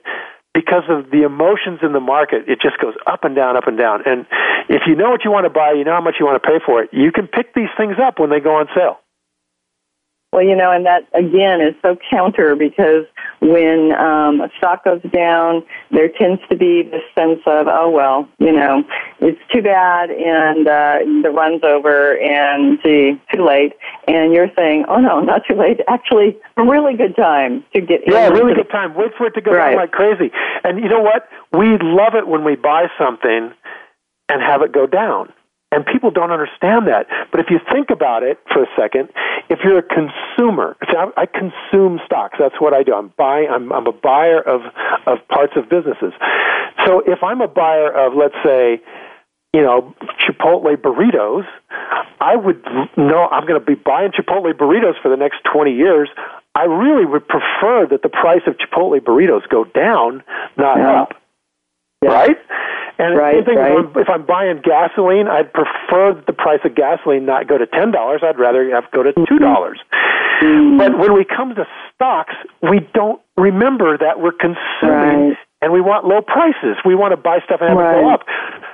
because 0.54 0.84
of 0.90 1.12
the 1.12 1.24
emotions 1.24 1.80
in 1.82 1.94
the 1.94 2.00
market, 2.00 2.48
it 2.48 2.60
just 2.62 2.78
goes 2.80 2.94
up 3.08 3.24
and 3.24 3.36
down, 3.36 3.58
up 3.58 3.68
and 3.68 3.78
down. 3.78 4.02
And 4.06 4.26
if 4.70 4.84
you 4.88 4.96
know 4.96 5.10
what 5.10 5.24
you 5.24 5.32
want 5.32 5.46
to 5.46 5.50
buy, 5.50 5.74
you 5.74 5.84
know 5.84 5.94
how 5.94 6.02
much 6.02 6.16
you 6.20 6.26
want 6.26 6.42
to 6.42 6.48
pay 6.48 6.60
for 6.64 6.82
it, 6.82 6.90
you 6.94 7.12
can 7.12 7.28
pick 7.28 7.54
these 7.54 7.72
things 7.78 7.96
up 8.02 8.20
when 8.20 8.30
they 8.30 8.40
go 8.40 8.56
on 8.56 8.68
sale. 8.76 9.01
Well, 10.32 10.44
you 10.44 10.56
know, 10.56 10.72
and 10.72 10.86
that 10.86 11.08
again 11.14 11.60
is 11.60 11.76
so 11.82 11.98
counter 12.10 12.56
because 12.56 13.06
when 13.42 13.92
um, 13.92 14.40
a 14.40 14.50
stock 14.58 14.86
goes 14.86 15.02
down, 15.12 15.62
there 15.92 16.08
tends 16.08 16.42
to 16.50 16.56
be 16.56 16.84
this 16.84 17.02
sense 17.14 17.42
of, 17.46 17.68
oh 17.68 17.90
well, 17.90 18.30
you 18.40 18.54
know, 18.54 18.86
it's 19.20 19.42
too 19.54 19.62
bad, 19.62 20.10
and 20.10 20.68
uh, 20.68 21.00
the 21.22 21.32
run's 21.32 21.64
over, 21.64 22.18
and 22.18 22.80
gee, 22.82 23.20
too 23.34 23.46
late. 23.46 23.74
And 24.08 24.32
you're 24.34 24.52
saying, 24.56 24.86
oh 24.88 25.02
no, 25.02 25.20
not 25.20 25.42
too 25.46 25.56
late. 25.56 25.82
Actually, 25.90 26.38
a 26.56 26.64
really 26.64 26.96
good 26.96 27.16
time 27.18 27.66
to 27.74 27.82
get. 27.82 28.04
In. 28.08 28.14
Yeah, 28.14 28.30
really 28.30 28.54
good 28.54 28.72
time. 28.72 28.96
Wait 28.96 29.12
for 29.18 29.28
it 29.28 29.34
to 29.34 29.42
go 29.42 29.52
right. 29.52 29.72
down 29.72 29.80
like 29.80 29.92
crazy. 29.92 30.32
And 30.64 30.80
you 30.80 30.88
know 30.88 31.02
what? 31.02 31.28
We 31.52 31.78
love 31.82 32.16
it 32.16 32.28
when 32.28 32.46
we 32.46 32.56
buy 32.56 32.88
something 32.98 33.52
and 34.30 34.42
have 34.42 34.62
it 34.62 34.72
go 34.72 34.88
down. 34.88 35.34
And 35.72 35.86
people 35.86 36.12
don't 36.12 36.32
understand 36.32 36.88
that. 36.88 37.08
But 37.32 37.40
if 37.40 37.48
you 37.50 37.60
think 37.72 37.92
about 37.92 38.24
it 38.24 38.38
for 38.52 38.64
a 38.64 38.68
second, 38.78 39.10
if 39.50 39.60
you're 39.64 39.80
a 39.80 39.84
consumer, 39.84 40.76
see, 40.90 40.98
I, 40.98 41.08
I 41.16 41.26
consume 41.26 42.00
stocks. 42.06 42.38
That's 42.38 42.60
what 42.60 42.74
I 42.74 42.84
do. 42.84 42.94
I'm 42.94 43.14
buying. 43.18 43.48
I'm, 43.50 43.72
I'm 43.72 43.88
a 43.88 43.94
buyer 43.94 44.42
of 44.42 44.62
of 45.08 45.26
parts 45.30 45.54
of 45.56 45.70
businesses. 45.70 46.14
So 46.86 47.02
if 47.06 47.24
I'm 47.24 47.42
a 47.42 47.48
buyer 47.48 47.92
of, 47.92 48.14
let's 48.16 48.36
say, 48.44 48.82
you 49.54 49.62
know, 49.62 49.94
Chipotle 50.20 50.76
burritos, 50.76 51.46
I 52.20 52.36
would 52.36 52.64
know 52.98 53.28
I'm 53.28 53.46
going 53.46 53.60
to 53.60 53.66
be 53.66 53.76
buying 53.76 54.12
Chipotle 54.12 54.54
burritos 54.54 55.02
for 55.02 55.10
the 55.10 55.18
next 55.18 55.40
20 55.52 55.74
years. 55.74 56.10
I 56.56 56.64
really 56.64 57.06
would 57.06 57.28
prefer 57.28 57.88
that 57.92 58.02
the 58.04 58.10
price 58.10 58.42
of 58.48 58.56
Chipotle 58.58 59.00
burritos 59.00 59.48
go 59.50 59.66
down, 59.66 60.24
not 60.58 60.78
yeah. 60.78 61.02
up. 61.02 61.21
Yeah. 62.04 62.12
Right? 62.12 62.38
And 62.98 63.18
right, 63.18 63.36
same 63.36 63.46
thing 63.46 63.58
right. 63.58 63.72
if, 63.72 63.96
I'm, 63.96 64.02
if 64.02 64.10
I'm 64.10 64.26
buying 64.26 64.62
gasoline, 64.62 65.28
I'd 65.28 65.52
prefer 65.54 66.14
the 66.28 66.34
price 66.34 66.60
of 66.64 66.76
gasoline 66.76 67.26
not 67.26 67.48
go 67.48 67.58
to 67.58 67.66
ten 67.66 67.92
dollars. 67.92 68.22
I'd 68.24 68.38
rather 68.38 68.70
have 68.70 68.90
go 68.92 69.02
to 69.02 69.14
two 69.28 69.40
dollars. 69.40 69.80
Mm-hmm. 70.42 70.78
But 70.78 71.00
when 71.00 71.14
we 71.14 71.26
come 71.26 71.56
to 71.56 71.66
stocks, 71.94 72.34
we 72.62 72.82
don't 72.94 73.22
remember 73.38 73.98
that 73.98 74.20
we're 74.20 74.38
consuming, 74.38 75.30
right. 75.30 75.38
and 75.62 75.74
we 75.74 75.82
want 75.82 76.06
low 76.06 76.22
prices. 76.22 76.78
We 76.86 76.94
want 76.94 77.14
to 77.14 77.18
buy 77.18 77.40
stuff 77.46 77.62
and 77.62 77.70
have 77.70 77.78
right. 77.78 77.98
it 77.98 78.02
go 78.02 78.10
up. 78.10 78.22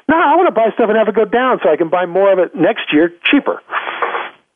No, 0.10 0.18
I 0.18 0.36
want 0.36 0.48
to 0.48 0.56
buy 0.56 0.72
stuff 0.74 0.90
and 0.90 0.98
have 0.98 1.08
it 1.08 1.16
go 1.16 1.26
down 1.26 1.60
so 1.64 1.70
I 1.70 1.78
can 1.78 1.90
buy 1.90 2.06
more 2.06 2.32
of 2.32 2.40
it 2.40 2.56
next 2.56 2.92
year 2.92 3.12
cheaper. 3.24 3.62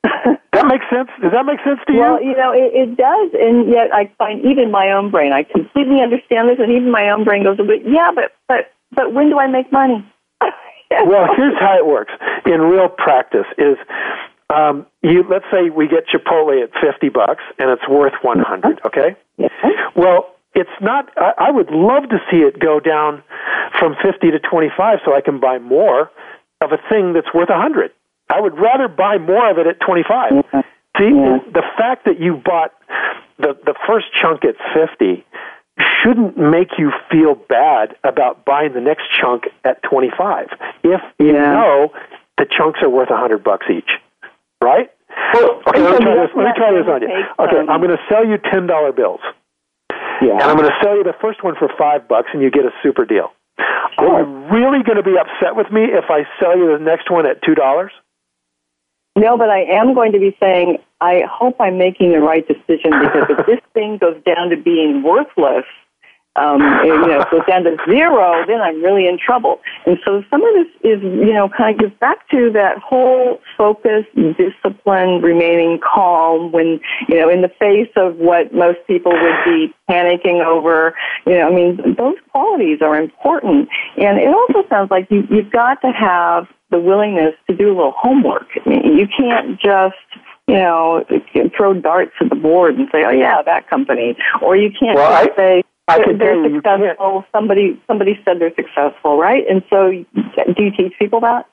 that 0.62 0.70
makes 0.70 0.86
sense. 0.94 1.10
Does 1.22 1.32
that 1.32 1.46
make 1.46 1.58
sense 1.66 1.80
to 1.88 1.94
you? 1.94 2.00
Well, 2.00 2.22
you 2.22 2.38
know, 2.38 2.54
it, 2.54 2.70
it 2.70 2.98
does, 2.98 3.30
and 3.34 3.66
yet 3.66 3.90
I 3.94 4.12
find 4.18 4.46
even 4.46 4.70
my 4.70 4.92
own 4.94 5.10
brain. 5.10 5.34
I 5.34 5.42
completely 5.42 6.02
understand 6.02 6.50
this, 6.50 6.60
and 6.60 6.72
even 6.72 6.92
my 6.92 7.10
own 7.10 7.24
brain 7.24 7.44
goes, 7.44 7.58
"But 7.58 7.82
yeah, 7.82 8.12
but 8.14 8.32
but 8.48 8.70
but 8.94 9.14
when 9.14 9.30
do 9.30 9.40
I 9.40 9.48
make 9.48 9.72
money? 9.72 10.06
well, 10.42 11.28
here's 11.36 11.58
how 11.60 11.78
it 11.78 11.86
works 11.86 12.14
in 12.46 12.62
real 12.62 12.90
practice: 12.90 13.50
is 13.58 13.78
um, 14.54 14.86
you 15.02 15.26
let's 15.26 15.46
say 15.50 15.74
we 15.74 15.88
get 15.88 16.06
Chipotle 16.06 16.62
at 16.62 16.70
fifty 16.78 17.10
bucks 17.10 17.42
and 17.58 17.70
it's 17.72 17.88
worth 17.90 18.14
one 18.22 18.40
hundred. 18.40 18.80
Okay. 18.86 19.16
Yeah. 19.38 19.50
Well, 19.96 20.36
it's 20.54 20.78
not. 20.80 21.10
I, 21.18 21.50
I 21.50 21.52
would 21.52 21.72
love 21.72 22.10
to 22.10 22.22
see 22.30 22.46
it 22.46 22.60
go 22.60 22.80
down 22.80 23.24
from 23.80 23.96
fifty 24.04 24.30
to 24.30 24.40
twenty-five, 24.40 25.00
so 25.06 25.16
I 25.16 25.22
can 25.22 25.40
buy 25.40 25.58
more 25.58 26.12
of 26.62 26.72
a 26.72 26.78
thing 26.90 27.14
that's 27.14 27.34
worth 27.34 27.50
a 27.50 27.58
hundred. 27.58 27.92
I 28.32 28.40
would 28.40 28.58
rather 28.58 28.88
buy 28.88 29.18
more 29.18 29.50
of 29.52 29.58
it 29.58 29.68
at 29.68 29.80
twenty-five. 29.80 30.32
Yeah. 30.32 30.62
See, 30.98 31.06
yeah. 31.06 31.40
the 31.54 31.64
fact 31.78 32.06
that 32.06 32.20
you 32.20 32.36
bought 32.36 32.74
the 33.38 33.58
the 33.66 33.76
first 33.88 34.08
chunk 34.20 34.46
at 34.46 34.56
fifty 34.74 35.26
shouldn't 35.80 36.38
make 36.38 36.78
you 36.78 36.92
feel 37.10 37.36
bad 37.36 37.96
about 38.04 38.46
buying 38.46 38.74
the 38.74 38.82
next 38.82 39.04
chunk 39.20 39.44
at 39.64 39.82
25 39.84 40.50
if 40.84 41.02
you 41.20 41.34
know 41.34 41.92
the 42.38 42.46
chunks 42.46 42.80
are 42.82 42.90
worth 42.90 43.10
100 43.10 43.44
bucks 43.44 43.66
each 43.70 43.90
right? 44.62 44.92
Well, 45.34 45.62
okay 45.68 45.82
let 45.82 46.00
me 46.00 46.06
try 46.06 46.16
this 46.16 46.32
let 46.36 46.46
me 46.46 46.52
try 46.56 46.72
this 46.74 46.88
on 46.88 47.02
you. 47.02 47.10
okay 47.40 47.60
i'm 47.72 47.82
going 47.82 47.96
to 47.96 48.04
sell 48.10 48.26
you 48.26 48.38
$10 48.38 48.96
bills. 48.96 49.22
Yeah. 50.22 50.34
and 50.34 50.44
i'm 50.44 50.58
going 50.58 50.70
to 50.70 50.78
sell 50.84 50.96
you 50.96 51.04
the 51.04 51.16
first 51.22 51.44
one 51.44 51.56
for 51.58 51.70
5 51.78 52.08
bucks 52.08 52.30
and 52.34 52.42
you 52.42 52.52
get 52.52 52.66
a 52.66 52.72
super 52.84 53.06
deal. 53.06 53.32
Are 53.98 54.22
you 54.22 54.26
really 54.54 54.84
going 54.84 54.98
to 54.98 55.04
be 55.04 55.16
upset 55.18 55.56
with 55.56 55.72
me 55.72 55.84
if 55.86 56.10
i 56.10 56.24
sell 56.40 56.58
you 56.58 56.78
the 56.78 56.84
next 56.84 57.10
one 57.10 57.26
at 57.26 57.42
$2 57.44 57.56
no, 59.16 59.38
but 59.38 59.50
I 59.50 59.64
am 59.64 59.94
going 59.94 60.12
to 60.14 60.20
be 60.20 60.36
saying, 60.40 60.78
I 61.02 61.24
hope 61.30 61.56
I'm 61.60 61.78
making 61.78 62.12
the 62.12 62.20
right 62.20 62.48
decision 62.48 62.92
because 63.02 63.26
if 63.30 63.46
this 63.46 63.60
thing 63.74 63.98
goes 63.98 64.22
down 64.26 64.50
to 64.50 64.58
being 64.58 65.04
worthless, 65.04 65.66
um, 66.38 66.62
you 66.86 67.08
know, 67.08 67.26
goes 67.30 67.46
down 67.46 67.64
to 67.64 67.76
zero, 67.90 68.46
then 68.48 68.62
I'm 68.62 68.82
really 68.82 69.06
in 69.06 69.20
trouble. 69.20 69.60
And 69.86 69.98
so 70.06 70.24
some 70.30 70.42
of 70.42 70.54
this 70.54 70.68
is, 70.82 71.04
you 71.04 71.34
know, 71.34 71.50
kind 71.50 71.76
of 71.76 71.82
gets 71.82 72.00
back 72.00 72.30
to 72.30 72.50
that 72.54 72.78
whole 72.78 73.40
focus, 73.58 74.06
discipline, 74.16 75.22
remaining 75.22 75.80
calm 75.80 76.52
when, 76.54 76.80
you 77.10 77.20
know, 77.20 77.30
in 77.30 77.42
the 77.42 77.52
face 77.60 77.92
of 77.98 78.16
what 78.16 78.54
most 78.54 78.80
people 78.88 79.12
would 79.12 79.44
be 79.44 79.74
panicking 79.90 80.44
over. 80.46 80.96
You 81.26 81.34
know, 81.34 81.50
I 81.50 81.54
mean, 81.54 81.96
those 81.98 82.16
qualities 82.32 82.80
are 82.82 82.96
important. 82.96 83.68
And 83.98 84.18
it 84.18 84.34
also 84.34 84.68
sounds 84.70 84.90
like 84.90 85.08
you, 85.12 85.28
you've 85.30 85.52
got 85.52 85.82
to 85.82 85.92
have 85.92 86.48
the 86.70 86.80
willingness 86.80 87.36
to 87.50 87.56
do 87.56 87.68
a 87.68 87.76
little 87.76 87.94
homework. 87.98 88.48
You 88.66 89.08
can't 89.18 89.60
just 89.60 89.96
you 90.48 90.56
know, 90.56 91.06
throw 91.56 91.74
darts 91.74 92.12
at 92.20 92.30
the 92.30 92.36
board 92.36 92.76
and 92.76 92.90
say, 92.92 93.06
"Oh 93.06 93.12
yeah, 93.12 93.42
that 93.44 93.70
company," 93.70 94.18
or 94.42 94.58
you 94.58 94.70
can't 94.78 94.96
well, 94.96 95.14
I, 95.14 95.28
say 95.38 95.64
I 95.92 96.04
they're, 96.06 96.18
they're 96.18 96.48
you, 96.48 96.62
successful. 96.62 97.26
Somebody 97.32 97.82
somebody 97.88 98.20
said 98.26 98.40
they're 98.40 98.56
successful, 98.56 99.18
right? 99.18 99.44
And 99.50 99.64
so, 99.70 99.92
do 99.92 100.64
you 100.64 100.72
teach 100.72 100.94
people 101.00 101.22
that? 101.22 101.48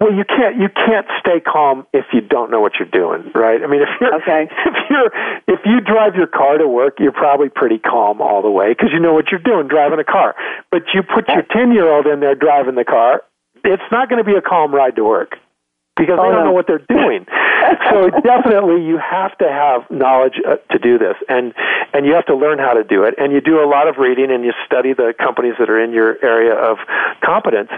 Well, 0.00 0.12
you 0.12 0.24
can't 0.24 0.58
you 0.58 0.68
can't 0.68 1.06
stay 1.20 1.38
calm 1.40 1.86
if 1.92 2.06
you 2.12 2.20
don't 2.20 2.50
know 2.50 2.60
what 2.60 2.72
you're 2.78 2.90
doing, 2.90 3.30
right? 3.34 3.62
I 3.62 3.66
mean, 3.68 3.82
if 3.82 3.88
you're 4.00 4.14
okay. 4.16 4.48
if 4.66 4.90
you're 4.90 5.10
if 5.46 5.60
you 5.64 5.80
drive 5.80 6.16
your 6.16 6.26
car 6.26 6.58
to 6.58 6.66
work, 6.66 6.98
you're 6.98 7.12
probably 7.12 7.48
pretty 7.48 7.78
calm 7.78 8.20
all 8.20 8.42
the 8.42 8.50
way 8.50 8.70
because 8.70 8.90
you 8.92 8.98
know 8.98 9.12
what 9.12 9.30
you're 9.30 9.40
doing 9.40 9.68
driving 9.68 10.00
a 10.00 10.04
car. 10.04 10.34
But 10.70 10.82
you 10.92 11.02
put 11.02 11.28
your 11.28 11.42
ten 11.42 11.72
year 11.72 11.88
old 11.88 12.06
in 12.06 12.20
there 12.20 12.34
driving 12.34 12.74
the 12.74 12.84
car, 12.84 13.22
it's 13.64 13.82
not 13.92 14.08
going 14.08 14.18
to 14.18 14.24
be 14.24 14.36
a 14.36 14.42
calm 14.42 14.74
ride 14.74 14.96
to 14.96 15.04
work 15.04 15.36
because 15.96 16.16
oh, 16.18 16.24
they 16.24 16.32
don't 16.32 16.44
no. 16.44 16.50
know 16.50 16.52
what 16.52 16.66
they're 16.66 16.86
doing. 16.88 17.26
so 17.90 18.10
definitely 18.24 18.84
you 18.84 18.98
have 18.98 19.36
to 19.38 19.48
have 19.48 19.88
knowledge 19.90 20.40
uh, 20.46 20.56
to 20.72 20.78
do 20.78 20.98
this 20.98 21.16
and 21.28 21.52
and 21.92 22.06
you 22.06 22.14
have 22.14 22.26
to 22.26 22.34
learn 22.34 22.58
how 22.58 22.72
to 22.72 22.84
do 22.84 23.04
it 23.04 23.14
and 23.18 23.32
you 23.32 23.40
do 23.40 23.62
a 23.62 23.68
lot 23.68 23.88
of 23.88 23.96
reading 23.98 24.30
and 24.30 24.44
you 24.44 24.52
study 24.64 24.94
the 24.94 25.14
companies 25.18 25.54
that 25.58 25.68
are 25.68 25.82
in 25.82 25.92
your 25.92 26.16
area 26.24 26.54
of 26.54 26.78
competence. 27.22 27.68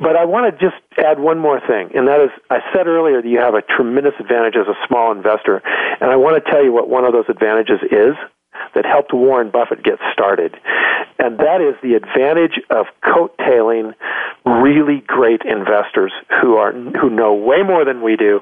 But 0.00 0.16
I 0.16 0.24
want 0.24 0.54
to 0.54 0.64
just 0.64 0.80
add 0.98 1.18
one 1.18 1.38
more 1.38 1.60
thing 1.60 1.90
and 1.94 2.06
that 2.08 2.20
is 2.20 2.30
I 2.50 2.60
said 2.72 2.86
earlier 2.86 3.20
that 3.22 3.28
you 3.28 3.40
have 3.40 3.54
a 3.54 3.62
tremendous 3.62 4.14
advantage 4.20 4.54
as 4.56 4.68
a 4.68 4.78
small 4.86 5.12
investor 5.12 5.62
and 6.00 6.10
I 6.10 6.16
want 6.16 6.42
to 6.42 6.50
tell 6.50 6.62
you 6.62 6.72
what 6.72 6.88
one 6.88 7.04
of 7.04 7.12
those 7.12 7.28
advantages 7.28 7.80
is 7.90 8.14
that 8.74 8.84
helped 8.84 9.12
Warren 9.12 9.50
Buffett 9.50 9.82
get 9.82 9.98
started. 10.12 10.56
And 11.18 11.38
that 11.38 11.60
is 11.60 11.74
the 11.82 11.94
advantage 11.94 12.60
of 12.70 12.86
coattailing 13.02 13.94
really 14.44 15.02
great 15.06 15.42
investors 15.42 16.12
who 16.40 16.56
are 16.56 16.72
who 16.72 17.10
know 17.10 17.34
way 17.34 17.62
more 17.62 17.84
than 17.84 18.02
we 18.02 18.16
do 18.16 18.40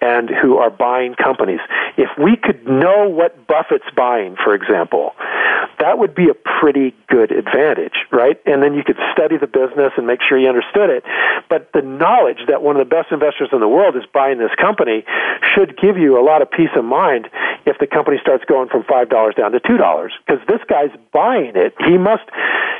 and 0.00 0.28
who 0.30 0.58
are 0.58 0.70
buying 0.70 1.14
companies. 1.14 1.60
If 1.96 2.10
we 2.18 2.36
could 2.36 2.66
know 2.66 3.08
what 3.08 3.46
Buffett's 3.46 3.90
buying, 3.96 4.36
for 4.36 4.54
example, 4.54 5.14
that 5.80 5.98
would 5.98 6.14
be 6.14 6.28
a 6.28 6.34
pretty 6.34 6.94
good 7.08 7.30
advantage, 7.30 7.94
right? 8.10 8.40
And 8.46 8.62
then 8.62 8.74
you 8.74 8.82
could 8.84 8.98
study 9.12 9.36
the 9.36 9.46
business 9.46 9.92
and 9.96 10.06
make 10.06 10.20
sure 10.22 10.38
you 10.38 10.48
understood 10.48 10.90
it. 10.90 11.04
But 11.48 11.72
the 11.72 11.82
knowledge 11.82 12.40
that 12.48 12.62
one 12.62 12.76
of 12.76 12.80
the 12.86 12.90
best 12.90 13.12
investors 13.12 13.48
in 13.52 13.60
the 13.60 13.68
world 13.68 13.96
is 13.96 14.04
buying 14.12 14.38
this 14.38 14.54
company 14.58 15.04
should 15.54 15.78
give 15.80 15.96
you 15.96 16.18
a 16.18 16.24
lot 16.24 16.42
of 16.42 16.50
peace 16.50 16.72
of 16.76 16.84
mind 16.84 17.28
if 17.66 17.78
the 17.78 17.86
company 17.86 18.18
starts 18.20 18.44
going 18.44 18.68
from 18.68 18.82
$5 18.82 19.36
down 19.36 19.52
to 19.52 19.60
$2 19.60 20.08
because 20.26 20.46
this 20.46 20.60
guy's 20.68 20.94
buying 21.12 21.52
it. 21.54 21.74
He 21.86 21.98
must 21.98 22.24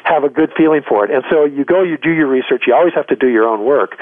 have 0.05 0.24
a 0.24 0.28
good 0.28 0.51
feeling 0.57 0.82
for 0.88 1.05
it. 1.05 1.11
And 1.11 1.24
so 1.30 1.44
you 1.44 1.64
go, 1.64 1.82
you 1.82 1.99
do 1.99 2.11
your 2.11 2.26
research. 2.26 2.64
You 2.66 2.74
always 2.74 2.94
have 2.94 3.07
to 3.09 3.16
do 3.16 3.28
your 3.28 3.46
own 3.46 3.64
work. 3.64 3.96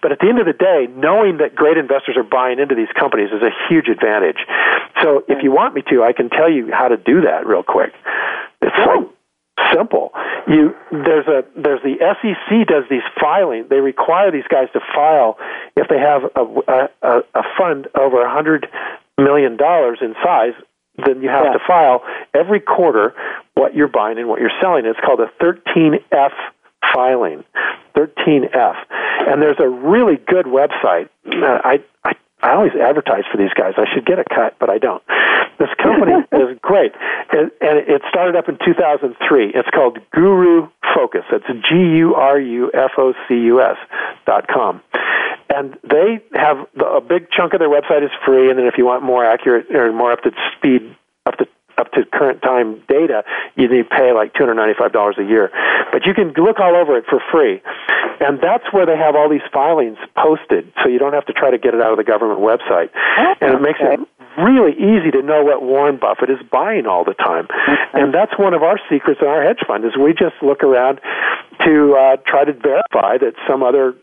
But 0.00 0.10
at 0.12 0.18
the 0.18 0.28
end 0.28 0.40
of 0.40 0.46
the 0.46 0.56
day, 0.56 0.88
knowing 0.96 1.38
that 1.38 1.54
great 1.54 1.76
investors 1.76 2.16
are 2.16 2.24
buying 2.24 2.58
into 2.58 2.74
these 2.74 2.90
companies 2.98 3.30
is 3.30 3.42
a 3.42 3.52
huge 3.68 3.88
advantage. 3.88 4.38
So 5.02 5.24
if 5.28 5.42
you 5.42 5.50
want 5.52 5.74
me 5.74 5.82
to, 5.90 6.02
I 6.02 6.12
can 6.12 6.30
tell 6.30 6.50
you 6.50 6.70
how 6.72 6.88
to 6.88 6.96
do 6.96 7.22
that 7.22 7.46
real 7.46 7.62
quick. 7.62 7.92
It's 8.60 8.76
like 8.78 9.08
simple. 9.74 10.12
You 10.46 10.74
there's 10.90 11.26
a 11.26 11.44
there's 11.56 11.82
the 11.82 11.96
SEC 12.00 12.66
does 12.66 12.84
these 12.90 13.02
filing. 13.20 13.66
They 13.68 13.80
require 13.80 14.30
these 14.30 14.46
guys 14.48 14.68
to 14.72 14.80
file 14.94 15.38
if 15.76 15.88
they 15.88 15.98
have 15.98 16.22
a 16.36 16.88
a, 17.02 17.22
a 17.34 17.42
fund 17.58 17.88
over 17.98 18.22
a 18.22 18.30
hundred 18.32 18.68
million 19.18 19.56
dollars 19.56 19.98
in 20.00 20.14
size. 20.22 20.54
Then 21.04 21.22
you 21.22 21.28
have 21.30 21.46
Yeah. 21.46 21.52
to 21.54 21.58
file 21.66 22.02
every 22.34 22.60
quarter 22.60 23.14
what 23.54 23.74
you're 23.74 23.88
buying 23.88 24.18
and 24.18 24.28
what 24.28 24.40
you're 24.40 24.52
selling. 24.60 24.84
It's 24.84 25.00
called 25.00 25.20
a 25.20 25.30
13F 25.42 26.32
filing. 26.94 27.44
13F, 27.96 28.76
and 29.28 29.42
there's 29.42 29.60
a 29.60 29.68
really 29.68 30.16
good 30.16 30.46
website. 30.46 31.08
Uh, 31.26 31.60
I 31.62 31.82
I 32.04 32.12
I 32.42 32.54
always 32.54 32.72
advertise 32.74 33.22
for 33.30 33.38
these 33.38 33.54
guys. 33.54 33.74
I 33.76 33.86
should 33.94 34.04
get 34.04 34.18
a 34.18 34.24
cut, 34.24 34.56
but 34.58 34.68
I 34.68 34.78
don't. 34.78 35.02
This 35.58 35.68
company 35.78 36.12
is 36.32 36.58
great, 36.60 36.92
and, 37.30 37.50
and 37.60 37.78
it 37.78 38.02
started 38.08 38.34
up 38.34 38.48
in 38.48 38.58
2003. 38.64 39.52
It's 39.54 39.68
called 39.70 39.98
Guru 40.10 40.68
Focus. 40.94 41.22
It's 41.30 41.46
G 41.46 41.76
U 42.02 42.14
R 42.14 42.40
U 42.40 42.70
F 42.74 42.90
O 42.98 43.14
C 43.28 43.34
U 43.34 43.62
S 43.62 43.76
dot 44.26 44.48
com, 44.48 44.82
and 45.48 45.78
they 45.88 46.20
have 46.34 46.66
a 46.76 47.00
big 47.00 47.30
chunk 47.30 47.54
of 47.54 47.60
their 47.60 47.70
website 47.70 48.04
is 48.04 48.10
free. 48.26 48.50
And 48.50 48.58
then 48.58 48.66
if 48.66 48.74
you 48.76 48.86
want 48.86 49.04
more 49.04 49.24
accurate 49.24 49.70
or 49.74 49.92
more 49.92 50.10
up 50.10 50.22
to 50.22 50.32
speed, 50.56 50.96
up 51.26 51.36
to 51.38 51.46
up 51.82 51.90
to 51.92 52.06
current 52.06 52.40
time 52.42 52.78
data, 52.86 53.24
you 53.56 53.66
need 53.66 53.82
to 53.82 53.90
pay 53.90 54.12
like 54.14 54.32
$295 54.34 55.18
a 55.18 55.24
year. 55.26 55.50
But 55.90 56.06
you 56.06 56.14
can 56.14 56.32
look 56.38 56.60
all 56.60 56.76
over 56.76 56.96
it 56.96 57.04
for 57.10 57.18
free. 57.30 57.60
And 58.20 58.38
that's 58.40 58.64
where 58.70 58.86
they 58.86 58.96
have 58.96 59.16
all 59.16 59.28
these 59.28 59.44
filings 59.52 59.98
posted, 60.16 60.72
so 60.82 60.88
you 60.88 60.98
don't 60.98 61.12
have 61.12 61.26
to 61.26 61.32
try 61.32 61.50
to 61.50 61.58
get 61.58 61.74
it 61.74 61.80
out 61.82 61.90
of 61.90 61.98
the 61.98 62.04
government 62.04 62.38
website. 62.38 62.90
And 63.42 63.54
it 63.54 63.60
makes 63.60 63.80
it 63.82 63.98
really 64.38 64.72
easy 64.78 65.10
to 65.10 65.22
know 65.22 65.42
what 65.42 65.62
Warren 65.62 65.98
Buffett 65.98 66.30
is 66.30 66.38
buying 66.50 66.86
all 66.86 67.04
the 67.04 67.14
time. 67.14 67.48
And 67.92 68.14
that's 68.14 68.38
one 68.38 68.54
of 68.54 68.62
our 68.62 68.78
secrets 68.88 69.20
in 69.20 69.26
our 69.26 69.42
hedge 69.42 69.60
fund 69.66 69.84
is 69.84 69.92
we 69.98 70.12
just 70.12 70.36
look 70.40 70.62
around 70.62 71.00
to 71.66 71.94
uh, 71.98 72.16
try 72.26 72.44
to 72.44 72.52
verify 72.52 73.18
that 73.18 73.34
some 73.48 73.62
other 73.62 73.94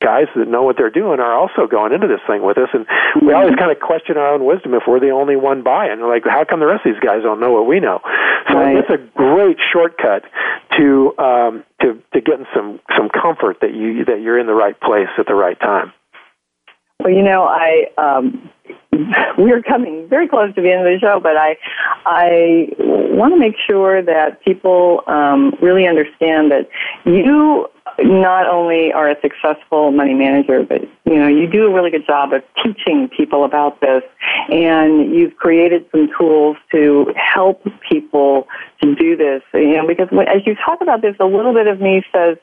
guys 0.00 0.26
that 0.36 0.46
know 0.46 0.62
what 0.62 0.76
they're 0.76 0.90
doing 0.94 1.18
are 1.18 1.34
also 1.34 1.66
going 1.66 1.92
into 1.92 2.06
this 2.06 2.20
thing 2.26 2.42
with 2.42 2.56
us 2.56 2.68
and 2.72 2.86
we 3.20 3.32
always 3.32 3.54
kind 3.56 3.72
of 3.72 3.80
question 3.80 4.16
our 4.16 4.32
own 4.34 4.44
wisdom 4.44 4.74
if 4.74 4.82
we're 4.86 5.00
the 5.00 5.10
only 5.10 5.34
one 5.34 5.62
buying. 5.62 6.00
Like 6.00 6.22
how 6.24 6.44
come 6.44 6.60
the 6.60 6.66
rest 6.66 6.86
of 6.86 6.92
these 6.94 7.00
guys 7.02 7.22
don't 7.22 7.40
know 7.40 7.52
what 7.52 7.66
we 7.66 7.80
know? 7.80 8.00
So 8.48 8.54
Right. 8.54 8.76
it's 8.76 8.90
a 8.90 8.98
great 9.16 9.58
shortcut 9.72 10.22
to 10.78 11.18
um 11.18 11.64
to 11.82 12.00
to 12.14 12.20
getting 12.20 12.46
some 12.54 12.80
some 12.96 13.08
comfort 13.08 13.58
that 13.60 13.74
you 13.74 14.04
that 14.04 14.20
you're 14.22 14.38
in 14.38 14.46
the 14.46 14.54
right 14.54 14.78
place 14.80 15.08
at 15.18 15.26
the 15.26 15.34
right 15.34 15.58
time 15.58 15.92
Well, 17.00 17.12
you 17.12 17.22
know, 17.22 17.44
I 17.44 17.86
um, 17.96 18.50
we're 19.38 19.62
coming 19.62 20.08
very 20.08 20.26
close 20.26 20.52
to 20.54 20.60
the 20.60 20.72
end 20.72 20.86
of 20.86 20.92
the 20.92 20.98
show, 20.98 21.20
but 21.20 21.36
I 21.36 21.56
I 22.04 22.68
want 22.78 23.34
to 23.34 23.38
make 23.38 23.54
sure 23.68 24.02
that 24.02 24.42
people 24.44 25.02
um, 25.06 25.56
really 25.62 25.86
understand 25.86 26.50
that 26.50 26.68
you 27.04 27.68
not 28.00 28.48
only 28.48 28.92
are 28.92 29.10
a 29.10 29.16
successful 29.20 29.92
money 29.92 30.14
manager, 30.14 30.64
but 30.64 30.82
you 31.04 31.14
know 31.14 31.28
you 31.28 31.46
do 31.46 31.66
a 31.66 31.72
really 31.72 31.90
good 31.90 32.06
job 32.06 32.32
of 32.32 32.42
teaching 32.64 33.08
people 33.08 33.44
about 33.44 33.80
this, 33.80 34.02
and 34.50 35.14
you've 35.14 35.36
created 35.36 35.86
some 35.92 36.08
tools 36.18 36.56
to 36.72 37.12
help 37.14 37.64
people 37.88 38.48
to 38.82 38.94
do 38.96 39.16
this. 39.16 39.42
You 39.54 39.76
know, 39.76 39.86
because 39.86 40.08
when, 40.10 40.26
as 40.28 40.42
you 40.46 40.56
talk 40.56 40.80
about 40.80 41.02
this, 41.02 41.14
a 41.20 41.26
little 41.26 41.54
bit 41.54 41.68
of 41.68 41.80
me 41.80 42.02
says, 42.12 42.38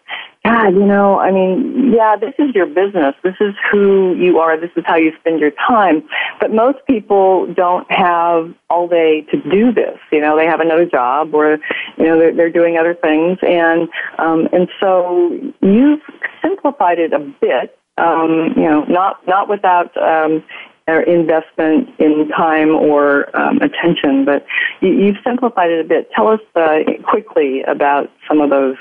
God, 0.45 0.75
you 0.75 0.85
know, 0.85 1.17
I 1.17 1.31
mean, 1.31 1.91
yeah, 1.91 2.15
this 2.15 2.35
is 2.37 2.53
your 2.53 2.67
business. 2.67 3.15
This 3.23 3.33
is 3.41 3.55
who 3.71 4.15
you 4.15 4.37
are. 4.37 4.59
This 4.59 4.69
is 4.75 4.83
how 4.85 4.95
you 4.95 5.11
spend 5.19 5.39
your 5.39 5.49
time. 5.67 6.07
But 6.39 6.53
most 6.53 6.77
people 6.85 7.51
don't 7.51 7.89
have 7.91 8.53
all 8.69 8.87
day 8.87 9.21
to 9.31 9.41
do 9.49 9.73
this. 9.73 9.97
You 10.11 10.21
know, 10.21 10.37
they 10.37 10.45
have 10.45 10.59
another 10.59 10.85
job 10.85 11.33
or, 11.33 11.57
you 11.97 12.05
know, 12.05 12.19
they're, 12.19 12.35
they're 12.35 12.51
doing 12.51 12.77
other 12.77 12.93
things. 12.93 13.39
And, 13.41 13.89
um, 14.19 14.47
and 14.53 14.69
so 14.79 15.31
you've 15.61 16.01
simplified 16.43 16.99
it 16.99 17.11
a 17.11 17.19
bit, 17.41 17.79
um, 17.97 18.53
you 18.55 18.69
know, 18.69 18.83
not, 18.83 19.27
not 19.27 19.49
without, 19.49 19.97
um, 19.97 20.43
investment 20.87 21.89
in 21.97 22.29
time 22.29 22.69
or 22.69 23.35
um, 23.35 23.57
attention, 23.57 24.23
but 24.23 24.45
you, 24.81 24.89
you've 24.89 25.17
simplified 25.25 25.71
it 25.71 25.83
a 25.83 25.87
bit. 25.87 26.11
Tell 26.11 26.27
us 26.27 26.39
uh, 26.55 26.81
quickly 27.03 27.63
about 27.63 28.11
some 28.27 28.39
of 28.39 28.51
those 28.51 28.75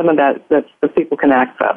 some 0.00 0.08
of 0.08 0.16
that 0.16 0.48
that 0.48 0.64
the 0.80 0.88
people 0.88 1.16
can 1.16 1.32
access. 1.32 1.76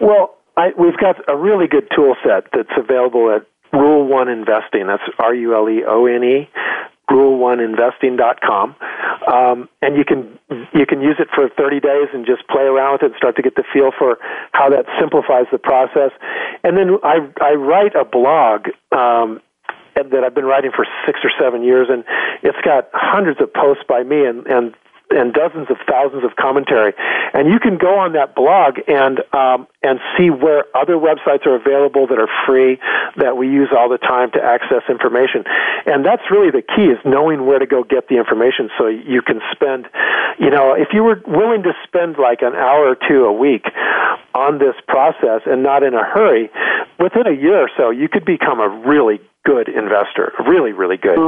Well, 0.00 0.36
I, 0.56 0.70
we've 0.78 0.96
got 0.96 1.16
a 1.28 1.36
really 1.36 1.66
good 1.66 1.88
tool 1.94 2.14
set 2.22 2.46
that's 2.52 2.70
available 2.76 3.34
at 3.34 3.46
Rule 3.72 4.06
One 4.06 4.28
Investing. 4.28 4.86
That's 4.86 5.02
R 5.18 5.34
U 5.34 5.54
L 5.54 5.68
E 5.68 5.82
O 5.86 6.06
N 6.06 6.22
E. 6.22 6.48
RuleOneInvesting.com, 7.10 8.76
um, 9.30 9.68
and 9.82 9.94
you 9.94 10.06
can 10.06 10.38
you 10.72 10.86
can 10.86 11.02
use 11.02 11.16
it 11.18 11.28
for 11.34 11.50
30 11.50 11.78
days 11.80 12.08
and 12.14 12.24
just 12.24 12.48
play 12.48 12.62
around 12.62 12.92
with 12.94 13.02
it 13.02 13.06
and 13.12 13.14
start 13.16 13.36
to 13.36 13.42
get 13.42 13.56
the 13.56 13.64
feel 13.74 13.90
for 13.96 14.16
how 14.52 14.70
that 14.70 14.86
simplifies 14.98 15.44
the 15.52 15.58
process. 15.58 16.12
And 16.64 16.78
then 16.78 16.96
I 17.04 17.28
I 17.42 17.52
write 17.54 17.94
a 17.94 18.06
blog 18.06 18.68
um, 18.90 19.42
that 19.94 20.24
I've 20.24 20.34
been 20.34 20.46
writing 20.46 20.70
for 20.74 20.86
six 21.04 21.20
or 21.22 21.30
seven 21.38 21.62
years, 21.62 21.88
and 21.90 22.04
it's 22.42 22.60
got 22.64 22.88
hundreds 22.94 23.38
of 23.38 23.52
posts 23.52 23.84
by 23.86 24.02
me 24.02 24.24
and 24.24 24.46
and 24.46 24.74
and 25.14 25.32
dozens 25.32 25.70
of 25.70 25.78
thousands 25.88 26.24
of 26.24 26.36
commentary. 26.36 26.92
And 27.32 27.48
you 27.48 27.58
can 27.58 27.78
go 27.78 27.98
on 27.98 28.12
that 28.12 28.34
blog 28.34 28.78
and 28.88 29.20
um, 29.32 29.66
and 29.82 30.00
see 30.16 30.30
where 30.30 30.64
other 30.74 30.94
websites 30.94 31.46
are 31.46 31.56
available 31.56 32.06
that 32.06 32.18
are 32.18 32.30
free 32.46 32.78
that 33.16 33.36
we 33.36 33.48
use 33.48 33.68
all 33.76 33.88
the 33.88 33.98
time 33.98 34.30
to 34.32 34.42
access 34.42 34.82
information. 34.88 35.44
And 35.86 36.04
that's 36.04 36.22
really 36.30 36.50
the 36.50 36.62
key 36.62 36.90
is 36.90 36.98
knowing 37.04 37.46
where 37.46 37.58
to 37.58 37.66
go 37.66 37.84
get 37.84 38.08
the 38.08 38.16
information 38.16 38.70
so 38.78 38.86
you 38.88 39.22
can 39.22 39.40
spend, 39.52 39.86
you 40.38 40.50
know, 40.50 40.74
if 40.74 40.88
you 40.92 41.04
were 41.04 41.20
willing 41.26 41.62
to 41.64 41.72
spend 41.86 42.16
like 42.18 42.42
an 42.42 42.54
hour 42.54 42.88
or 42.88 42.96
two 42.96 43.24
a 43.24 43.32
week 43.32 43.66
on 44.34 44.58
this 44.58 44.74
process 44.88 45.42
and 45.46 45.62
not 45.62 45.82
in 45.82 45.94
a 45.94 46.04
hurry, 46.04 46.50
within 46.98 47.26
a 47.26 47.36
year 47.36 47.64
or 47.64 47.70
so 47.76 47.90
you 47.90 48.08
could 48.08 48.24
become 48.24 48.60
a 48.60 48.68
really 48.68 49.20
good 49.44 49.68
investor, 49.68 50.32
really, 50.46 50.72
really 50.72 50.96
good. 50.96 51.18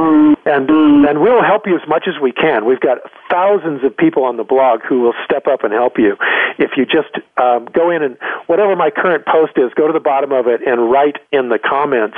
And 0.46 0.70
and 0.70 1.20
we'll 1.20 1.44
help 1.44 1.66
you 1.66 1.76
as 1.76 1.86
much 1.88 2.04
as 2.08 2.20
we 2.20 2.32
can. 2.32 2.64
We've 2.64 2.80
got 2.80 2.98
thousands 3.30 3.84
of 3.84 3.96
people 3.96 4.24
on 4.24 4.36
the 4.36 4.44
blog 4.44 4.80
who 4.82 5.00
will 5.00 5.14
step 5.24 5.46
up 5.46 5.64
and 5.64 5.72
help 5.72 5.98
you. 5.98 6.16
If 6.58 6.72
you 6.76 6.86
just 6.86 7.14
um, 7.36 7.68
go 7.72 7.90
in 7.90 8.02
and 8.02 8.16
whatever 8.46 8.74
my 8.74 8.90
current 8.90 9.26
post 9.26 9.52
is, 9.56 9.72
go 9.74 9.86
to 9.86 9.92
the 9.92 10.00
bottom 10.00 10.32
of 10.32 10.46
it 10.46 10.60
and 10.66 10.90
write 10.90 11.16
in 11.32 11.50
the 11.50 11.58
comments, 11.58 12.16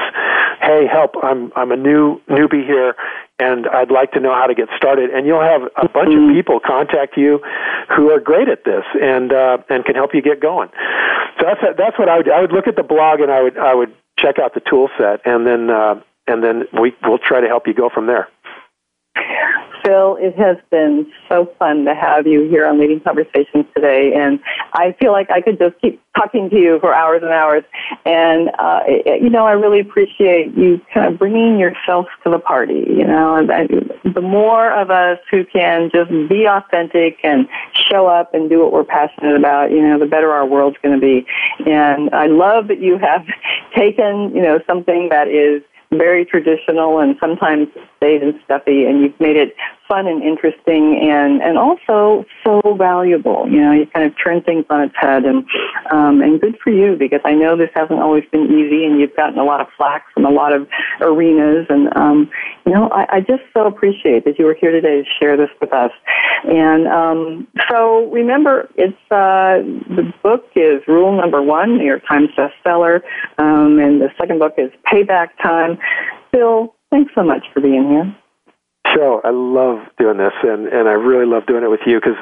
"Hey, 0.61 0.87
help! 0.87 1.15
I'm 1.23 1.53
I'm 1.57 1.73
a 1.73 1.77
new 1.77 2.21
newbie 2.29 2.65
here 2.65 2.95
and 3.39 3.69
I'd 3.69 3.91
like 3.91 4.13
to 4.13 4.21
know 4.21 4.35
how 4.35 4.47
to 4.47 4.55
get 4.55 4.69
started. 4.77 5.11
And 5.11 5.27
you'll 5.27 5.43
have 5.43 5.63
a 5.77 5.89
bunch 5.89 6.15
of 6.15 6.35
people 6.35 6.61
contact 6.61 7.17
you 7.17 7.41
who 7.95 8.11
are 8.11 8.21
great 8.21 8.49
at 8.49 8.65
this 8.65 8.85
and 9.01 9.33
uh, 9.33 9.59
and 9.69 9.85
can 9.85 9.95
help 9.95 10.15
you 10.15 10.23
get 10.23 10.41
going. 10.41 10.69
So 11.39 11.47
that's 11.47 11.79
that's 11.79 11.99
what 11.99 12.09
I 12.09 12.17
would 12.19 12.29
I 12.29 12.41
would 12.41 12.53
look 12.53 12.67
at 12.67 12.77
the 12.77 12.83
blog 12.83 13.21
and 13.21 13.31
I 13.31 13.43
would 13.43 13.57
I 13.57 13.75
would 13.75 13.95
check 14.21 14.39
out 14.39 14.55
the 14.55 14.61
tool 14.61 14.89
set 14.99 15.21
and 15.25 15.47
then 15.47 15.71
uh, 15.71 16.01
and 16.27 16.45
then 16.45 16.65
we 16.79 16.95
we'll 17.03 17.19
try 17.19 17.41
to 17.41 17.47
help 17.47 17.67
you 17.67 17.75
go 17.75 17.89
from 17.89 18.07
there. 18.07 18.29
Phil, 19.85 20.17
it 20.21 20.37
has 20.37 20.57
been 20.71 21.11
so 21.29 21.53
fun 21.59 21.85
to 21.85 21.95
have 21.95 22.27
you 22.27 22.49
here 22.49 22.67
on 22.67 22.81
Leading 22.81 23.01
Conversations 23.01 23.65
today, 23.75 24.13
and 24.15 24.41
I 24.73 24.95
feel 25.01 25.13
like 25.13 25.31
I 25.31 25.41
could 25.41 25.59
just 25.59 25.81
keep 25.81 26.03
talking 26.17 26.51
to 26.51 26.57
you 26.57 26.79
for 26.81 26.95
hours 26.95 27.23
and 27.23 27.31
hours. 27.31 27.65
And 28.05 28.51
uh, 28.59 28.81
you 29.07 29.31
know, 29.31 29.47
I 29.47 29.53
really 29.53 29.81
appreciate 29.81 30.57
you 30.57 30.81
kind 30.93 31.13
of 31.13 31.19
bringing 31.19 31.59
yourself 31.59 32.07
to 32.25 32.31
the 32.31 32.39
party. 32.39 32.85
You 32.87 33.07
know, 33.07 33.47
the 34.05 34.21
more 34.21 34.73
of 34.73 34.91
us 34.91 35.19
who 35.31 35.45
can 35.45 35.91
just 35.93 36.11
be 36.29 36.47
authentic 36.47 37.19
and 37.23 37.49
show 37.91 38.07
up 38.07 38.35
and 38.35 38.51
do 38.51 38.61
what 38.61 38.73
we're 38.73 38.85
passionate 38.85 39.37
about, 39.37 39.71
you 39.71 39.83
know, 39.83 39.99
the 39.99 40.07
better 40.07 40.31
our 40.33 40.47
world's 40.47 40.77
going 40.83 40.99
to 40.99 41.01
be. 41.01 41.27
And 41.67 42.11
I 42.15 42.27
love 42.27 42.69
that 42.69 42.81
you 42.81 42.99
have 42.99 43.27
taken, 43.77 44.35
you 44.35 44.43
know, 44.43 44.61
something 44.67 45.09
that 45.11 45.29
is 45.29 45.63
very 45.93 46.25
traditional 46.25 46.99
and 46.99 47.17
sometimes 47.21 47.69
staid 47.97 48.23
and 48.23 48.39
stuffy, 48.45 48.85
and 48.85 49.01
you've 49.03 49.21
made 49.21 49.37
it 49.37 49.55
fun 49.89 50.07
and 50.07 50.23
interesting 50.23 51.01
and 51.11 51.43
and 51.43 51.59
also 51.59 52.25
so 52.45 52.61
valuable. 52.75 53.49
You 53.49 53.61
know, 53.61 53.73
you 53.73 53.87
kind 53.87 54.07
of 54.07 54.15
turn 54.23 54.43
things 54.43 54.65
on 54.71 54.83
its 54.83 54.95
head, 54.97 55.25
and 55.25 55.45
um, 55.91 56.21
and 56.21 56.41
good 56.41 56.57
for 56.63 56.71
you 56.71 56.97
because 56.97 57.21
I 57.25 57.33
know 57.33 57.57
this 57.57 57.71
hasn't 57.75 57.99
always 57.99 58.25
been 58.31 58.45
easy, 58.45 58.85
and 58.85 59.01
you've 59.01 59.17
gotten 59.17 59.39
a 59.39 59.45
lot 59.45 59.61
of 59.61 59.69
flack 59.77 60.05
from 60.13 60.27
a 60.27 60.31
lot 60.31 60.53
of 60.53 60.69
arenas, 61.01 61.67
and 61.71 61.89
um, 61.97 62.31
you 62.67 62.73
know, 62.73 62.89
I, 62.91 63.17
I 63.17 63.21
just 63.21 63.43
so 63.55 63.67
appreciate 63.67 64.25
that 64.27 64.39
you 64.39 64.45
were 64.45 64.57
here 64.61 64.71
today 64.71 65.03
to 65.03 65.05
share 65.19 65.37
this 65.37 65.51
with 65.61 65.73
us. 65.73 65.91
And 66.45 66.87
um, 66.87 67.49
so 67.69 68.11
remember, 68.11 68.69
it's 68.77 68.97
uh, 69.11 69.65
the 69.97 70.13
book 70.23 70.45
is 70.55 70.83
Rule 70.87 71.17
Number 71.17 71.43
One, 71.43 71.79
New 71.79 71.87
York 71.87 72.03
Times 72.07 72.29
bestseller, 72.37 73.01
um, 73.39 73.79
and 73.79 74.01
the 74.01 74.11
second 74.21 74.39
book 74.39 74.55
is 74.59 74.71
Payback 74.87 75.29
Time. 75.43 75.79
Phil, 76.31 76.75
thanks 76.91 77.13
so 77.15 77.23
much 77.23 77.45
for 77.55 77.61
being 77.61 77.89
here 77.89 78.15
show. 78.95 79.21
I 79.25 79.31
love 79.31 79.85
doing 79.99 80.19
this, 80.19 80.35
and 80.43 80.67
and 80.69 80.89
I 80.89 80.93
really 80.93 81.27
love 81.27 81.47
doing 81.47 81.65
it 81.65 81.71
with 81.71 81.85
you 81.87 82.01
because 82.01 82.19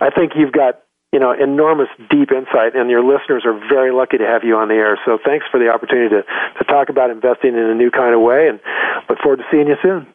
I 0.00 0.10
think 0.10 0.32
you've 0.36 0.52
got 0.52 0.82
you 1.12 1.20
know 1.20 1.32
enormous 1.32 1.88
deep 2.10 2.30
insight, 2.32 2.74
and 2.74 2.90
your 2.90 3.04
listeners 3.04 3.44
are 3.44 3.56
very 3.68 3.92
lucky 3.92 4.18
to 4.18 4.26
have 4.26 4.44
you 4.44 4.56
on 4.56 4.68
the 4.68 4.74
air. 4.74 4.98
So 5.04 5.18
thanks 5.24 5.46
for 5.50 5.58
the 5.58 5.68
opportunity 5.68 6.08
to 6.14 6.22
to 6.22 6.64
talk 6.64 6.88
about 6.88 7.10
investing 7.10 7.54
in 7.54 7.64
a 7.64 7.74
new 7.74 7.90
kind 7.90 8.14
of 8.14 8.20
way, 8.20 8.48
and 8.48 8.60
look 9.08 9.18
forward 9.20 9.38
to 9.38 9.46
seeing 9.50 9.68
you 9.68 9.76
soon. 9.82 10.06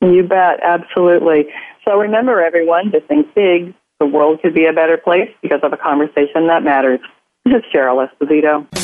You 0.00 0.22
bet, 0.22 0.60
absolutely. 0.62 1.48
So 1.84 1.96
remember, 1.98 2.42
everyone, 2.42 2.92
to 2.92 3.00
think 3.00 3.34
big. 3.34 3.74
The 4.00 4.06
world 4.06 4.42
could 4.42 4.54
be 4.54 4.66
a 4.66 4.72
better 4.72 4.98
place 4.98 5.30
because 5.40 5.60
of 5.62 5.72
a 5.72 5.76
conversation 5.76 6.48
that 6.48 6.62
matters. 6.62 7.00
This 7.44 7.54
is 7.54 7.62
Cheryl 7.72 8.04
Esposito. 8.04 8.83